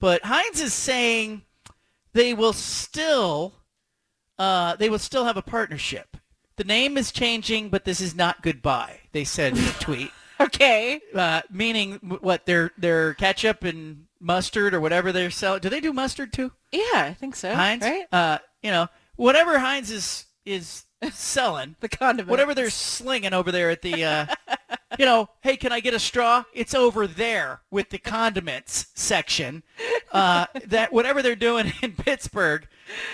[0.00, 1.42] But Heinz is saying
[2.12, 3.54] they will still,
[4.38, 6.16] uh, they will still have a partnership.
[6.56, 9.00] The name is changing, but this is not goodbye.
[9.12, 10.10] They said in a tweet
[10.54, 11.00] Okay.
[11.14, 15.60] uh, meaning what their their ketchup and mustard or whatever they're selling.
[15.60, 17.54] Do they do mustard too, Yeah, I think so.
[17.54, 17.82] Heinz?
[17.82, 18.06] Right?
[18.12, 22.30] Uh, you know, whatever Heinz is is selling, The condiment.
[22.30, 24.26] whatever they're slinging over there at the, uh,
[24.98, 26.44] you know, hey, can I get a straw?
[26.54, 29.62] It's over there with the condiments section.
[30.12, 32.66] Uh, that whatever they're doing in Pittsburgh,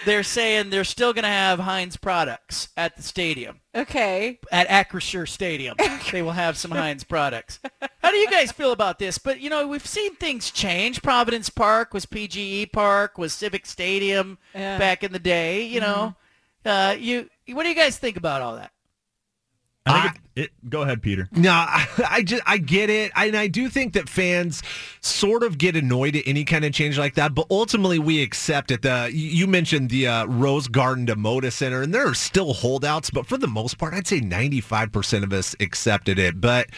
[0.05, 4.39] they're saying they're still going to have Heinz products at the stadium Okay.
[4.52, 5.77] at Acrisure Stadium.
[6.12, 7.59] they will have some Heinz products.
[8.02, 9.16] How do you guys feel about this?
[9.16, 11.02] But you know, we've seen things change.
[11.02, 14.77] Providence Park was PGE Park, was Civic Stadium Yeah.
[14.78, 15.62] back in the day.
[15.62, 16.15] You know,
[16.64, 18.70] uh, you what do you guys think about all that?
[19.86, 21.28] I think it, it, go ahead, Peter.
[21.32, 24.62] No, I, I just I get it, and I do think that fans
[25.00, 27.34] sort of get annoyed at any kind of change like that.
[27.34, 28.82] But ultimately, we accept it.
[28.82, 33.10] The you mentioned the uh, Rose Garden to Moda Center, and there are still holdouts,
[33.10, 36.40] but for the most part, I'd say ninety five percent of us accepted it.
[36.40, 36.68] But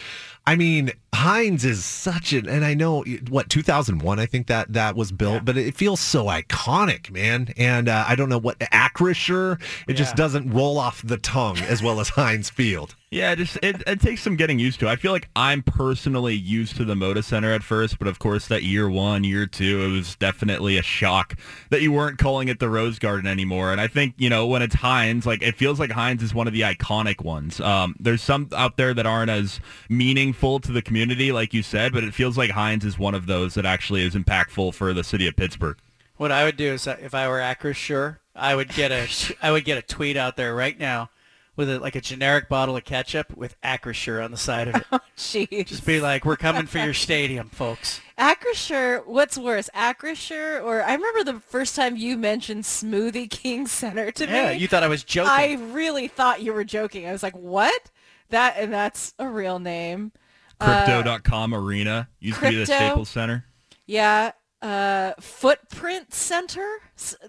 [0.45, 4.95] I mean, Heinz is such an, and I know what 2001, I think that that
[4.95, 7.53] was built, but it feels so iconic, man.
[7.55, 11.59] And uh, I don't know what the Acrisure, it just doesn't roll off the tongue
[11.59, 12.95] as well as Heinz Field.
[13.13, 14.89] Yeah, it just it, it takes some getting used to.
[14.89, 18.47] I feel like I'm personally used to the Moda Center at first, but of course
[18.47, 21.35] that year one, year two, it was definitely a shock
[21.69, 23.71] that you weren't calling it the Rose Garden anymore.
[23.71, 26.47] And I think you know when it's Heinz, like it feels like Heinz is one
[26.47, 27.59] of the iconic ones.
[27.59, 29.59] Um, there's some out there that aren't as
[29.89, 33.25] meaningful to the community, like you said, but it feels like Heinz is one of
[33.25, 35.77] those that actually is impactful for the city of Pittsburgh.
[36.17, 39.07] What I would do is, uh, if I were Acrisure, I would get a
[39.41, 41.09] I would get a tweet out there right now
[41.55, 44.85] with a, like a generic bottle of ketchup with Acrisure on the side of it.
[45.17, 45.67] Jeez.
[45.67, 48.01] Just be like, we're coming for your stadium, folks.
[48.17, 54.11] Acrisure, what's worse, Acrisure or I remember the first time you mentioned Smoothie King Center
[54.11, 54.57] to Yeah, me.
[54.57, 55.29] you thought I was joking.
[55.31, 57.07] I really thought you were joking.
[57.07, 57.91] I was like, "What?"
[58.29, 60.11] That and that's a real name.
[60.59, 62.85] Crypto.com Arena used to be the Crypto?
[62.85, 63.45] Staples Center.
[63.85, 64.31] Yeah,
[64.61, 66.67] uh Footprint Center?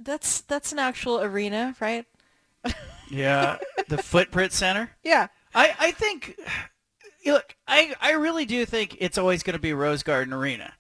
[0.01, 2.07] That's that's an actual arena, right?
[3.11, 4.91] Yeah, the Footprint Center.
[5.03, 5.29] Yeah.
[5.55, 6.37] I, I think,
[7.25, 10.73] look, I, I really do think it's always going to be Rose Garden Arena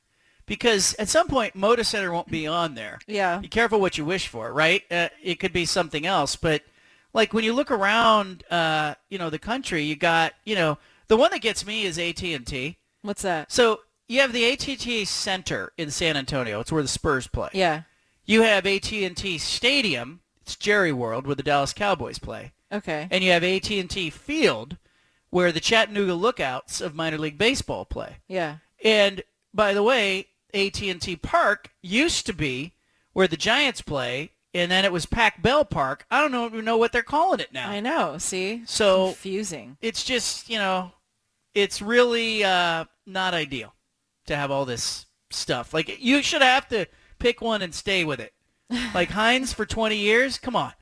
[0.47, 2.99] because at some point Moda Center won't be on there.
[3.07, 3.39] Yeah.
[3.39, 4.83] Be careful what you wish for, right?
[4.91, 6.62] Uh, it could be something else, but
[7.12, 11.16] like when you look around, uh, you know, the country, you got, you know, the
[11.16, 12.78] one that gets me is AT&T.
[13.02, 13.52] What's that?
[13.52, 16.60] So you have the AT&T Center in San Antonio.
[16.60, 17.51] It's where the Spurs play.
[17.52, 17.82] Yeah.
[18.24, 20.20] You have AT&T Stadium.
[20.43, 22.52] It's Jerry World where the Dallas Cowboys play.
[22.72, 23.09] Okay.
[23.10, 24.76] And you have AT&T Field
[25.31, 28.18] where the Chattanooga Lookouts of minor league baseball play.
[28.28, 28.59] Yeah.
[28.85, 29.22] And
[29.52, 32.74] by the way, AT&T Park used to be
[33.12, 36.06] where the Giants play, and then it was Pac Bell Park.
[36.10, 37.68] I don't know, even know what they're calling it now.
[37.68, 38.16] I know.
[38.18, 38.62] See?
[38.66, 39.76] So confusing.
[39.82, 40.93] it's just you know,
[41.55, 43.74] it's really uh, not ideal
[44.26, 45.74] to have all this stuff.
[45.74, 46.86] Like you should have to
[47.18, 48.32] pick one and stay with it.
[48.94, 50.39] Like Heinz for 20 years.
[50.39, 50.72] Come on.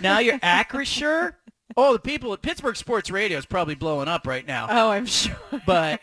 [0.00, 1.34] Now you're Acrisure.
[1.78, 4.66] Oh, the people at Pittsburgh Sports Radio is probably blowing up right now.
[4.70, 5.36] Oh, I'm sure.
[5.66, 6.00] But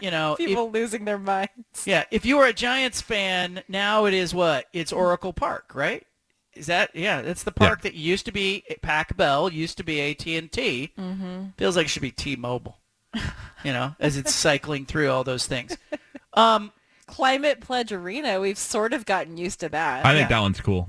[0.00, 1.50] you know, if- People losing their minds.
[1.84, 4.66] yeah, if you were a Giants fan, now it is what?
[4.72, 6.06] It's Oracle Park, right?
[6.56, 7.22] Is that yeah?
[7.22, 10.92] That's the park that used to be Pac Bell, used to be AT and T.
[10.98, 11.44] Mm-hmm.
[11.56, 12.78] Feels like it should be T-Mobile.
[13.64, 15.76] You know, as it's cycling through all those things.
[16.34, 16.70] Um,
[17.08, 20.06] Climate Pledge Arena, we've sort of gotten used to that.
[20.06, 20.88] I think that one's cool.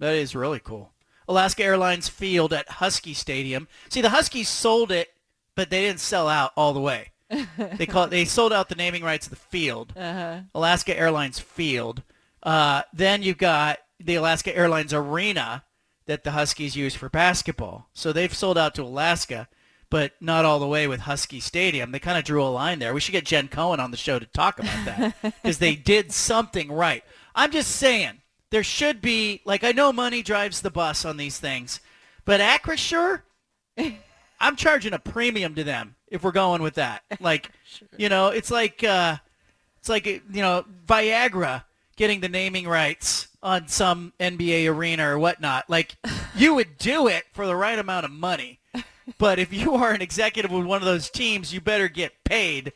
[0.00, 0.92] that is really cool.
[1.28, 3.68] Alaska Airlines Field at Husky Stadium.
[3.88, 5.08] See, the Huskies sold it,
[5.54, 7.12] but they didn't sell out all the way.
[7.56, 9.94] They call it, they sold out the naming rights of the field.
[9.96, 10.40] Uh-huh.
[10.54, 12.02] Alaska Airlines Field.
[12.42, 15.64] Uh, then you've got the Alaska Airlines Arena
[16.06, 17.88] that the Huskies use for basketball.
[17.94, 19.48] So they've sold out to Alaska,
[19.90, 21.92] but not all the way with Husky Stadium.
[21.92, 22.92] They kind of drew a line there.
[22.92, 26.12] We should get Jen Cohen on the show to talk about that because they did
[26.12, 27.02] something right.
[27.34, 31.38] I'm just saying there should be like I know money drives the bus on these
[31.38, 31.80] things,
[32.24, 33.22] but Acrisure,
[34.40, 37.02] I'm charging a premium to them if we're going with that.
[37.20, 37.50] Like,
[37.96, 39.16] you know, it's like uh,
[39.78, 41.64] it's like you know Viagra
[41.96, 45.68] getting the naming rights on some NBA arena or whatnot.
[45.68, 45.96] Like,
[46.34, 48.58] you would do it for the right amount of money.
[49.18, 52.72] But if you are an executive with one of those teams, you better get paid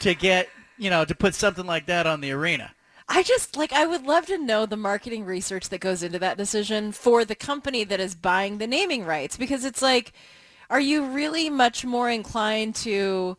[0.00, 0.48] to get,
[0.78, 2.72] you know, to put something like that on the arena.
[3.08, 6.36] I just like I would love to know the marketing research that goes into that
[6.36, 10.12] decision for the company that is buying the naming rights because it's like
[10.70, 13.36] are you really much more inclined to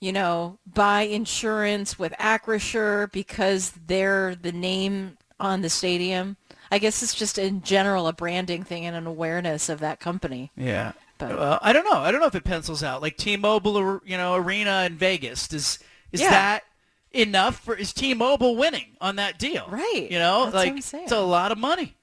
[0.00, 6.36] you know buy insurance with Acrisure because they're the name on the stadium?
[6.70, 10.52] I guess it's just in general a branding thing and an awareness of that company.
[10.56, 10.92] Yeah.
[11.18, 11.98] But- Well, I don't know.
[11.98, 13.02] I don't know if it pencils out.
[13.02, 15.48] Like T-Mobile, you know, arena in Vegas.
[15.48, 15.78] Does
[16.12, 16.30] is Yeah.
[16.30, 16.64] that
[17.12, 19.66] enough for is T-Mobile winning on that deal?
[19.68, 20.08] Right.
[20.10, 21.96] You know, That's like it's a lot of money.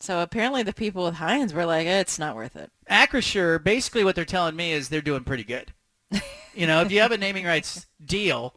[0.00, 2.70] So apparently the people with Heinz were like, eh, it's not worth it.
[2.90, 5.72] Acrisure, basically what they're telling me is they're doing pretty good.
[6.54, 8.54] you know, if you have a naming rights deal,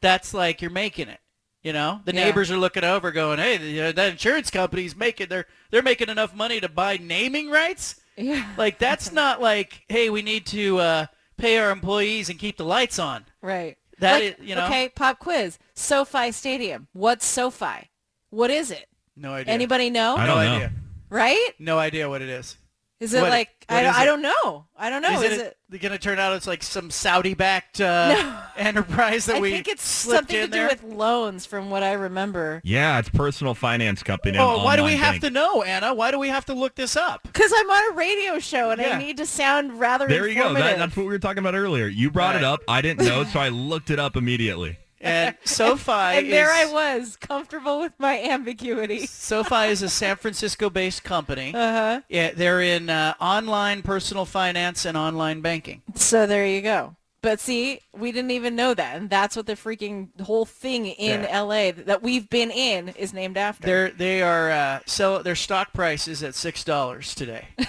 [0.00, 1.20] that's like you're making it.
[1.64, 2.24] You know, the Yeah.
[2.26, 6.10] neighbors are looking over, going, "Hey, the, uh, that insurance company's making they're they're making
[6.10, 8.46] enough money to buy naming rights." Yeah.
[8.56, 11.06] Like that's not like, "Hey, we need to uh,
[11.38, 13.76] pay our employees and keep the lights on." Right.
[13.98, 14.66] That Like, is- you know.
[14.66, 15.58] Okay, pop quiz.
[15.74, 16.86] SoFi Stadium.
[16.92, 17.90] What's SoFi?
[18.30, 18.86] What is it?
[19.16, 19.54] No idea.
[19.54, 20.16] Anybody know?
[20.16, 20.54] I No don't know.
[20.56, 20.72] idea.
[21.08, 21.50] Right?
[21.58, 22.56] No idea what it is.
[23.00, 24.06] Is it What- like what I, don't, is I it?
[24.06, 24.66] don't know.
[24.76, 25.20] I don't know.
[25.20, 29.38] is, Is, it, going to turn out it's like some Saudi-backed uh, enterprise that we
[29.38, 30.68] I we think it's slipped something to in do there?
[30.68, 32.60] with loans, from what I remember.
[32.62, 34.36] Yeah, it's personal finance company.
[34.38, 35.22] and Oh, why do we online have bank.
[35.24, 35.92] to know, Anna?
[35.94, 37.20] Why do we have to look this up?
[37.24, 38.90] Because I'm on a radio show and Yeah.
[38.96, 40.54] I need to sound rather There you go.
[40.54, 41.86] That, that's what we were talking about earlier.
[41.86, 42.44] You brought it Right.
[42.44, 42.60] up.
[42.68, 44.78] I didn't know, so I looked it up immediately.
[45.14, 49.06] And SoFi and is there I was, comfortable with my ambiguity.
[49.06, 51.52] SoFi is a San Francisco-based company.
[51.54, 52.00] Uh-huh.
[52.08, 55.82] Yeah, they're in uh, online personal finance and online banking.
[55.94, 56.96] So there you go.
[57.20, 61.22] But see, we didn't even know that, and that's what the freaking whole thing in
[61.22, 61.40] Yeah.
[61.40, 63.66] LA that we've been in is named after.
[63.66, 67.48] They're they are uh, so their stock price is at six dollars today,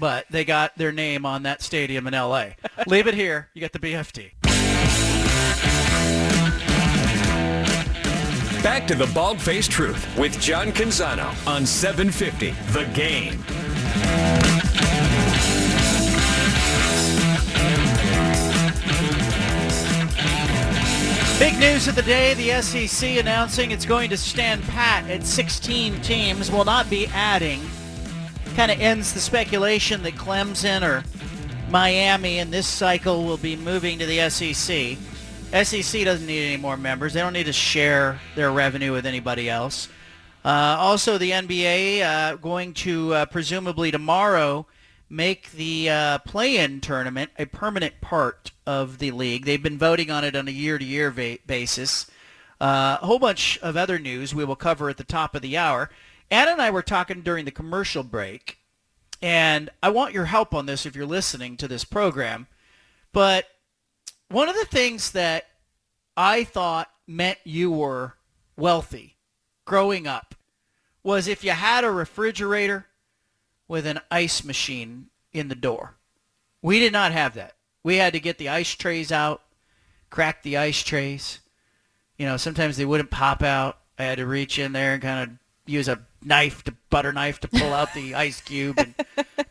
[0.00, 2.56] but they got their name on that stadium in L.A.
[2.86, 3.50] Leave it here.
[3.52, 4.30] You got the BFT.
[8.62, 13.38] Back to the Bald Faced Truth with John Canzano on 750 The Game.
[21.38, 26.00] Big news of the day, the SEC announcing it's going to stand pat at 16
[26.00, 27.60] teams, will not be adding.
[28.56, 31.04] Kind of ends the speculation that Clemson or
[31.70, 34.98] Miami in this cycle will be moving to the SEC.
[35.52, 37.14] SEC doesn't need any more members.
[37.14, 39.88] They don't need to share their revenue with anybody else.
[40.44, 44.66] Uh, also, the NBA uh, going to uh, presumably tomorrow
[45.08, 49.46] make the uh, play-in tournament a permanent part of the league.
[49.46, 52.10] They've been voting on it on a year-to-year va- basis.
[52.60, 55.56] Uh, a whole bunch of other news we will cover at the top of the
[55.56, 55.88] hour.
[56.30, 58.58] Anna and I were talking during the commercial break,
[59.22, 62.48] and I want your help on this if you're listening to this program.
[63.12, 63.46] But
[64.28, 65.46] one of the things that
[66.16, 68.14] I thought meant you were
[68.56, 69.16] wealthy
[69.64, 70.34] growing up
[71.02, 72.86] was if you had a refrigerator
[73.66, 75.96] with an ice machine in the door.
[76.60, 77.54] We did not have that.
[77.84, 79.42] We had to get the ice trays out,
[80.10, 81.38] crack the ice trays.
[82.16, 83.78] You know, sometimes they wouldn't pop out.
[83.98, 85.36] I had to reach in there and kind of
[85.66, 88.78] use a knife to butter knife to pull out the ice cube.
[88.78, 88.94] And,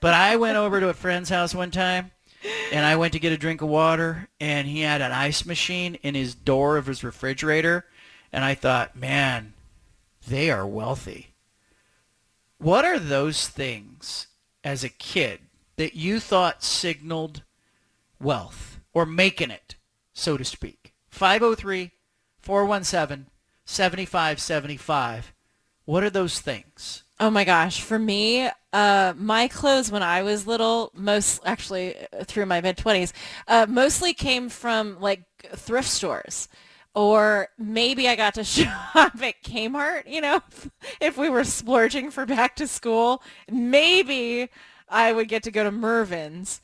[0.01, 2.11] but I went over to a friend's house one time
[2.71, 5.95] and I went to get a drink of water and he had an ice machine
[5.95, 7.85] in his door of his refrigerator
[8.31, 9.53] and I thought, man,
[10.27, 11.33] they are wealthy.
[12.57, 14.27] What are those things
[14.63, 15.41] as a kid
[15.75, 17.43] that you thought signaled
[18.19, 19.75] wealth or making it,
[20.13, 20.93] so to speak?
[21.09, 21.91] 503
[22.41, 23.27] 417
[23.65, 25.33] 7575.
[25.85, 27.03] What are those things?
[27.19, 32.23] Oh my gosh, for me, uh, my clothes when I was little, most actually uh,
[32.23, 33.11] through my mid twenties,
[33.47, 35.23] uh, mostly came from like
[35.55, 36.47] thrift stores,
[36.93, 38.71] or maybe I got to shop
[39.23, 40.03] at Kmart.
[40.07, 40.41] You know,
[41.01, 44.49] if we were splurging for back to school, maybe
[44.87, 46.61] I would get to go to Mervyn's.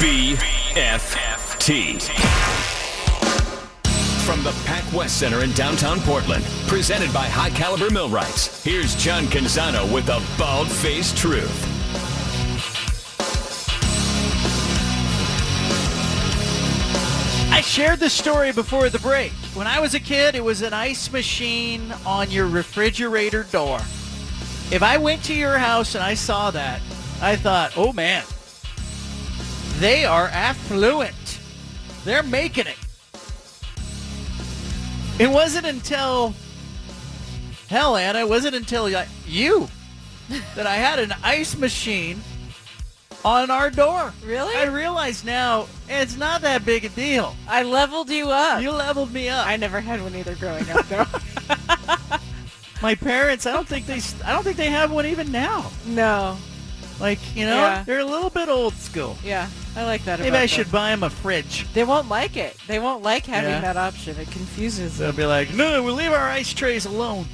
[0.00, 2.00] BFFT.
[4.24, 9.24] From the Pac West Center in downtown Portland, presented by High Caliber Millwrights, here's John
[9.24, 11.73] Canzano with the bald faced truth.
[17.54, 19.30] I shared this story before the break.
[19.54, 23.78] When I was a kid, it was an ice machine on your refrigerator door.
[24.72, 26.80] If I went to your house and I saw that,
[27.22, 28.24] I thought, oh man,
[29.78, 31.38] they are affluent.
[32.04, 32.76] They're making it.
[35.20, 36.34] It wasn't until,
[37.68, 38.90] hell, Anna, it wasn't until
[39.28, 39.68] you
[40.56, 42.20] that I had an ice machine
[43.24, 44.12] on our door.
[44.24, 44.54] Really?
[44.54, 47.34] I realize now it's not that big a deal.
[47.48, 48.60] I leveled you up.
[48.62, 49.46] You leveled me up.
[49.46, 51.06] I never had one either growing up though.
[52.82, 55.70] My parents, I don't think they, I don't think they have one even now.
[55.86, 56.36] no.
[57.00, 57.82] Like you know, Yeah.
[57.82, 59.18] they're a little bit old school.
[59.24, 60.46] Yeah, I like that Maybe I them.
[60.48, 61.66] should buy them a fridge.
[61.74, 62.56] They won't like it.
[62.68, 63.60] They won't like having Yeah.
[63.62, 64.16] that option.
[64.16, 65.08] It confuses them.
[65.08, 67.26] They'll be like, no, we'll leave our ice trays alone.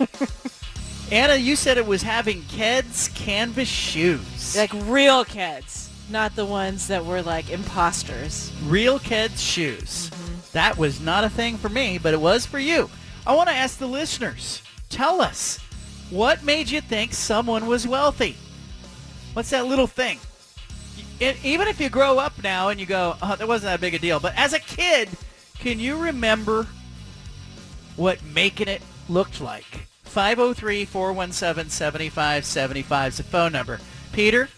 [1.12, 4.56] Anna, you said it was having Keds canvas shoes.
[4.56, 8.52] Like real kids, not the ones that were like imposters.
[8.64, 10.10] Real Keds shoes.
[10.10, 10.34] Mm-hmm.
[10.52, 12.90] That was not a thing for me, but it was for you.
[13.26, 14.62] I want to ask the listeners.
[14.88, 15.58] Tell us,
[16.10, 18.36] what made you think someone was wealthy?
[19.34, 20.18] What's that little thing?
[21.20, 23.94] it, even if you grow up now and you go, oh, that wasn't that big
[23.94, 24.20] a deal.
[24.20, 25.08] But as a kid,
[25.58, 26.66] can you remember
[27.96, 29.86] what making it looked like?
[30.16, 33.78] 503-417-7575 is the phone number.
[34.12, 34.48] Peter,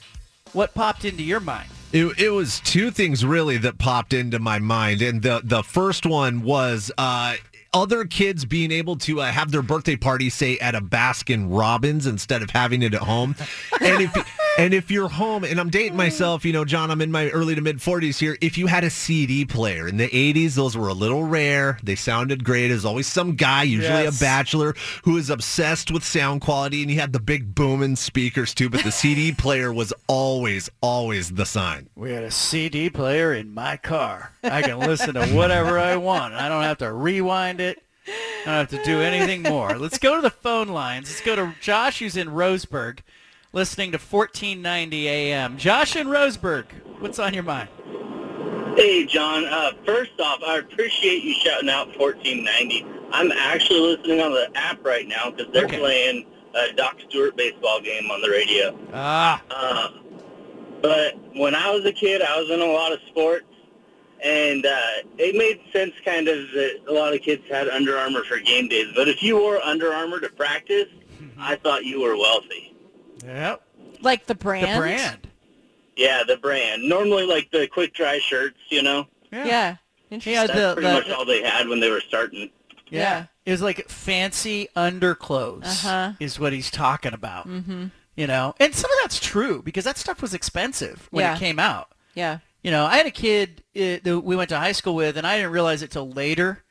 [0.53, 1.69] what popped into your mind?
[1.93, 6.07] It, it was two things really that popped into my mind, and the the first
[6.07, 7.35] one was uh,
[7.73, 12.07] other kids being able to uh, have their birthday party, say at a Baskin Robbins
[12.07, 13.35] instead of having it at home.
[13.81, 14.15] and if
[14.59, 15.99] and if you're home, and I'm dating mm.
[15.99, 18.37] myself, you know, John, I'm in my early to mid 40s here.
[18.41, 21.79] If you had a CD player in the 80s, those were a little rare.
[21.83, 22.69] They sounded great.
[22.69, 24.21] There's always some guy, usually Yes.
[24.21, 24.75] a bachelor,
[25.05, 28.69] who is obsessed with sound quality, and he had the big booming speakers too.
[28.69, 31.89] But the CD player was always, always the sign.
[31.95, 34.33] We had a CD player in my car.
[34.43, 36.35] I can listen to whatever I want.
[36.35, 37.81] I don't have to rewind it.
[38.09, 39.79] I don't have to do anything more.
[39.79, 41.09] Let's go to the phone lines.
[41.09, 43.01] Let's go to Josh, who's in Roseburg.
[43.53, 45.57] Listening to 1490 AM.
[45.57, 46.67] Josh and Roseburg,
[47.01, 47.69] what's on your mind?
[48.77, 49.45] Hey, John.
[49.47, 52.87] Uh, first off, I appreciate you shouting out 1490.
[53.11, 55.79] I'm actually listening on the app right now because they're Okay.
[55.79, 58.79] playing a Doc Stewart baseball game on the radio.
[58.93, 59.89] Ah, Uh,
[60.81, 63.47] but when I was a kid, I was in a lot of sports,
[64.23, 64.81] and uh,
[65.17, 68.69] it made sense kind of that a lot of kids had Under Armour for game
[68.69, 68.87] days.
[68.95, 70.87] But if you wore Under Armour to practice,
[71.39, 72.77] I thought you were wealthy.
[73.25, 73.63] Yep.
[74.01, 74.77] Like the brand.
[74.77, 75.29] The brand.
[75.97, 76.83] Yeah, the brand.
[76.89, 79.07] Normally, like the quick dry shirts, you know.
[79.33, 79.77] Yeah.
[80.11, 82.51] He had That's the, pretty much the all they had when they were starting.
[82.89, 83.01] yeah.
[83.01, 83.27] Yeah.
[83.45, 86.13] It was like fancy underclothes Uh-huh.
[86.21, 87.49] is what he's talking about.
[87.49, 87.87] Mm-hmm.
[88.17, 91.35] You know, and some of that's true because that stuff was expensive when Yeah.
[91.37, 91.93] it came out.
[92.15, 92.39] Yeah.
[92.63, 95.27] You know, I had a kid uh, that we went to high school with, and
[95.27, 96.65] I didn't realize it till later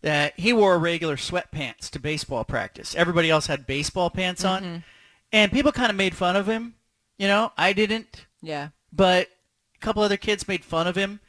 [0.00, 2.94] that he wore regular sweatpants to baseball practice.
[2.94, 4.84] Everybody else had baseball pants on,
[5.32, 6.74] and people kind of made fun of him.
[7.18, 8.68] You know, I didn't, Yeah.
[8.92, 9.28] but
[9.74, 11.20] a couple other kids made fun of him,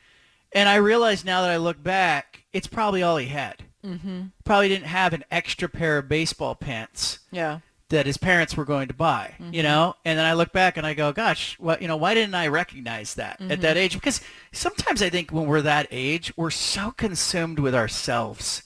[0.52, 3.64] and I realize now that I look back, it's probably all he had.
[3.84, 4.22] Mm-hmm.
[4.44, 7.60] Probably didn't have an extra pair of baseball pants Yeah.
[7.90, 9.96] that his parents were going to buy, you know?
[10.06, 12.48] And then I look back and I go, gosh, what, you know, why didn't I
[12.50, 13.94] recognize that at that age?
[13.96, 14.22] Because
[14.52, 18.62] sometimes I think when we're that age, we're so consumed with ourselves,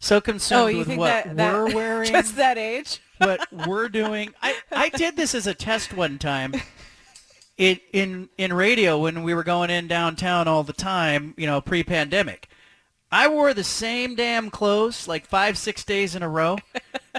[0.00, 3.00] so consumed Oh, with what that, that we're wearing, just that age?
[3.18, 4.34] What we're doing.
[4.42, 6.54] I, I did this as a test one time.
[7.56, 11.60] It in in radio when we were going in downtown all the time, you know,
[11.60, 12.48] pre-pandemic.
[13.12, 16.58] I wore the same damn clothes like five, six days in a row.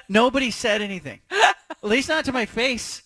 [0.09, 1.21] Nobody said anything.
[1.31, 3.03] At least not to my face.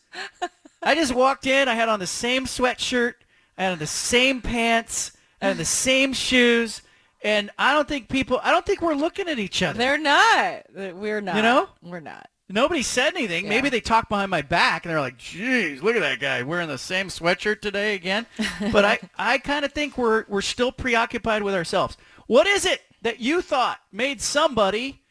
[0.81, 1.67] I just walked in.
[1.67, 3.13] I had on the same sweatshirt.
[3.59, 5.11] I had on the same pants.
[5.39, 6.81] I had the same shoes.
[7.21, 9.77] And I don't think people, I don't think we're looking at each other.
[9.77, 10.63] They're not.
[10.73, 11.35] We're not.
[11.35, 11.69] You know?
[11.83, 12.27] We're not.
[12.51, 13.43] Nobody said anything.
[13.43, 13.51] Yeah.
[13.51, 16.67] Maybe they talked behind my back and they're like, "Geez, look at that guy wearing
[16.67, 18.26] the same sweatshirt today again."
[18.71, 21.95] but I, I kind of think we're we're still preoccupied with ourselves.
[22.26, 25.03] What is it that you thought made somebody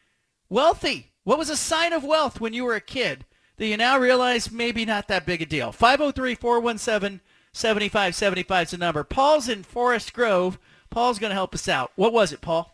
[0.49, 1.13] wealthy?
[1.23, 3.25] What was a sign of wealth when you were a kid
[3.57, 5.71] that you now realize maybe not that big a deal?
[5.71, 9.03] 503-417-7575 is the number.
[9.03, 10.59] Paul's in Forest Grove.
[10.89, 11.91] Paul's going to help us out.
[11.95, 12.71] What was it, Paul?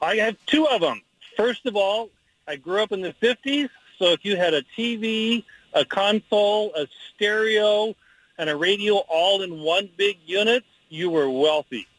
[0.00, 1.00] I have two of them.
[1.36, 2.10] First of all,
[2.48, 3.68] I grew up in the 50s,
[4.02, 7.94] so if you had a TV, a console, a stereo,
[8.36, 11.86] and a radio all in one big unit, you were wealthy.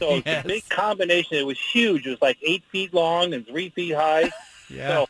[0.00, 1.36] So it's a big combination.
[1.36, 2.08] It was huge.
[2.08, 4.32] It was like eight feet long and three feet high.
[4.88, 5.06] So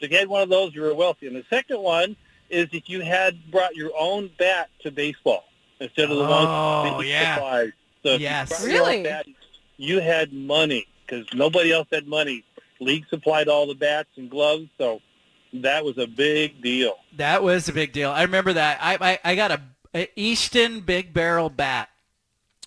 [0.00, 1.26] if you had one of those, you were wealthy.
[1.28, 2.16] And the second one
[2.50, 5.44] is if you had brought your own bat to baseball
[5.80, 6.48] instead of the Oh, ones
[6.98, 7.34] that you yeah.
[7.36, 7.72] supplied.
[8.02, 8.50] So if Yes.
[8.50, 9.02] you brought your own Really?
[9.04, 9.26] bat,
[9.78, 12.44] you had money because nobody else had money.
[12.84, 15.00] League supplied all the bats and gloves, so
[15.52, 16.94] that was a big deal.
[17.16, 18.10] That was a big deal.
[18.10, 18.78] I remember that.
[18.80, 19.60] I I, I got a,
[19.94, 21.88] a Easton Big Barrel bat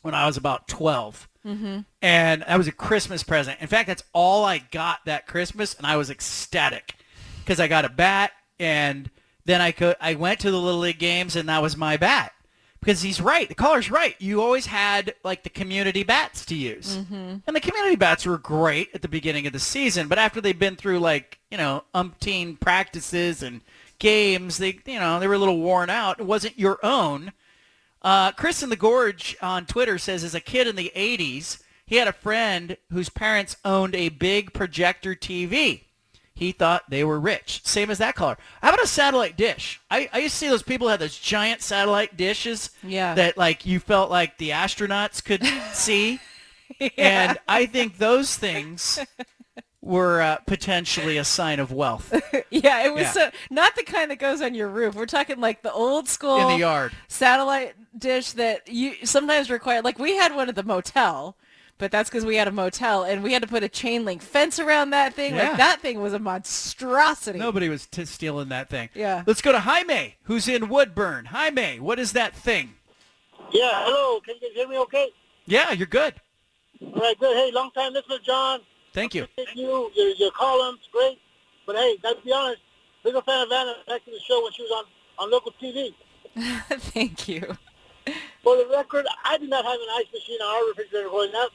[0.01, 1.27] when I was about 12.
[1.45, 1.79] Mm-hmm.
[2.01, 3.59] And that was a Christmas present.
[3.61, 6.95] In fact, that's all I got that Christmas, and I was ecstatic
[7.39, 9.09] because I got a bat, and
[9.45, 12.33] then I could I went to the Little League games, and that was my bat.
[12.79, 13.49] Because he's right.
[13.49, 14.15] The caller's right.
[14.19, 16.95] You always had like the community bats to use.
[17.47, 20.57] And the community bats were great at the beginning of the season, but after they've
[20.57, 23.61] been through like, you know, umpteen practices and
[23.99, 26.19] games, they you know, they were a little worn out.
[26.19, 27.33] It wasn't your own.
[28.03, 31.95] Uh, Chris in the Gorge on Twitter says as a kid in the 80s, he
[31.95, 35.85] had a friend whose parents owned a big projector TV.
[36.37, 37.61] He thought they were rich.
[37.65, 38.37] Same as that caller.
[38.61, 39.81] How about a satellite dish?
[39.89, 43.15] I, I used to see those people had those giant satellite dishes Yeah.
[43.15, 45.43] that like you felt like the astronauts could
[45.73, 46.19] see.
[46.97, 48.99] And I think those things
[49.81, 52.13] were uh, potentially a sign of wealth
[52.51, 53.11] Yeah, it was Yeah.
[53.11, 54.93] So, not the kind that goes on your roof.
[54.95, 56.91] We're talking like the old school in the yard.
[57.07, 59.81] satellite dish that you sometimes require.
[59.81, 61.35] Like we had one at the motel,
[61.77, 64.21] but that's because we had a motel and we had to put a chain link
[64.21, 65.35] fence around that thing.
[65.35, 65.49] Yeah.
[65.49, 67.39] Like that thing was a monstrosity.
[67.39, 68.89] Nobody was t- stealing that thing.
[68.93, 69.23] Yeah.
[69.25, 71.25] Let's go to Jaime, who's in Woodburn.
[71.25, 72.75] Jaime, what is that thing?
[73.51, 74.19] Yeah, hello.
[74.21, 75.09] Can you hear me okay?
[75.45, 76.15] Yeah, you're good.
[76.81, 77.35] All right, good.
[77.35, 78.59] Hey, long time listener, John.
[78.93, 79.27] Thank you.
[79.35, 79.91] Thank you.
[79.95, 81.19] Your, your columns, great.
[81.65, 82.61] But hey, gotta be honest,
[83.03, 84.71] bigger fan of Anna back to the show when she was
[85.19, 85.93] on, on local TV.
[86.93, 87.57] Thank you.
[88.43, 91.51] For the record, I did not have an ice machine on our refrigerator growing up.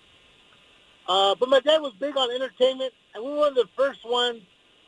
[1.12, 4.00] Uh, but my dad was big on entertainment, and we were one of the first
[4.02, 4.40] ones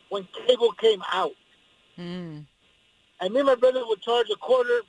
[0.09, 1.33] when cable came out.
[1.99, 2.47] Mm.
[3.21, 4.81] And me and my brother would charge a quarter.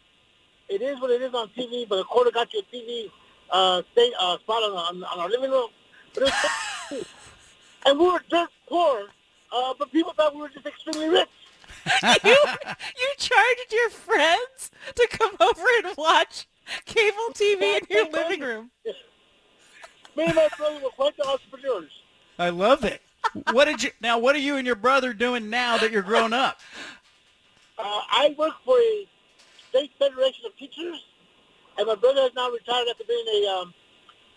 [0.69, 3.11] It is what it is on TV, but a quarter got you a TV
[3.51, 5.67] uh, stay, uh, spot on, on, on our living room.
[6.13, 6.33] But it
[6.91, 7.05] was
[7.85, 9.09] and we were dirt poor,
[9.53, 11.27] uh, but people thought we were just extremely rich.
[12.23, 12.37] you
[12.97, 16.47] you charged your friends to come over and watch
[16.85, 18.71] cable TV in your living room.
[20.15, 21.91] Me and my brother were quite the entrepreneurs.
[22.39, 23.01] I love it.
[23.51, 24.17] What did you now?
[24.17, 26.59] What are you and your brother doing now that you're grown up?
[27.77, 29.07] Uh, I work for a
[29.69, 31.03] state federation of teachers,
[31.77, 33.73] and my brother has now retired after being a um,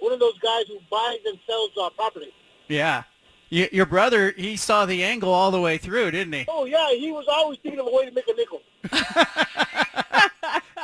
[0.00, 2.32] one of those guys who buys and sells uh, property.
[2.66, 3.05] Yeah.
[3.50, 6.44] Y- your brother, he saw the angle all the way through, didn't he?
[6.48, 8.62] Oh yeah, he was always thinking of a way to make a nickel.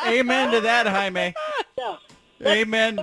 [0.07, 1.35] Amen to that, Jaime.
[1.79, 1.97] Yeah.
[2.47, 3.01] Amen.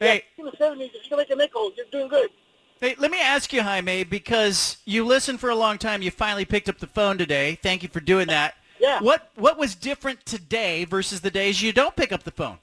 [0.00, 2.30] Hey, In the seventies, if you can make a nickel, you're doing good.
[2.80, 6.02] hey, let me ask you, Jaime, because you listened for a long time.
[6.02, 7.58] You finally picked up the phone today.
[7.62, 8.54] Thank you for doing that.
[8.80, 9.00] Yeah.
[9.00, 12.58] What What was different today versus the days you don't pick up the phone?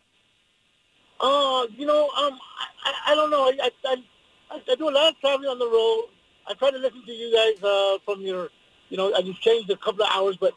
[1.19, 2.39] Uh, you know, um,
[2.83, 3.43] I, I, don't know.
[3.45, 3.95] I, I,
[4.49, 6.05] I, I do a lot of traveling on the road.
[6.49, 8.49] I try to listen to you guys uh, from your,
[8.89, 10.53] you know, I just changed a couple of hours, but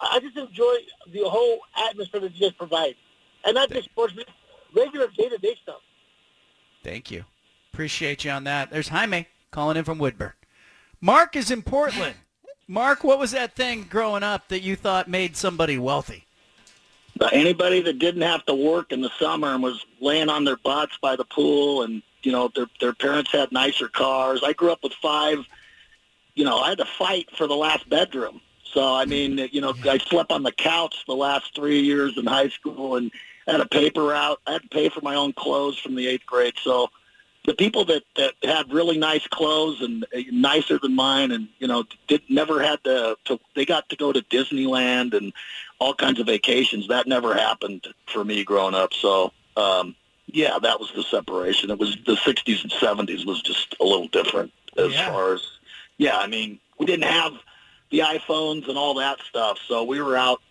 [0.00, 0.74] I just enjoy
[1.12, 2.96] the whole atmosphere that you guys provide,
[3.44, 4.12] and not just sports,
[4.74, 5.80] regular day-to-day stuff.
[6.82, 7.24] Thank you.
[7.72, 8.70] Appreciate you on that.
[8.70, 10.32] There's Jaime calling in from Woodburn.
[11.00, 12.16] Mark is in Portland.
[12.66, 16.26] Mark, what was that thing growing up that you thought made somebody wealthy?
[17.32, 20.96] Anybody that didn't have to work in the summer and was laying on their butts
[21.00, 24.82] by the pool and you know their their parents had nicer cars i grew up
[24.82, 25.38] with five
[26.34, 29.74] you know i had to fight for the last bedroom so i mean you know
[29.84, 33.10] i slept on the couch the last three years in high school and
[33.52, 36.26] had a paper route i had to pay for my own clothes from the eighth
[36.26, 36.88] grade so
[37.46, 41.66] the people that that had really nice clothes and uh, nicer than mine and you
[41.66, 45.32] know did never had to, to they got to go to disneyland and
[45.78, 46.88] all kinds of vacations.
[46.88, 48.92] That never happened for me growing up.
[48.92, 49.94] So, um,
[50.26, 51.70] yeah, that was the separation.
[51.70, 55.06] It was the 60s and 70s was just a little different as Yeah.
[55.08, 55.42] far as,
[55.98, 57.32] yeah, I mean, we didn't have
[57.90, 59.58] the iPhones and all that stuff.
[59.66, 60.42] So we were out,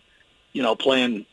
[0.52, 1.26] you know, playing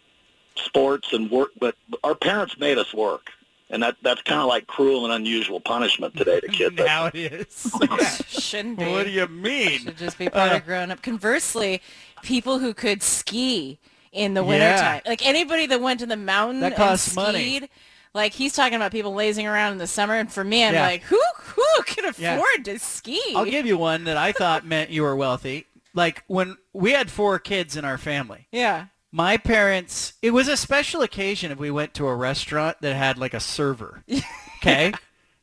[0.56, 3.30] sports and work, but our parents made us work.
[3.72, 6.76] And that, that's kind of like cruel and unusual punishment today to kids.
[6.78, 7.76] now it is.
[8.28, 8.86] Shouldn't be.
[8.86, 9.80] What do you mean?
[9.80, 11.02] Should just be part Uh, of growing up.
[11.02, 11.82] Conversely,
[12.22, 13.80] people who could ski
[14.12, 14.48] in the Yeah.
[14.48, 17.70] wintertime, like anybody that went to the mountain That costs and money.
[18.14, 20.84] like he's talking about people lazing around in the summer, and for me, I'm Yeah.
[20.86, 22.20] like, who who can afford
[22.68, 22.74] Yeah.
[22.74, 23.20] to ski?
[23.36, 25.66] I'll give you one that I thought meant you were wealthy.
[25.96, 28.48] Like when we had four kids in our family.
[28.52, 28.86] yeah.
[29.16, 33.18] My parents, it was a special occasion if we went to a restaurant that had
[33.18, 34.04] like a server.
[34.58, 34.94] Okay?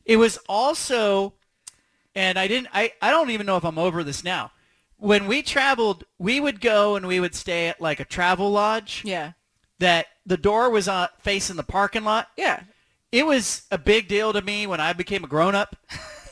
[0.05, 1.33] it was also
[2.13, 4.51] and I didn't I, I don't even know if I'm over this now.
[4.97, 9.01] When we traveled, we would go and we would stay at like a travel lodge
[9.05, 9.31] Yeah.
[9.79, 12.27] that the door was on facing the parking lot.
[12.37, 12.63] Yeah.
[13.13, 15.75] It was a big deal to me when I became a grown up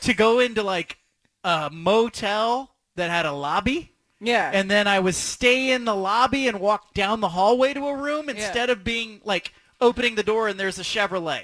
[0.02, 0.98] to go into like
[1.42, 3.91] a motel that had a lobby.
[4.22, 4.50] Yeah.
[4.54, 7.96] And then I would stay in the lobby and walk down the hallway to a
[7.96, 11.42] room instead of being like opening the door and there's a Chevrolet.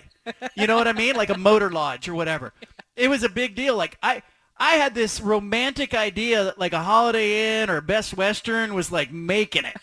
[0.55, 1.17] You know what I mean?
[1.17, 2.53] Like a motor lodge or whatever.
[2.97, 3.77] It was a big deal.
[3.77, 4.23] Like I
[4.57, 9.13] I had this romantic idea that like a Holiday Inn or Best Western was like
[9.13, 9.77] making it.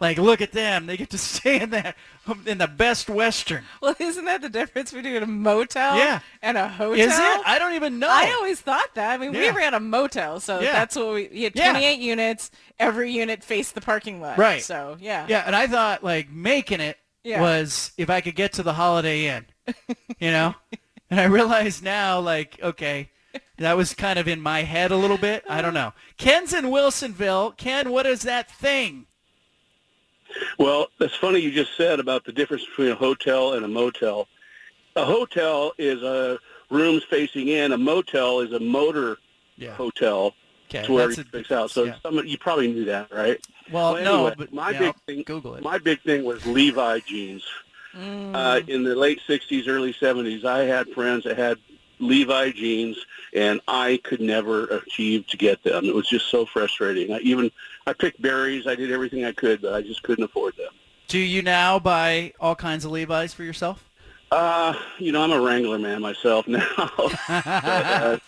[0.00, 0.86] Like look at them.
[0.86, 1.94] They get to stay in the
[2.46, 3.64] in the Best Western.
[3.82, 6.20] Well, isn't that the difference between a motel Yeah.
[6.42, 6.94] and a hotel?
[6.94, 7.42] Is it?
[7.46, 8.08] I don't even know.
[8.10, 9.10] I always thought that.
[9.12, 9.52] I mean, Yeah.
[9.52, 10.72] we ran a motel, so Yeah.
[10.72, 11.28] that's what we.
[11.30, 11.70] You had Yeah.
[11.72, 12.50] 28 units.
[12.78, 14.38] Every unit faced the parking lot.
[14.38, 14.62] Right.
[14.62, 15.26] So yeah.
[15.28, 17.42] Yeah, and I thought like making it Yeah.
[17.42, 19.46] was if I could get to the Holiday Inn,
[20.18, 20.54] you know.
[21.10, 23.10] and I realize now, like, okay,
[23.58, 25.44] that was kind of in my head a little bit.
[25.48, 25.88] I don't uh-huh.
[25.88, 25.92] know.
[26.16, 27.56] Ken's in Wilsonville.
[27.58, 29.06] Ken, what is that thing?
[30.58, 34.28] Well, that's funny you just said about the difference between a hotel and a motel.
[34.96, 36.38] A hotel is a
[36.70, 37.72] rooms facing in.
[37.72, 39.18] A motel is a motor
[39.56, 39.74] Yeah.
[39.74, 40.34] hotel.
[40.68, 41.70] Okay, to where that's you out.
[41.72, 41.96] So yeah.
[42.00, 43.44] some, you probably knew that, right?
[43.72, 45.64] Well, no, anyway, but my yeah, big I'll thing, Google it.
[45.64, 47.44] my big thing was Levi jeans.
[47.92, 51.58] Uh, in the late '60s, early '70s, I had friends that had
[52.00, 52.96] Levi jeans,
[53.34, 55.84] and I could never achieve to get them.
[55.84, 57.12] It was just so frustrating.
[57.12, 57.50] I even
[57.86, 58.66] I picked berries.
[58.66, 60.72] I did everything I could, but I just couldn't afford them.
[61.08, 63.88] Do you now buy all kinds of Levi's for yourself?
[64.30, 66.68] Uh, you know, I'm a Wrangler man myself now.
[67.28, 68.18] but, uh,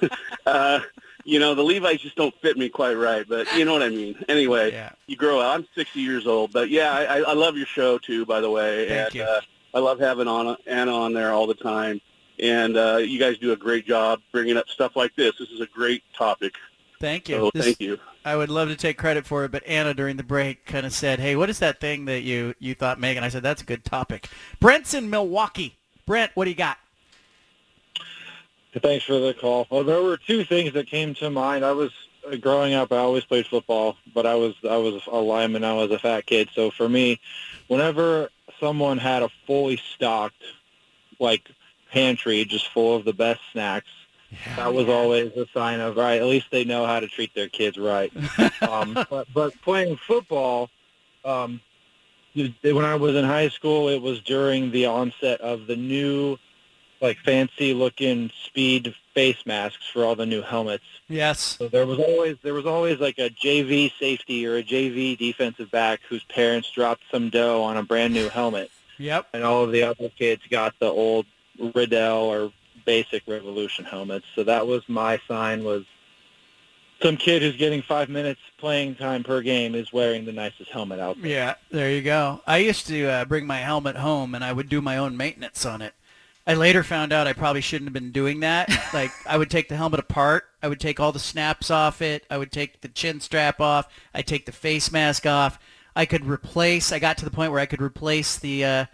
[0.46, 0.80] uh,
[1.24, 3.90] you know, the Levi's just don't fit me quite right, but you know what I
[3.90, 4.16] mean.
[4.28, 5.54] Anyway, you grow up.
[5.54, 8.88] I'm 60 years old, but yeah, I, I love your show too, by the way.
[8.88, 9.22] Thank and, you.
[9.22, 9.40] Uh,
[9.74, 12.00] I love having on Anna on there all the time,
[12.38, 15.34] and uh, you guys do a great job bringing up stuff like this.
[15.38, 16.54] This is a great topic.
[17.00, 17.36] Thank you.
[17.36, 17.98] So This- thank you.
[18.24, 20.92] I would love to take credit for it, but Anna during the break kind of
[20.92, 23.64] said, "Hey, what is that thing that you you thought Megan?" I said, "That's a
[23.64, 24.28] good topic."
[24.60, 25.76] Brent's in Milwaukee.
[26.06, 26.78] Brent, what do you got?
[28.80, 29.66] Thanks for the call.
[29.70, 31.64] Well, there were two things that came to mind.
[31.64, 31.90] I was
[32.30, 35.64] uh, growing up, I always played football, but I was I was a lineman.
[35.64, 37.20] I was a fat kid, so for me,
[37.68, 38.30] whenever
[38.60, 40.42] someone had a fully stocked
[41.18, 41.50] like
[41.92, 43.88] pantry just full of the best snacks,
[44.56, 46.20] that was always a sign of right.
[46.20, 48.10] At least they know how to treat their kids right.
[48.62, 50.70] um, but but playing football,
[51.24, 51.60] um,
[52.34, 56.38] when I was in high school, it was during the onset of the new,
[57.02, 60.84] like fancy looking speed face masks for all the new helmets.
[61.08, 61.38] Yes.
[61.58, 65.70] So there was always there was always like a JV safety or a JV defensive
[65.70, 69.26] back whose parents dropped some dough on a brand new helmet, Yep.
[69.34, 71.26] and all of the other kids got the old
[71.58, 72.52] Riddell or
[72.84, 74.26] basic Revolution helmets.
[74.34, 75.84] So that was my sign was
[77.02, 81.00] some kid who's getting five minutes playing time per game is wearing the nicest helmet
[81.00, 81.30] out there.
[81.30, 82.40] Yeah, there you go.
[82.46, 85.66] I used to uh, bring my helmet home and I would do my own maintenance
[85.66, 85.94] on it.
[86.46, 88.68] I later found out I probably shouldn't have been doing that.
[88.94, 92.24] like I would take the helmet apart, I would take all the snaps off it,
[92.30, 95.58] I would take the chin strap off, I take the face mask off.
[95.94, 96.90] I could replace.
[96.90, 98.84] I got to the point where I could replace the uh,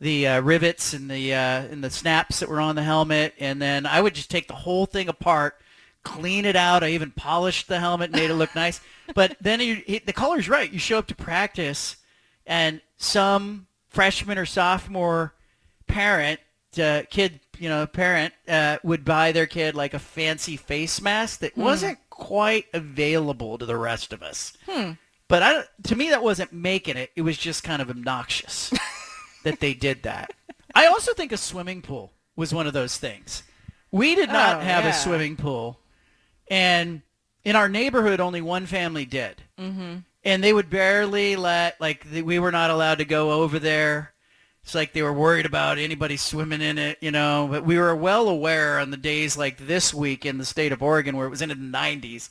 [0.00, 3.60] the uh, rivets and the uh, and the snaps that were on the helmet, and
[3.60, 5.56] then I would just take the whole thing apart,
[6.04, 6.84] clean it out.
[6.84, 8.80] I even polished the helmet, made it look nice.
[9.14, 10.70] But then you, he, the color's right.
[10.70, 11.96] You show up to practice,
[12.46, 15.32] and some freshman or sophomore
[15.86, 16.40] parent,
[16.78, 21.40] uh, kid, you know, parent uh, would buy their kid like a fancy face mask
[21.40, 21.62] that Hmm.
[21.62, 24.52] wasn't quite available to the rest of us.
[24.68, 24.92] Hmm.
[25.26, 27.10] But I, to me, that wasn't making it.
[27.16, 28.70] It was just kind of obnoxious
[29.50, 30.32] that they did that.
[30.74, 33.42] I also think a swimming pool was one of those things.
[33.90, 34.90] We did not Oh, have yeah.
[34.90, 35.80] a swimming pool,
[36.50, 37.02] and
[37.44, 39.42] in our neighborhood, only one family did.
[39.58, 39.96] Mm-hmm.
[40.24, 44.12] And they would barely let, like, the, we were not allowed to go over there.
[44.62, 47.48] It's like they were worried about anybody swimming in it, you know.
[47.50, 50.82] But we were well aware on the days like this week in the state of
[50.82, 52.28] Oregon, where it was in the 90s,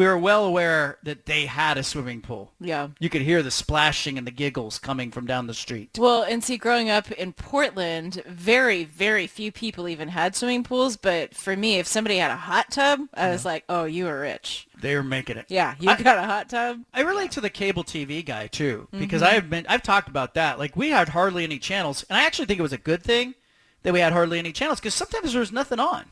[0.00, 2.52] we were well aware that they had a swimming pool.
[2.58, 2.88] Yeah.
[2.98, 5.90] You could hear the splashing and the giggles coming from down the street.
[5.98, 10.96] Well, and see, growing up in Portland, very, very few people even had swimming pools.
[10.96, 14.20] But for me, if somebody had a hot tub, I was like, oh, you are
[14.20, 14.66] rich.
[14.80, 15.44] They were making it.
[15.50, 16.78] Yeah, you I- got a hot tub.
[16.94, 19.26] I relate to the cable TV guy too because Mhm.
[19.26, 20.58] I've been I've talked about that.
[20.58, 23.34] Like we had hardly any channels, and I actually think it was a good thing
[23.82, 26.06] that we had hardly any channels because sometimes there was nothing on,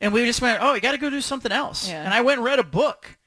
[0.00, 1.88] and we just went, oh, we got to go do something else.
[1.88, 2.04] Yeah.
[2.04, 3.18] And I went and read a book,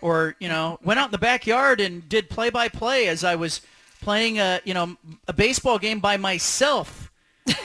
[0.00, 3.36] or you know, went out in the backyard and did play by play as I
[3.36, 3.60] was
[4.02, 4.96] playing a you know
[5.28, 7.10] a baseball game by myself.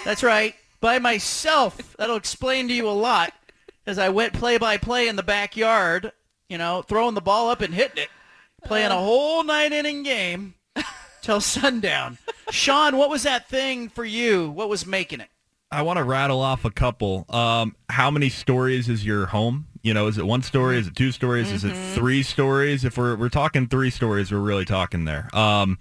[0.03, 1.95] That's right, by myself.
[1.97, 3.33] That'll explain to you a lot.
[3.87, 6.11] As I went play by play in the backyard,
[6.49, 8.09] you know, throwing the ball up and hitting it,
[8.63, 8.99] playing a uh.
[8.99, 10.55] whole nine inning game
[11.21, 12.17] till sundown.
[12.49, 14.49] Sean, what was that thing for you?
[14.49, 15.29] What was making it?
[15.71, 17.25] I want to rattle off a couple.
[17.29, 19.67] Um, how many stories is your home?
[19.81, 20.77] You know, is it one story?
[20.77, 21.51] Is it two stories?
[21.51, 22.85] Is it three stories?
[22.85, 25.29] If we're we're talking three stories, we're really talking there.
[25.35, 25.77] Um,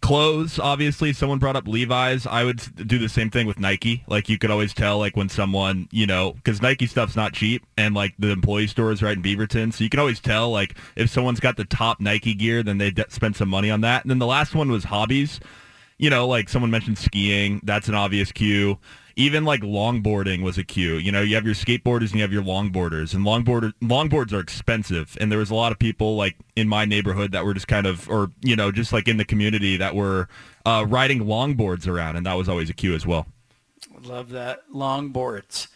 [0.00, 2.26] clothes, obviously, someone brought up Levi's.
[2.26, 4.04] I would do the same thing with Nike.
[4.06, 7.64] Like you could always tell, like when someone, you know, because Nike stuff's not cheap,
[7.76, 10.76] and like the employee store is right in Beaverton, so you can always tell, like
[10.96, 14.04] if someone's got the top Nike gear, then they de- spent some money on that.
[14.04, 15.40] And then the last one was hobbies
[15.98, 18.76] you know, like someone mentioned skiing, that's an obvious cue.
[19.16, 20.94] Even like longboarding was a cue.
[20.94, 24.40] You know, you have your skateboarders and you have your longboarders, and longboarder longboards are
[24.40, 25.16] expensive.
[25.20, 27.86] And there was a lot of people like in my neighborhood that were just kind
[27.86, 30.28] of, or you know, just like in the community that were
[30.64, 33.26] uh, riding longboards around, and that was always a cue as well.
[34.02, 35.68] Love that longboards.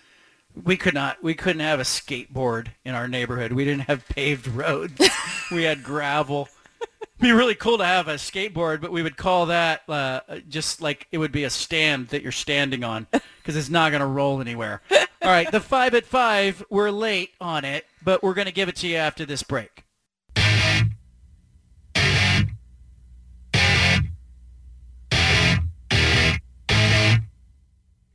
[0.65, 1.23] We could not.
[1.23, 3.53] We couldn't have a skateboard in our neighborhood.
[3.53, 5.01] We didn't have paved roads.
[5.53, 6.49] we had gravel.
[7.21, 11.07] Be really cool to have a skateboard, but we would call that uh, just like
[11.13, 14.41] it would be a stand that you're standing on because it's not going to roll
[14.41, 14.83] anywhere.
[14.91, 16.63] All right, the five at five.
[16.69, 19.85] We're late on it, but we're going to give it to you after this break.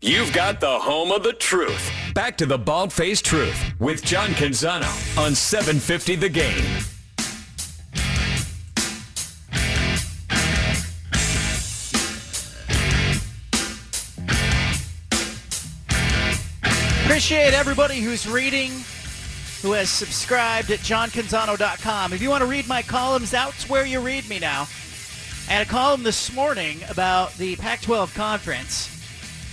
[0.04, 1.92] You've got the home of the truth.
[2.16, 6.91] Back to the Bald Faced Truth with John Canzano on 750 The Game.
[17.22, 18.72] Appreciate everybody who's reading,
[19.62, 22.14] who has subscribed at johncanzano.com.
[22.14, 24.62] If you want to read my columns, that's where you read me now.
[25.48, 28.90] I had a column this morning about the Pac-12 conference.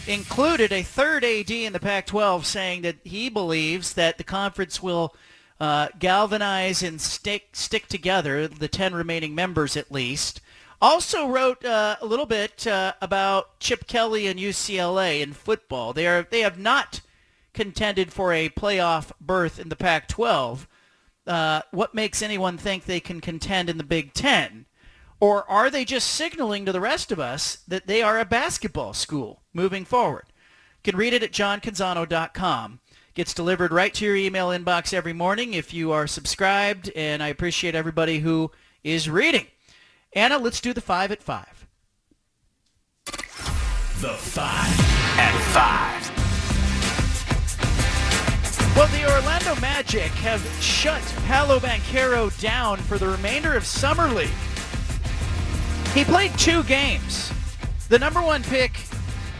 [0.09, 5.15] Included a third AD in the Pac-12 saying that he believes that the conference will
[5.61, 10.40] uh, galvanize and stick stick together the 10 remaining members at least.
[10.81, 15.93] Also wrote uh, a little bit uh, about Chip Kelly and UCLA in football.
[15.93, 17.03] They are they have not
[17.59, 20.68] contended for a playoff berth in the Pac-12.
[21.26, 24.66] uh, what makes anyone think they can contend in the Big Ten?
[25.18, 28.93] Or are they just signaling to the rest of us that they are a basketball
[28.93, 30.26] school moving forward?
[30.85, 32.78] You can read it at johncanzano.com.
[33.14, 37.26] Gets delivered right to your email inbox every morning if you are subscribed, and I
[37.26, 38.52] appreciate everybody who
[38.85, 39.48] is reading.
[40.12, 41.66] Anna, let's do the five at five.
[43.05, 44.80] The five
[45.18, 46.18] at five.
[48.78, 54.30] Well, the Orlando Magic have shut Paolo Banchero down for the remainder of Summer League.
[55.94, 57.32] He played two games.
[57.88, 58.80] The number one pick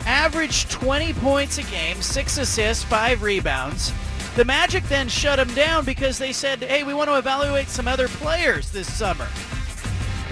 [0.05, 3.93] averaged 20 points a game, six assists, five rebounds.
[4.35, 7.86] The Magic then shut him down because they said, hey, we want to evaluate some
[7.86, 9.28] other players this summer.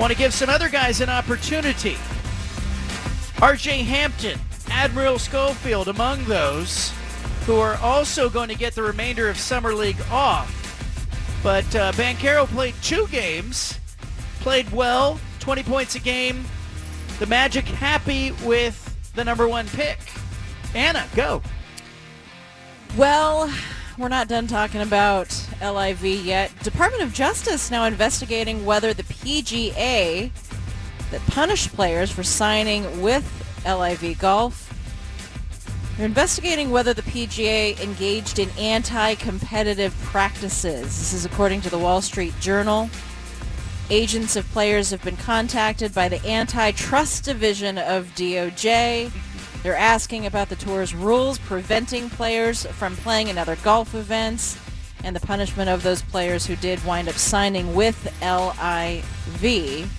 [0.01, 1.95] Want to give some other guys an opportunity.
[3.37, 6.93] RJ Hampton, Admiral Schofield among those
[7.47, 10.53] who are also going to get the remainder of Summer League off.
[11.45, 13.79] But uh, Banchero played two games,
[14.41, 16.45] played well, 20 points a game.
[17.21, 18.83] The Magic happy with
[19.15, 19.99] the number one pick.
[20.75, 21.41] Anna, go.
[22.97, 23.49] Well,
[23.97, 25.29] we're not done talking about
[25.63, 26.53] LIV yet.
[26.65, 30.33] Department of Justice now investigating whether the PGA
[31.13, 33.25] that punished players for signing with
[33.65, 34.66] LIV Golf
[35.97, 40.83] they're investigating whether the PGA engaged in anti-competitive practices.
[40.83, 42.91] This is according to the Wall Street Journal.
[43.89, 49.11] Agents of players have been contacted by the antitrust division of DOJ.
[49.63, 54.59] They're asking about the tour's rules preventing players from playing in other golf events
[55.03, 59.91] and the punishment of those players who did wind up signing with LIV.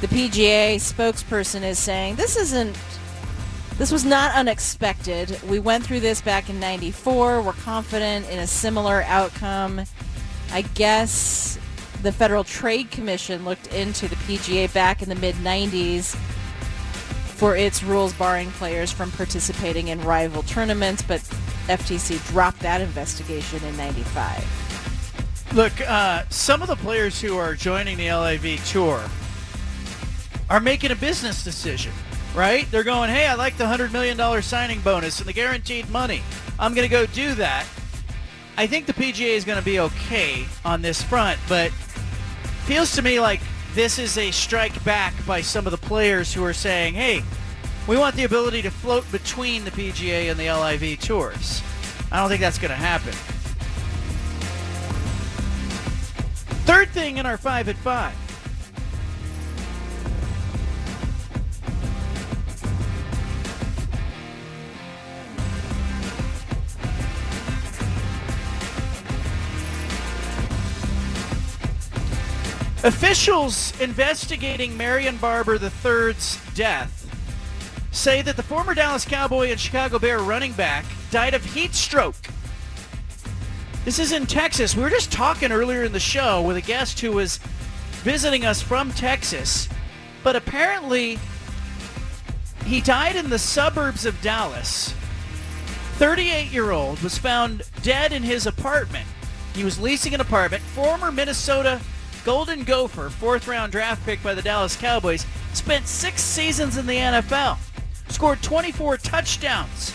[0.00, 2.76] The PGA spokesperson is saying this isn't
[3.78, 5.38] this was not unexpected.
[5.42, 7.42] We went through this back in 94.
[7.42, 9.82] We're confident in a similar outcome.
[10.50, 11.58] I guess
[12.02, 16.14] the Federal Trade Commission looked into the PGA back in the mid-90s
[17.36, 21.20] for its rules barring players from participating in rival tournaments, but
[21.68, 25.52] FTC dropped that investigation in 95.
[25.54, 29.02] Look, uh, some of the players who are joining the LIV Tour
[30.48, 31.92] are making a business decision
[32.36, 32.70] right?
[32.70, 36.22] They're going, hey, I like the $100 million signing bonus and the guaranteed money.
[36.58, 37.66] I'm going to go do that.
[38.58, 41.70] I think the PGA is going to be okay on this front, but
[42.66, 43.40] feels to me like
[43.74, 47.22] this is a strike back by some of the players who are saying, hey,
[47.86, 51.62] we want the ability to float between the PGA and the LIV tours.
[52.12, 53.12] I don't think that's going to happen.
[56.66, 58.25] Third thing in our 5 at 5.
[72.86, 77.10] Officials investigating Marion Barber III's death
[77.90, 82.14] say that the former Dallas Cowboy and Chicago Bear running back died of heat stroke.
[83.84, 84.76] This is in Texas.
[84.76, 87.38] We were just talking earlier in the show with a guest who was
[88.04, 89.68] visiting us from Texas,
[90.22, 91.18] but apparently
[92.66, 94.94] he died in the suburbs of Dallas.
[95.98, 99.08] 38-year-old was found dead in his apartment.
[99.56, 100.62] He was leasing an apartment.
[100.62, 101.80] Former Minnesota
[102.26, 106.96] Golden Gopher, fourth round draft pick by the Dallas Cowboys, spent six seasons in the
[106.96, 107.56] NFL,
[108.08, 109.94] scored 24 touchdowns,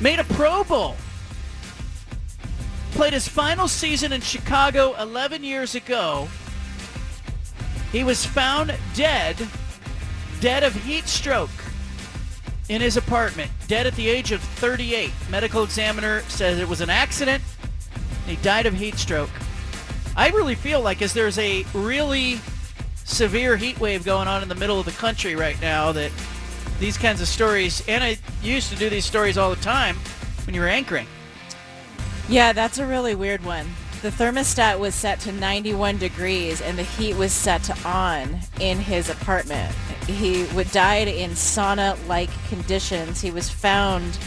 [0.00, 0.96] made a Pro Bowl,
[2.92, 6.28] played his final season in Chicago 11 years ago.
[7.92, 9.36] He was found dead,
[10.40, 11.50] dead of heat stroke
[12.70, 15.12] in his apartment, dead at the age of 38.
[15.28, 17.44] Medical examiner says it was an accident.
[18.26, 19.28] He died of heat stroke.
[20.16, 22.40] I really feel like as there's a really
[23.04, 26.12] severe heat wave going on in the middle of the country right now that
[26.78, 29.96] these kinds of stories, and I used to do these stories all the time
[30.46, 31.06] when you were anchoring.
[32.28, 33.66] Yeah, that's a really weird one.
[34.02, 38.78] The thermostat was set to 91 degrees and the heat was set to on in
[38.78, 39.74] his apartment.
[40.06, 43.20] He would died in sauna-like conditions.
[43.20, 44.18] He was found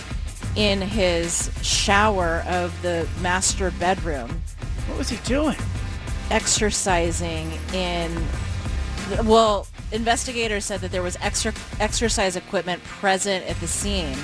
[0.56, 4.42] in his shower of the master bedroom.
[4.88, 5.58] What was he doing?
[6.30, 8.12] Exercising in
[9.26, 14.18] well investigators said that there was extra exercise equipment present at the scene.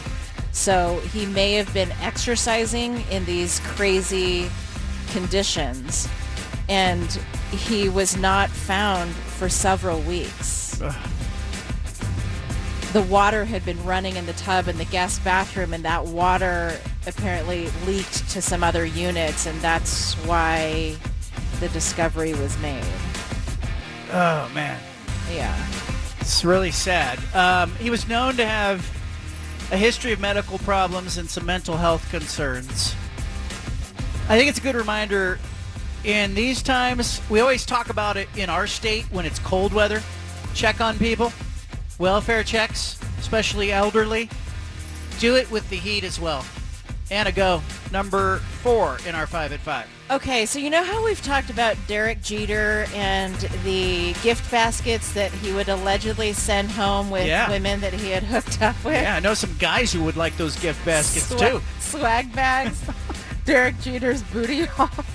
[0.51, 4.49] So he may have been exercising in these crazy
[5.11, 6.07] conditions.
[6.69, 7.11] And
[7.51, 10.81] he was not found for several weeks.
[12.93, 16.77] The water had been running in the tub in the guest bathroom and that water
[17.07, 20.95] apparently leaked to some other units and that's why
[21.59, 22.83] the discovery was made.
[24.11, 24.79] Oh man,
[25.31, 25.55] Yeah.
[26.19, 27.19] it's really sad.
[27.33, 28.79] Um, he was known to have
[29.71, 32.95] a history of medical problems and some mental health concerns.
[34.29, 35.39] I think it's a good reminder
[36.03, 37.21] in these times.
[37.29, 40.01] We always talk about it in our state when it's cold weather.
[40.53, 41.33] Check on people,
[41.97, 44.29] welfare checks, especially elderly.
[45.19, 46.45] Do it with the heat as well.
[47.09, 47.61] Anna, go
[47.91, 49.87] number four in our five at five.
[50.13, 53.33] Okay, so you know how we've talked about Derek Jeter and
[53.63, 57.49] the gift baskets that he would allegedly send home with Yeah.
[57.49, 58.93] women that he had hooked up with?
[58.93, 61.61] Yeah, I know some guys who would like those gift baskets Swa- too.
[61.79, 62.79] Swag bags.
[63.45, 64.91] Derek Jeter's booty holes.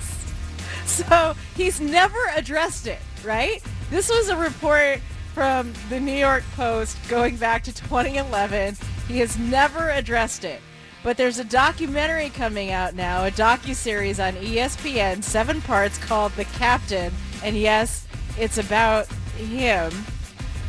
[0.85, 3.63] So he's never addressed it, right?
[3.91, 4.99] This was a report
[5.33, 8.75] from the New York Post going back to 2011.
[9.07, 10.61] He has never addressed it.
[11.03, 16.45] But there's a documentary coming out now, a docu-series on ESPN, seven parts called The
[16.45, 17.13] Captain.
[17.43, 18.07] And yes,
[18.37, 19.07] it's about
[19.37, 19.91] him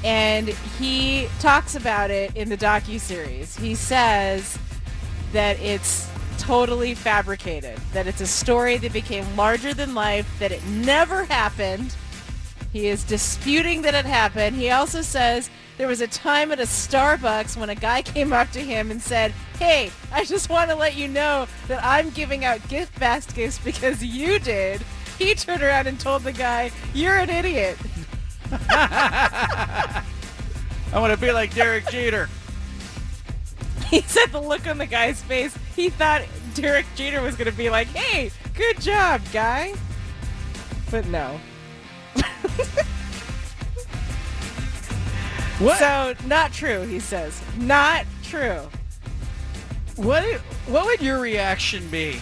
[0.03, 3.57] and he talks about it in the docu-series.
[3.57, 4.59] He says
[5.33, 6.09] that it's
[6.39, 11.95] totally fabricated, that it's a story that became larger than life, that it never happened.
[12.73, 14.57] He is disputing that it happened.
[14.57, 18.51] He also says there was a time at a Starbucks when a guy came up
[18.53, 22.45] to him and said, "Hey, I just want to let you know that I'm giving
[22.45, 24.83] out gift baskets because you did."
[25.19, 27.77] He turned around and told the guy, "You're an idiot."
[28.71, 30.03] I
[30.95, 32.29] want to be like Derek Jeter.
[33.91, 36.23] He said the look on the guy's face, he thought
[36.55, 39.75] Derek Jeter was going to be like, hey, good job, guy.
[40.91, 41.41] But no.
[45.61, 45.79] What?
[45.79, 47.39] So, not true, he says.
[47.59, 48.67] Not true.
[49.97, 50.25] What
[50.67, 52.19] what would your reaction be?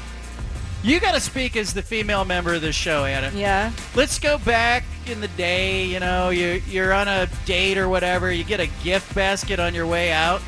[0.82, 3.30] You got to speak as the female member of this show, Anna.
[3.36, 3.70] Yeah.
[3.94, 5.84] Let's go back in the day.
[5.84, 8.32] You know, you you're on a date or whatever.
[8.32, 10.42] You get a gift basket on your way out.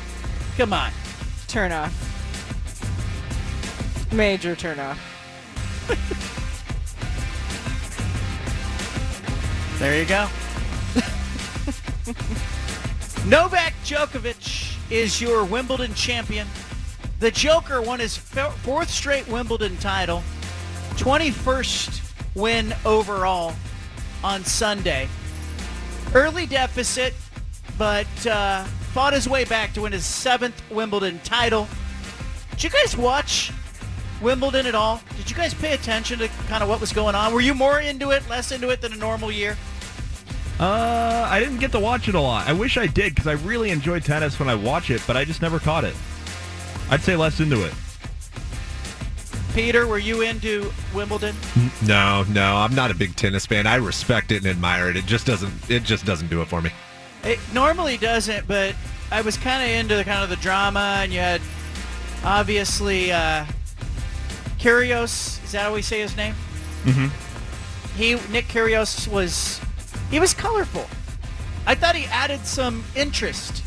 [0.57, 0.91] Come on.
[1.47, 1.93] Turn off.
[4.11, 6.27] Major turn off.
[9.81, 10.27] There you go.
[13.25, 16.47] Novak Djokovic is your Wimbledon champion.
[17.19, 20.21] The Joker won his fourth straight Wimbledon title,
[20.97, 21.99] 21st
[22.35, 23.55] win overall
[24.23, 25.09] on Sunday.
[26.13, 27.15] Early deficit,
[27.79, 28.63] but uh,
[28.93, 31.67] fought his way back to win his seventh Wimbledon title.
[32.51, 33.51] Did you guys watch
[34.21, 35.01] Wimbledon at all?
[35.17, 37.33] Did you guys pay attention to kind of what was going on?
[37.33, 39.57] Were you more into it, less into it than a normal year?
[40.61, 42.47] Uh, I didn't get to watch it a lot.
[42.47, 45.25] I wish I did because I really enjoy tennis when I watch it, but I
[45.25, 45.95] just never caught it.
[46.91, 47.73] I'd say less into it.
[49.55, 51.35] Peter, were you into Wimbledon?
[51.83, 53.65] No, no, I'm not a big tennis fan.
[53.65, 54.95] I respect it and admire it.
[54.95, 55.51] It just doesn't.
[55.67, 56.69] It just doesn't do it for me.
[57.23, 58.75] It normally doesn't, but
[59.11, 61.41] I was kind of into the kind of the drama, and you had
[62.23, 63.45] obviously uh,
[64.59, 65.43] Kyrgios.
[65.43, 66.35] Is that how we say his name?
[66.83, 67.97] Mm-hmm.
[67.97, 69.59] He Nick Kyrgios was
[70.11, 70.85] he was colorful.
[71.65, 73.63] I thought he added some interest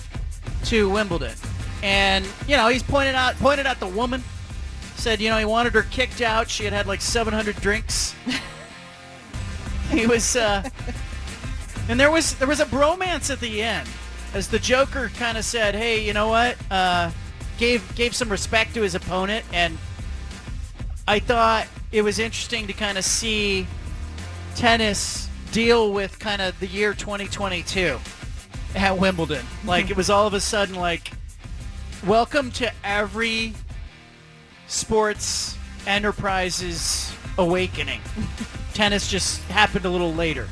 [0.66, 1.34] to Wimbledon,
[1.82, 4.22] and you know he's pointed out pointed out the woman.
[4.96, 6.48] Said you know he wanted her kicked out.
[6.48, 8.14] She had had like 700 drinks.
[9.90, 10.36] he was.
[10.36, 10.68] Uh,
[11.88, 13.88] and there was there was a bromance at the end,
[14.34, 16.56] as the Joker kind of said, "Hey, you know what?
[16.70, 17.10] Uh,
[17.58, 19.78] gave gave some respect to his opponent." And
[21.06, 23.66] I thought it was interesting to kind of see
[24.56, 25.23] tennis
[25.54, 27.96] deal with kind of the year 2022
[28.74, 29.46] at Wimbledon.
[29.64, 31.12] Like it was all of a sudden like,
[32.04, 33.52] welcome to every
[34.66, 35.56] sports
[35.86, 38.00] enterprise's awakening.
[38.74, 40.48] tennis just happened a little later.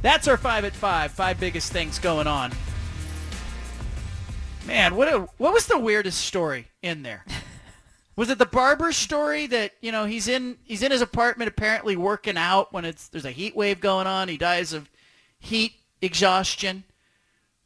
[0.00, 1.12] That's our five at five.
[1.12, 2.52] Five biggest things going on.
[4.66, 7.26] Man, what a what was the weirdest story in there?
[8.16, 11.96] Was it the barber story that you know he's in he's in his apartment apparently
[11.96, 14.28] working out when it's there's a heat wave going on.
[14.28, 14.90] He dies of
[15.38, 16.84] heat exhaustion.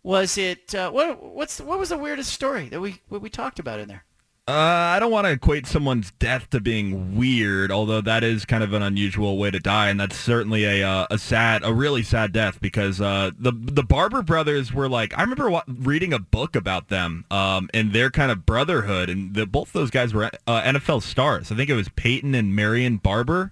[0.03, 3.59] Was it uh, what what's what was the weirdest story that we what we talked
[3.59, 4.05] about in there?
[4.47, 8.63] Uh, I don't want to equate someone's death to being weird, although that is kind
[8.63, 12.03] of an unusual way to die, and that's certainly a uh, a sad, a really
[12.03, 16.19] sad death because uh, the the Barber brothers were like I remember wa- reading a
[16.19, 20.31] book about them um, and their kind of brotherhood, and the, both those guys were
[20.47, 21.51] uh, NFL stars.
[21.51, 23.51] I think it was Peyton and Marion Barber.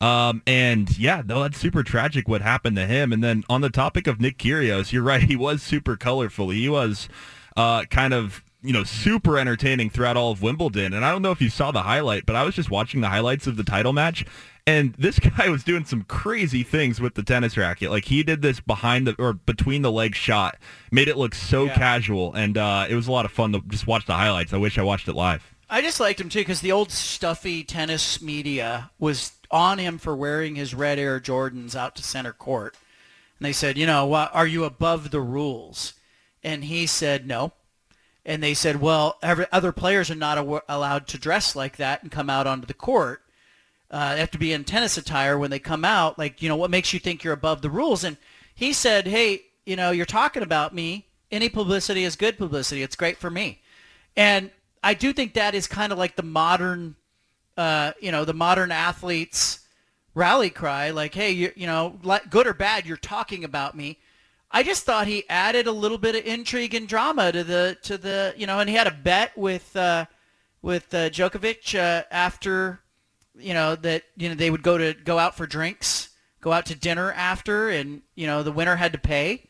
[0.00, 3.12] Um, and yeah, no, that's super tragic what happened to him.
[3.12, 6.50] And then on the topic of Nick Kyrgios, you're right, he was super colorful.
[6.50, 7.08] He was
[7.56, 10.92] uh, kind of you know, super entertaining throughout all of Wimbledon.
[10.92, 13.08] And I don't know if you saw the highlight, but I was just watching the
[13.08, 14.26] highlights of the title match.
[14.66, 17.90] And this guy was doing some crazy things with the tennis racket.
[17.90, 20.58] Like he did this behind the or between the leg shot,
[20.92, 21.74] made it look so Yeah.
[21.76, 24.52] casual, and uh, it was a lot of fun to just watch the highlights.
[24.52, 25.42] I wish I watched it live.
[25.70, 30.14] I just liked him too because the old stuffy tennis media was on him for
[30.14, 32.76] wearing his red Air Jordans out to center court,
[33.38, 35.94] and they said, you know, "Wha- are you above the rules?
[36.44, 37.52] And he said no.
[38.28, 42.02] And they said, well, every, other players are not aw- allowed to dress like that
[42.02, 43.22] and come out onto the court.
[43.90, 46.18] Uh, they have to be in tennis attire when they come out.
[46.18, 48.04] Like, you know, what makes you think you're above the rules?
[48.04, 48.18] And
[48.54, 51.06] he said, hey, you know, you're talking about me.
[51.30, 52.82] Any publicity is good publicity.
[52.82, 53.62] It's great for me.
[54.14, 54.50] And
[54.84, 56.96] I do think that is kind of like the modern,
[57.56, 59.60] uh, you know, the modern athletes
[60.14, 60.90] rally cry.
[60.90, 61.98] Like, hey, you, you know,
[62.28, 63.98] good or bad, you're talking about me.
[64.50, 67.98] I just thought he added a little bit of intrigue and drama to the to
[67.98, 70.06] the you know, and he had a bet with uh,
[70.62, 72.80] with uh, Djokovic uh, after
[73.36, 76.10] you know that you know they would go to go out for drinks,
[76.40, 79.48] go out to dinner after, and you know the winner had to pay,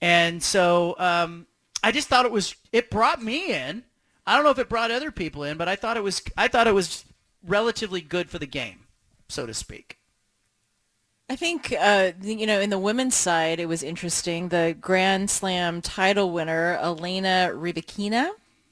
[0.00, 1.46] and so um,
[1.84, 3.84] I just thought it was it brought me in.
[4.26, 6.48] I don't know if it brought other people in, but I thought it was I
[6.48, 7.04] thought it was
[7.46, 8.86] relatively good for the game,
[9.28, 9.99] so to speak.
[11.30, 14.48] I think, uh, you know, in the women's side, it was interesting.
[14.48, 18.30] The Grand Slam title winner, Elena Rybakina,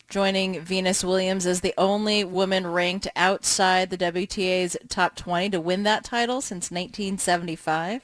[0.09, 5.85] joining Venus Williams as the only woman ranked outside the WTA's top 20 to win
[5.85, 8.03] that title since 1975.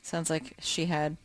[0.00, 1.18] Sounds like she had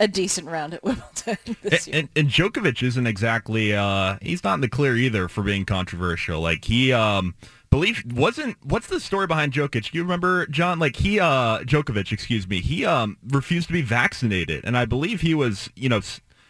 [0.00, 2.00] a decent round at Wimbledon this And, year.
[2.00, 6.40] and, and Djokovic isn't exactly uh, he's not in the clear either for being controversial.
[6.40, 7.34] Like he um
[7.70, 9.90] believe wasn't what's the story behind Jokic?
[9.90, 10.78] Do you remember John?
[10.78, 15.20] Like he uh Djokovic, excuse me, he um refused to be vaccinated, and I believe
[15.20, 16.00] he was you know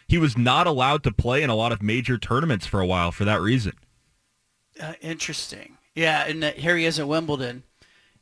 [0.07, 3.11] he was not allowed to play in a lot of major tournaments for a while
[3.11, 3.73] for that reason.
[4.79, 5.77] Uh, interesting.
[5.95, 7.63] Yeah, and here he is at Wimbledon,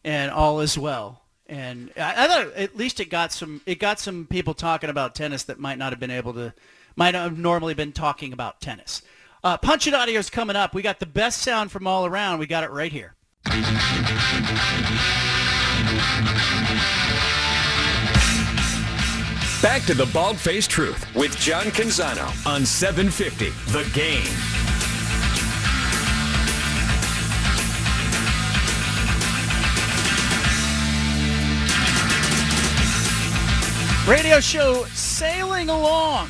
[0.04, 1.22] and all is well.
[1.48, 5.16] And I, I thought at least it got some it got some people talking about
[5.16, 6.54] tennis that might not have been able to
[6.96, 9.02] might have normally been talking about tennis.
[9.44, 10.74] Uh, Punch It Audio is coming up.
[10.74, 12.40] We got the best sound from all around.
[12.40, 13.16] We got it right here.
[19.62, 24.24] Back to the Bald Faced Truth with John Canzano on 750 The Game.
[34.08, 36.30] Radio show sailing along.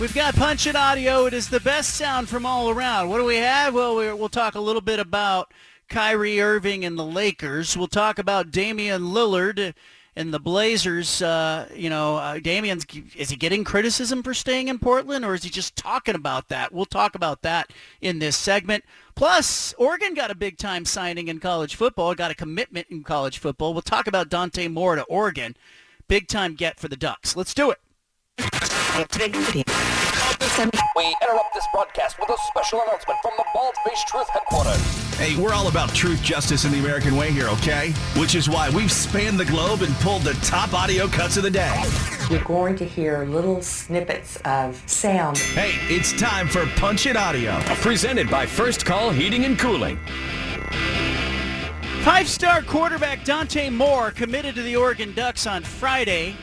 [0.00, 1.26] We've got Punch It Audio.
[1.26, 3.10] It is the best sound from all around.
[3.10, 3.74] What do we have?
[3.74, 5.52] Well, we'll talk a little bit about
[5.90, 7.76] Kyrie Irving and the Lakers.
[7.76, 9.74] We'll talk about Damian Lillard
[10.16, 11.20] and the Blazers.
[11.20, 15.42] Uh, you know, uh, Damian's is he getting criticism for staying in Portland, or is
[15.42, 16.72] he just talking about that?
[16.72, 17.70] We'll talk about that
[18.00, 18.84] in this segment.
[19.14, 22.14] Plus, Oregon got a big time signing in college football.
[22.14, 23.74] Got a commitment in college football.
[23.74, 25.58] We'll talk about Dante Moore to Oregon.
[26.08, 27.36] Big time get for the Ducks.
[27.36, 27.80] Let's do it.
[30.96, 35.16] We interrupt this broadcast with a special announcement from the Bald Faced Truth headquarters.
[35.16, 37.92] Hey, we're all about truth, justice, and the American way here, okay?
[38.18, 41.50] Which is why we've spanned the globe and pulled the top audio cuts of the
[41.50, 41.82] day.
[42.30, 45.38] You're going to hear little snippets of sound.
[45.38, 47.58] Hey, it's time for Punch It Audio.
[47.76, 49.98] Presented by First Call Heating and Cooling.
[52.02, 56.36] Five-star quarterback Dante Moore committed to the Oregon Ducks on Friday.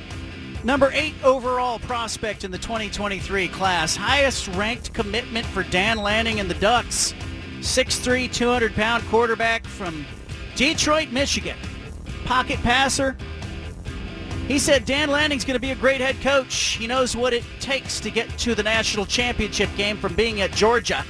[0.64, 3.96] Number eight overall prospect in the 2023 class.
[3.96, 7.14] Highest ranked commitment for Dan Lanning and the Ducks.
[7.60, 10.06] 6'3", 200-pound quarterback from
[10.56, 11.58] Detroit, Michigan.
[12.26, 13.16] Pocket passer.
[14.48, 16.56] He said Dan Lanning's going to be a great head coach.
[16.56, 20.52] He knows what it takes to get to the national championship game from being at
[20.52, 21.04] Georgia.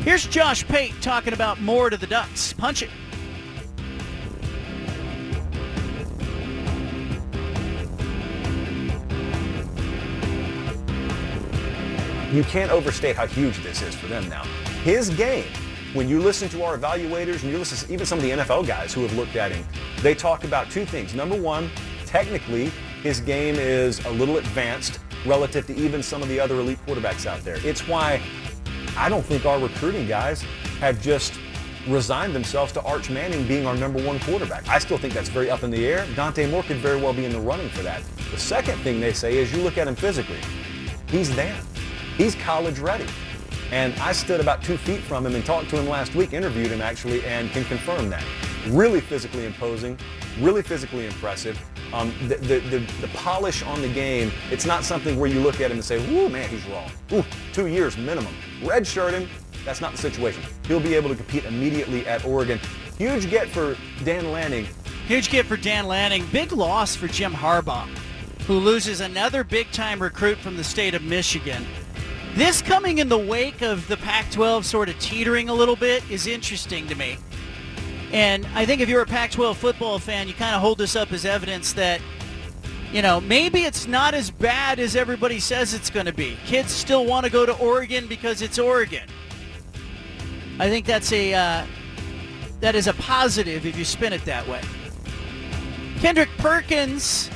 [0.00, 2.52] Here's Josh Pate talking about more to the Ducks.
[2.52, 2.90] Punch it.
[12.32, 14.44] You can't overstate how huge this is for them now.
[14.84, 15.52] His game,
[15.92, 18.66] when you listen to our evaluators and you listen to even some of the NFL
[18.66, 19.62] guys who have looked at him,
[20.00, 21.14] they talk about two things.
[21.14, 21.70] Number one,
[22.06, 22.72] technically,
[23.02, 27.26] his game is a little advanced relative to even some of the other elite quarterbacks
[27.26, 27.58] out there.
[27.66, 28.22] It's why
[28.96, 30.40] I don't think our recruiting guys
[30.80, 31.34] have just
[31.86, 34.66] resigned themselves to Arch Manning being our number one quarterback.
[34.70, 36.06] I still think that's very up in the air.
[36.16, 38.02] Dante Moore could very well be in the running for that.
[38.30, 40.40] The second thing they say is you look at him physically.
[41.08, 41.60] He's there.
[42.16, 43.06] He's college ready.
[43.70, 46.70] And I stood about two feet from him and talked to him last week, interviewed
[46.70, 48.22] him actually, and can confirm that.
[48.68, 49.98] Really physically imposing,
[50.40, 51.58] really physically impressive.
[51.94, 55.60] Um, the, the, the, the polish on the game, it's not something where you look
[55.60, 56.88] at him and say, "Ooh, man, he's raw.
[57.12, 59.28] Ooh, two years minimum." Redshirt him.
[59.64, 60.42] That's not the situation.
[60.66, 62.60] He'll be able to compete immediately at Oregon.
[62.98, 64.66] Huge get for Dan Lanning.
[65.06, 66.26] Huge get for Dan Lanning.
[66.26, 67.88] Big loss for Jim Harbaugh,
[68.46, 71.64] who loses another big-time recruit from the state of Michigan.
[72.34, 76.26] This coming in the wake of the Pac-12 sort of teetering a little bit is
[76.26, 77.18] interesting to me.
[78.10, 81.12] And I think if you're a Pac-12 football fan, you kind of hold this up
[81.12, 82.00] as evidence that,
[82.90, 86.38] you know, maybe it's not as bad as everybody says it's going to be.
[86.46, 89.06] Kids still want to go to Oregon because it's Oregon.
[90.58, 91.66] I think that's a uh,
[92.60, 94.60] that is a positive if you spin it that way.
[95.98, 97.30] Kendrick Perkins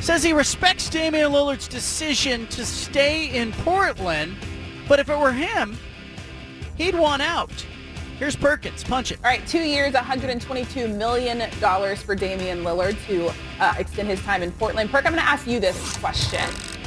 [0.00, 4.36] says he respects Damian Lillard's decision to stay in Portland,
[4.88, 5.76] but if it were him,
[6.76, 7.52] he'd want out.
[8.18, 8.82] Here's Perkins.
[8.82, 9.18] Punch it.
[9.22, 11.48] All right, two years, $122 million
[11.96, 14.90] for Damian Lillard to uh, extend his time in Portland.
[14.90, 16.44] Perk, I'm going to ask you this question.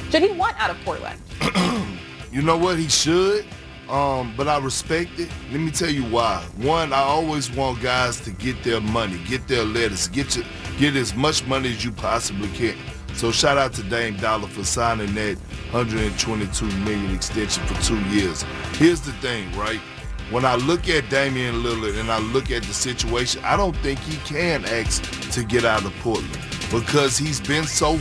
[0.09, 1.19] Should he want out of Portland?
[2.31, 2.79] You know what?
[2.79, 3.45] He should.
[3.89, 5.29] Um, but I respect it.
[5.51, 6.41] Let me tell you why.
[6.55, 10.45] One, I always want guys to get their money, get their letters, get your,
[10.77, 12.77] get as much money as you possibly can.
[13.15, 15.37] So shout out to Dame Dollar for signing that
[15.71, 18.43] 122 million extension for two years.
[18.73, 19.79] Here's the thing, right?
[20.31, 23.99] When I look at Damian Lillard and I look at the situation, I don't think
[23.99, 26.39] he can ask to get out of Portland
[26.71, 27.99] because he's been so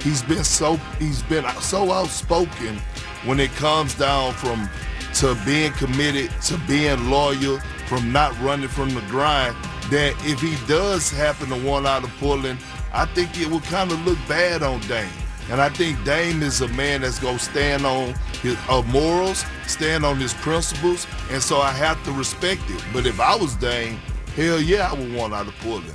[0.00, 2.78] he's been so he's been so outspoken
[3.24, 4.68] when it comes down from
[5.14, 9.54] to being committed to being loyal from not running from the grind
[9.90, 12.58] that if he does happen to want out of Portland,
[12.96, 15.06] I think it would kind of look bad on Dame.
[15.50, 19.44] And I think Dame is a man that's going to stand on his uh, morals,
[19.66, 22.82] stand on his principles, and so I have to respect it.
[22.94, 23.98] But if I was Dame,
[24.34, 25.94] hell yeah, I would want out of Portland.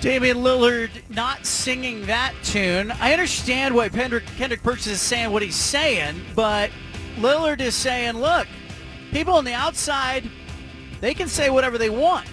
[0.00, 2.90] Damian Lillard not singing that tune.
[2.92, 6.70] I understand what Kendrick, Kendrick Perkins is saying, what he's saying, but
[7.16, 8.48] Lillard is saying, look,
[9.12, 10.30] people on the outside,
[11.02, 12.26] they can say whatever they want.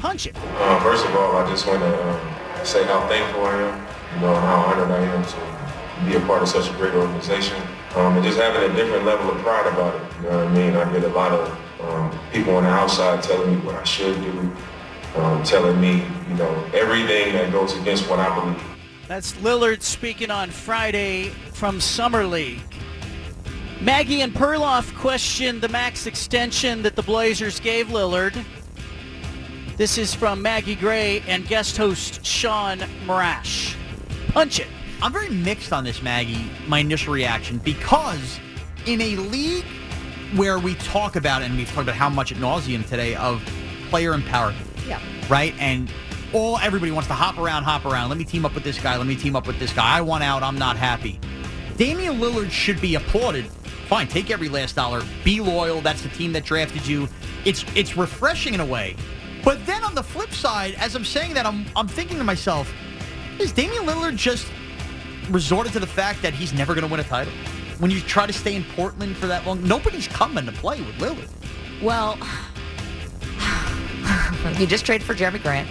[0.00, 0.36] Punch it.
[0.36, 4.34] Uh, first of all, I just want to say how thankful I am, you know,
[4.34, 7.60] how honored I am to be a part of such a great organization.
[7.94, 10.16] Um, and just having a different level of pride about it.
[10.16, 10.76] You know what I mean?
[10.76, 14.14] I get a lot of um, people on the outside telling me what I should
[14.22, 14.52] do,
[15.16, 18.62] um, telling me, you know, everything that goes against what I believe.
[19.08, 22.60] That's Lillard speaking on Friday from Summer League.
[23.80, 28.44] Maggie and Perloff questioned the max extension that the Blazers gave Lillard.
[29.80, 33.74] This is from Maggie Gray and guest host Sean Marash.
[34.28, 34.66] Punch it.
[35.00, 38.38] I'm very mixed on this, Maggie, my initial reaction, because
[38.84, 39.64] in a league
[40.36, 43.42] where we talk about, and we've talked about how much at nauseum today, of
[43.88, 44.66] player empowerment.
[44.86, 45.00] Yeah.
[45.30, 45.54] Right?
[45.58, 45.90] And
[46.34, 48.10] all everybody wants to hop around, hop around.
[48.10, 48.98] Let me team up with this guy.
[48.98, 49.96] Let me team up with this guy.
[49.96, 50.42] I want out.
[50.42, 51.18] I'm not happy.
[51.78, 53.46] Damian Lillard should be applauded.
[53.88, 55.00] Fine, take every last dollar.
[55.24, 55.80] Be loyal.
[55.80, 57.08] That's the team that drafted you.
[57.46, 58.94] It's it's refreshing in a way.
[59.44, 62.72] But then on the flip side, as I'm saying that, I'm I'm thinking to myself,
[63.38, 64.46] is Damian Lillard just
[65.30, 67.32] resorted to the fact that he's never going to win a title?
[67.78, 70.94] When you try to stay in Portland for that long, nobody's coming to play with
[70.96, 71.30] Lillard.
[71.82, 72.18] Well,
[74.58, 75.68] you just traded for Jerami Grant.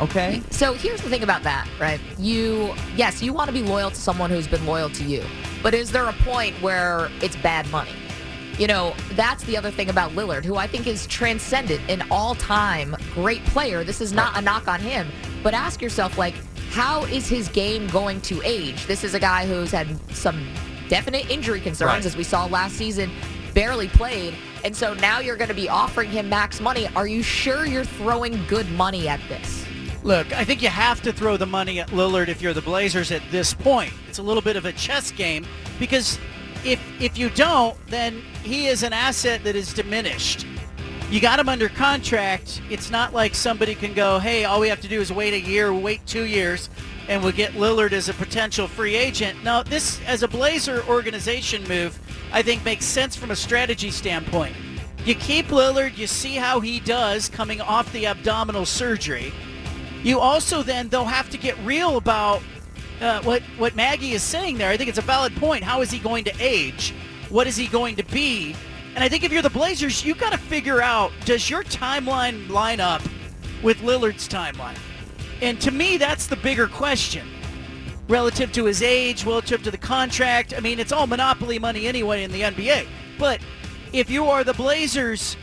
[0.00, 0.40] Okay.
[0.50, 2.00] So here's the thing about that, right?
[2.18, 5.24] You, yes, you want to be loyal to someone who's been loyal to you,
[5.60, 7.90] but is there a point where it's bad money?
[8.58, 12.96] You know, that's the other thing about Lillard, who I think is transcendent, in all-time
[13.14, 13.84] great player.
[13.84, 15.08] This is not a knock on him,
[15.42, 16.34] but ask yourself, like,
[16.70, 18.86] how is his game going to age?
[18.86, 20.46] This is a guy who's had some
[20.88, 22.04] definite injury concerns, Right.
[22.06, 23.10] as we saw last season,
[23.54, 24.34] barely played.
[24.64, 26.88] And so now you're going to be offering him max money.
[26.96, 29.64] Are you sure you're throwing good money at this?
[30.02, 33.10] Look, I think you have to throw the money at Lillard if you're the Blazers
[33.10, 33.92] at this point.
[34.08, 35.44] It's a little bit of a chess game
[35.78, 36.18] because
[36.64, 40.46] if if you don't, then he is an asset that is diminished.
[41.10, 42.60] You got him under contract.
[42.68, 45.40] It's not like somebody can go, "Hey, all we have to do is wait a
[45.40, 46.68] year, wait 2 years
[47.08, 51.66] and we'll get Lillard as a potential free agent." Now, this as a Blazer organization
[51.66, 51.98] move,
[52.30, 54.54] I think makes sense from a strategy standpoint.
[55.06, 59.32] You keep Lillard, you see how he does coming off the abdominal surgery.
[60.02, 62.42] You also then though have to get real about
[63.00, 64.68] uh, what what Maggie is saying there.
[64.68, 65.64] I think it's a valid point.
[65.64, 66.92] How is he going to age?
[67.30, 68.54] What is he going to be?
[68.98, 72.48] And I think if you're the Blazers, you got to figure out does your timeline
[72.48, 73.00] line up
[73.62, 74.76] with Lillard's timeline?
[75.40, 77.28] And to me, that's the bigger question
[78.08, 80.52] relative to his age, relative to the contract.
[80.52, 82.88] I mean, it's all monopoly money anyway in the NBA.
[83.20, 83.40] But
[83.92, 85.36] if you are the Blazers,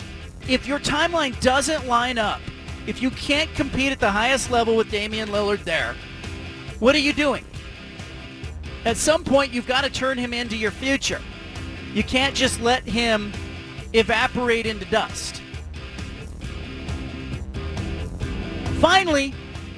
[0.50, 2.42] if your timeline doesn't line up,
[2.88, 5.96] if you can't compete at the highest level with Damian Lillard there,
[6.80, 7.46] What are you doing?
[8.84, 11.22] At some point, you've got to turn him into your future.
[11.94, 13.32] You can't just let him
[13.98, 15.42] evaporate into dust.
[18.80, 19.34] Finally,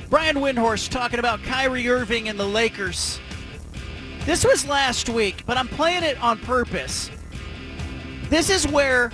[0.09, 3.19] Brian Windhorst talking about Kyrie Irving and the Lakers.
[4.25, 7.09] This was last week, but I'm playing it on purpose.
[8.29, 9.11] This is where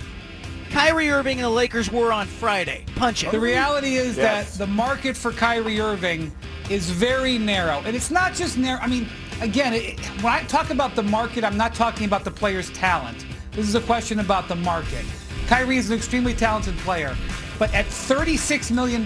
[0.70, 2.84] Kyrie Irving and the Lakers were on Friday.
[2.96, 3.30] Punch it.
[3.30, 6.32] The reality is that the market for Kyrie Irving
[6.70, 7.80] is very narrow.
[7.84, 8.80] And it's not just narrow.
[8.80, 9.08] I mean,
[9.40, 13.24] again, it, when I talk about the market, I'm not talking about the player's talent.
[13.54, 15.04] This is a question about the market.
[15.46, 17.16] Kyrie is an extremely talented player,
[17.56, 19.04] but at $36 million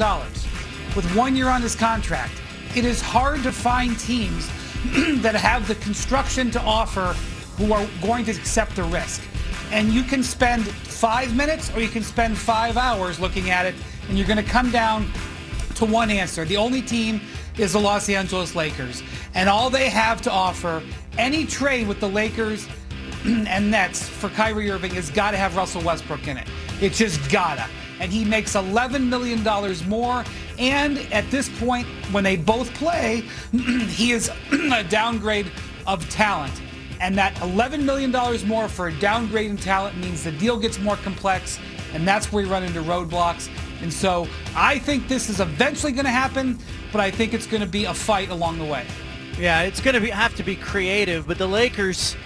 [0.97, 2.33] with one year on his contract,
[2.75, 4.47] it is hard to find teams
[5.23, 7.13] that have the construction to offer
[7.59, 9.21] who are going to accept the risk.
[9.71, 13.75] And you can spend five minutes or you can spend five hours looking at it,
[14.09, 15.11] and you're going to come down
[15.75, 16.47] to one answer.
[16.47, 17.21] The only team
[17.59, 19.03] is the Los Angeles Lakers.
[19.35, 20.83] And all they have to offer,
[21.19, 22.67] any trade with the Lakers
[23.25, 26.49] and Nets for Kyrie Irving has got to have Russell Westbrook in it.
[26.81, 27.67] It's just gotta.
[28.01, 29.43] And he makes $11 million
[29.89, 30.25] more.
[30.59, 34.31] And at this point, when they both play, he is
[34.73, 35.51] a downgrade
[35.87, 36.61] of talent.
[37.01, 38.13] And that $11 million
[38.47, 41.59] more for a downgrade in talent means the deal gets more complex.
[41.93, 43.49] And that's where you run into roadblocks.
[43.83, 44.27] And so
[44.57, 46.59] I think this is eventually going to happen,
[46.93, 48.87] but I think it's going to be a fight along the way.
[49.39, 52.17] Yeah, it's going to be, have to be creative, but the Lakers,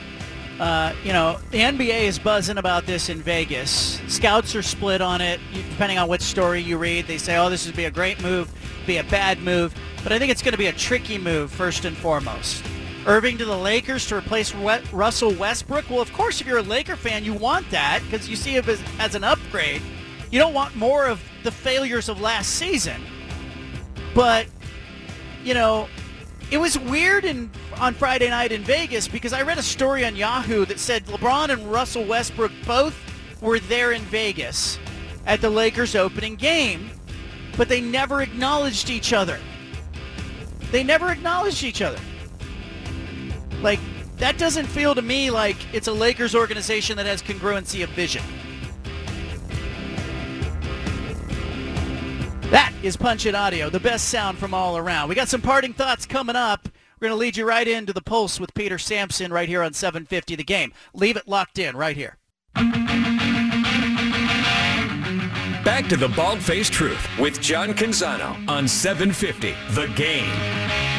[0.61, 4.01] uh, you know, the NBA is buzzing about this in Vegas.
[4.07, 7.07] Scouts are split on it, depending on which story you read.
[7.07, 8.53] They say, oh, this would be a great move,
[8.87, 11.85] be a bad move, but I think it's going to be a tricky move first
[11.85, 12.63] and foremost.
[13.07, 15.91] Irving to the Lakers to replace Russell Westbrook.
[15.91, 18.69] Well, of course, if you're a Laker fan, you want that because you see it
[18.69, 19.83] as, as an upgrade.
[20.31, 23.03] You don't want more of the failures of last season.
[24.15, 24.47] But,
[25.43, 25.89] you know,
[26.53, 30.15] it was weird in, on Friday night in Vegas because I read a story on
[30.15, 32.95] Yahoo that said LeBron and Russell Westbrook both
[33.41, 34.79] were there in Vegas
[35.25, 36.91] at the Lakers opening game,
[37.57, 39.41] but they never acknowledged each other.
[40.71, 41.99] They never acknowledged each other.
[43.63, 43.81] Like,
[44.19, 48.23] that doesn't feel to me like it's a Lakers organization that has congruency of vision.
[52.53, 55.09] That is Punch It Audio, the best sound from all around.
[55.09, 56.69] We got some parting thoughts coming up.
[57.01, 59.73] We're going to lead you right into the pulse with Peter Sampson right here on
[59.73, 60.75] 750 The Game.
[60.93, 62.19] Leave it locked in right here.
[65.65, 70.92] Back to the Bald Faced Truth with John Canzano on 750 The Game.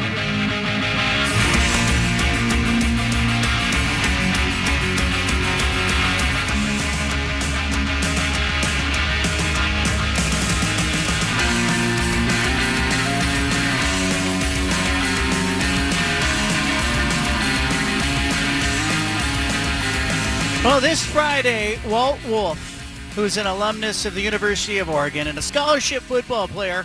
[20.64, 25.42] Well, this Friday, Walt Wolf, who's an alumnus of the University of Oregon and a
[25.42, 26.84] scholarship football player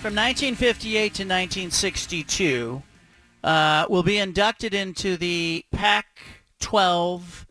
[0.00, 2.82] from 1958 to 1962,
[3.42, 7.46] uh, will be inducted into the Pac-12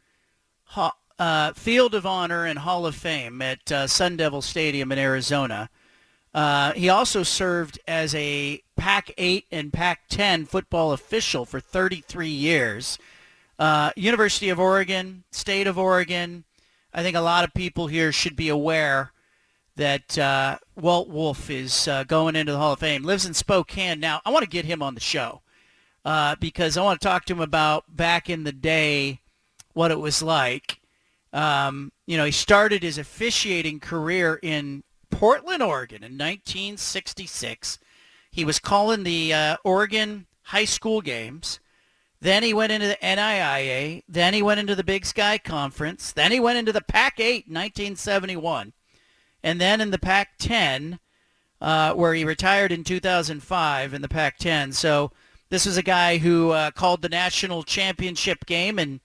[1.20, 5.70] uh, Field of Honor and Hall of Fame at uh, Sun Devil Stadium in Arizona.
[6.34, 12.98] Uh, he also served as a Pac-8 and Pac-10 football official for 33 years.
[13.60, 16.46] Uh, University of Oregon, State of Oregon.
[16.94, 19.12] I think a lot of people here should be aware
[19.76, 23.04] that uh, Walt Wolf is uh, going into the Hall of Fame.
[23.04, 24.22] Lives in Spokane now.
[24.26, 25.42] I want to get him on the show
[26.06, 29.22] uh, because I want to talk to him about back in the day
[29.74, 30.80] what it was like.
[31.32, 37.80] Um, you know, he started his officiating career in Portland, Oregon in 1966.
[38.32, 41.60] He was calling the uh, Oregon high school games.
[42.22, 44.04] Then he went into the NAIA.
[44.08, 46.12] Then he went into the Big Sky Conference.
[46.12, 48.74] Then he went into the Pac-8 in 1971.
[49.42, 51.00] And then in the Pac-10,
[51.62, 54.74] uh, where he retired in 2005 in the Pac-10.
[54.74, 55.12] So
[55.50, 59.00] this was a guy who uh, called the national championship game and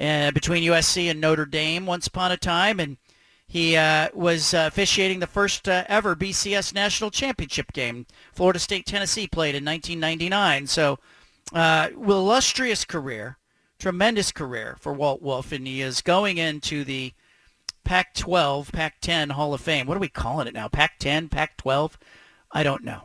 [0.00, 2.98] uh, between USC and Notre Dame once upon a time, and
[3.46, 8.06] he uh, was uh, officiating the first uh, ever BCS national championship game.
[8.32, 10.66] Florida State Tennessee played in 1999.
[10.66, 10.98] So
[11.52, 13.38] uh, illustrious career,
[13.78, 17.12] tremendous career for Walt Wolf, and he is going into the
[17.84, 19.86] Pac-12, Pac-10 Hall of Fame.
[19.86, 20.68] What are we calling it now?
[20.68, 21.92] Pac-10, Pac-12?
[22.52, 23.02] I don't know.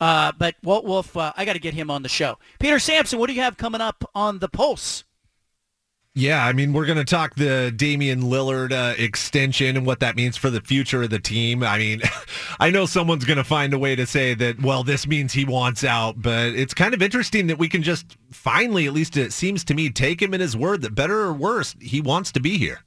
[0.00, 2.38] Uh, but Walt Wolf, uh, I got to get him on the show.
[2.58, 5.04] Peter Sampson, what do you have coming up on the Pulse?
[6.18, 10.16] Yeah, I mean, we're going to talk the Damian Lillard uh, extension and what that
[10.16, 11.62] means for the future of the team.
[11.62, 12.00] I mean,
[12.58, 15.44] I know someone's going to find a way to say that, well, this means he
[15.44, 19.34] wants out, but it's kind of interesting that we can just finally, at least it
[19.34, 22.40] seems to me, take him in his word that better or worse, he wants to
[22.40, 22.80] be here.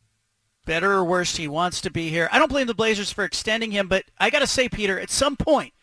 [0.65, 2.29] Better or worse, he wants to be here.
[2.31, 5.11] I don't blame the Blazers for extending him, but I got to say, Peter, at
[5.11, 5.75] some point,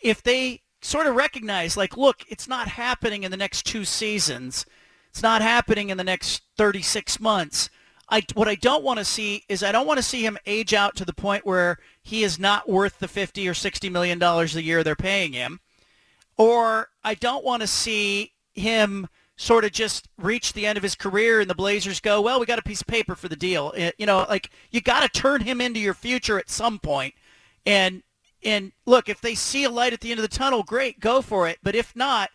[0.00, 4.66] if they sort of recognize, like, look, it's not happening in the next two seasons–
[5.10, 7.68] it's not happening in the next 36 months.
[8.08, 10.74] I, what I don't want to see is I don't want to see him age
[10.74, 14.56] out to the point where he is not worth the 50 or 60 million dollars
[14.56, 15.60] a year they're paying him.
[16.36, 20.94] Or I don't want to see him sort of just reach the end of his
[20.94, 23.72] career and the Blazers go, well, we got a piece of paper for the deal.
[23.76, 27.14] Eh, you know, like you got to turn him into your future at some point.
[27.64, 28.02] And
[28.42, 31.20] and look, if they see a light at the end of the tunnel, great, go
[31.22, 31.58] for it.
[31.62, 32.30] But if not,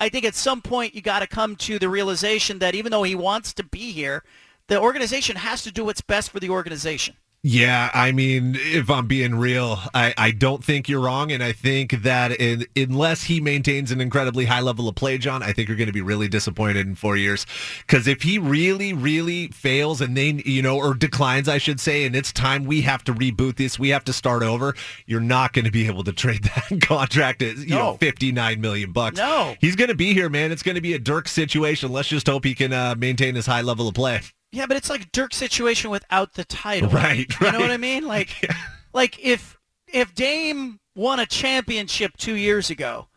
[0.00, 3.02] I think at some point you got to come to the realization that even though
[3.02, 4.24] he wants to be here,
[4.68, 7.16] the organization has to do what's best for the organization.
[7.42, 11.32] Yeah, I mean, if I'm being real, I, I don't think you're wrong.
[11.32, 15.42] And I think that in, unless he maintains an incredibly high level of play, John,
[15.42, 17.46] I think you're going to be really disappointed in four years.
[17.78, 22.04] Because if he really, really fails and they, you know, or declines, I should say,
[22.04, 24.74] and it's time we have to reboot this, we have to start over,
[25.06, 27.92] you're not going to be able to trade that contract at, you no.
[27.92, 29.16] know, 59 million bucks.
[29.16, 29.56] No.
[29.62, 30.52] He's going to be here, man.
[30.52, 31.90] It's going to be a Dirk situation.
[31.90, 34.20] Let's just hope he can uh, maintain his high level of play.
[34.52, 36.90] Yeah, but it's like Dirk's situation without the title.
[37.00, 37.32] Right.
[37.40, 38.06] You know what I mean?
[38.06, 38.54] Like, yeah.
[38.92, 43.08] like if if Dame won a championship two years ago,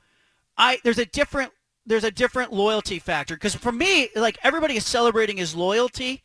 [0.57, 1.51] I there's a different
[1.85, 6.23] there's a different loyalty factor because for me, like everybody is celebrating his loyalty,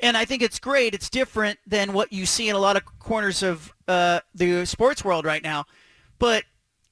[0.00, 0.94] and I think it's great.
[0.94, 5.04] It's different than what you see in a lot of corners of uh, the sports
[5.04, 5.64] world right now,
[6.18, 6.44] but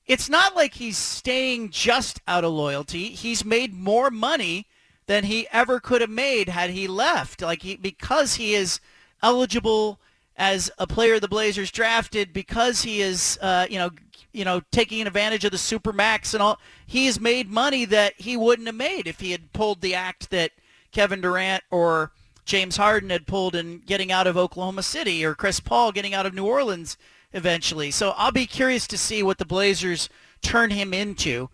[0.07, 3.11] it's not like he's staying just out of loyalty.
[3.11, 4.67] He's made more money
[5.07, 7.43] than he ever could have made had he left.
[7.43, 8.81] Like he because he is
[9.23, 9.99] eligible
[10.37, 13.91] as a player the Blazers drafted because he is uh, you know
[14.33, 16.59] you know taking advantage of the super max and all.
[16.87, 20.31] He has made money that he wouldn't have made if he had pulled the act
[20.31, 20.53] that
[20.93, 22.13] Kevin Durant or
[22.45, 26.27] James Harden had pulled in getting out of Oklahoma City or Chris Paul getting out
[26.27, 26.97] of New Orleans
[27.33, 27.91] eventually.
[27.91, 30.09] So I'll be curious to see what the Blazers
[30.43, 31.49] turn him into.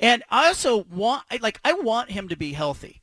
[0.00, 3.02] And I also want, like, I want him to be healthy.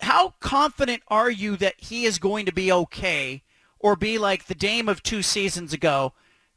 [0.00, 3.42] How confident are you that he is going to be okay
[3.78, 6.14] or be like the Dame of two seasons ago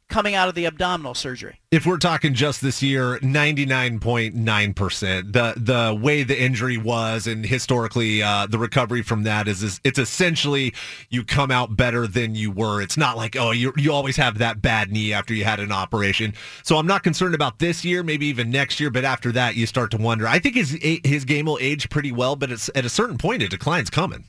[0.08, 1.60] coming out of the abdominal surgery?
[1.70, 5.32] If we're talking just this year, 99.9%.
[5.32, 9.80] The the way the injury was and historically uh, the recovery from that is, is
[9.84, 10.74] it's essentially
[11.10, 12.80] you come out better than you were.
[12.80, 15.72] It's not like, oh, you you always have that bad knee after you had an
[15.72, 16.34] operation.
[16.62, 19.66] So I'm not concerned about this year, maybe even next year, but after that you
[19.66, 20.28] start to wonder.
[20.28, 23.42] I think his his game will age pretty well, but it's at a certain point
[23.42, 24.24] it decline's coming.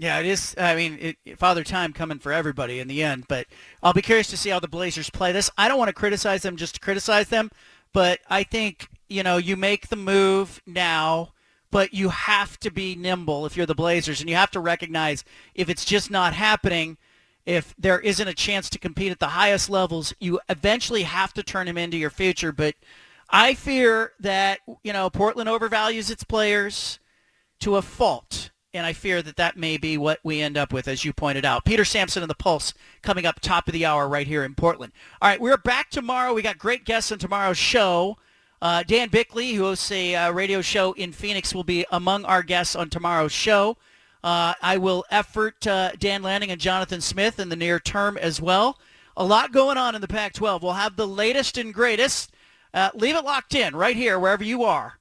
[0.00, 0.54] Yeah, it is.
[0.56, 3.26] I mean, it, Father Time coming for everybody in the end.
[3.28, 3.46] But
[3.82, 5.50] I'll be curious to see how the Blazers play this.
[5.58, 7.50] I don't want to criticize them just to criticize them,
[7.92, 11.34] but I think you know you make the move now,
[11.70, 15.22] but you have to be nimble if you're the Blazers, and you have to recognize
[15.54, 16.96] if it's just not happening.
[17.44, 21.42] If there isn't a chance to compete at the highest levels, you eventually have to
[21.42, 22.52] turn him into your future.
[22.52, 22.74] But
[23.28, 26.98] I fear that you know Portland overvalues its players
[27.58, 30.86] to a fault and I fear that that may be what we end up with,
[30.86, 31.64] as you pointed out.
[31.64, 34.92] Peter Sampson and the Pulse coming up top of the hour right here in Portland.
[35.20, 36.32] All right, we're back tomorrow.
[36.32, 38.16] We got great guests on tomorrow's show.
[38.62, 42.42] Uh, Dan Bickley, who hosts a uh, radio show in Phoenix, will be among our
[42.42, 43.76] guests on tomorrow's show.
[44.22, 48.40] Uh, I will effort uh, Dan Lanning and Jonathan Smith in the near term as
[48.40, 48.78] well.
[49.16, 50.62] A lot going on in the Pac-12.
[50.62, 52.32] We'll have the latest and greatest.
[52.72, 54.99] Uh, leave it locked in right here, wherever you are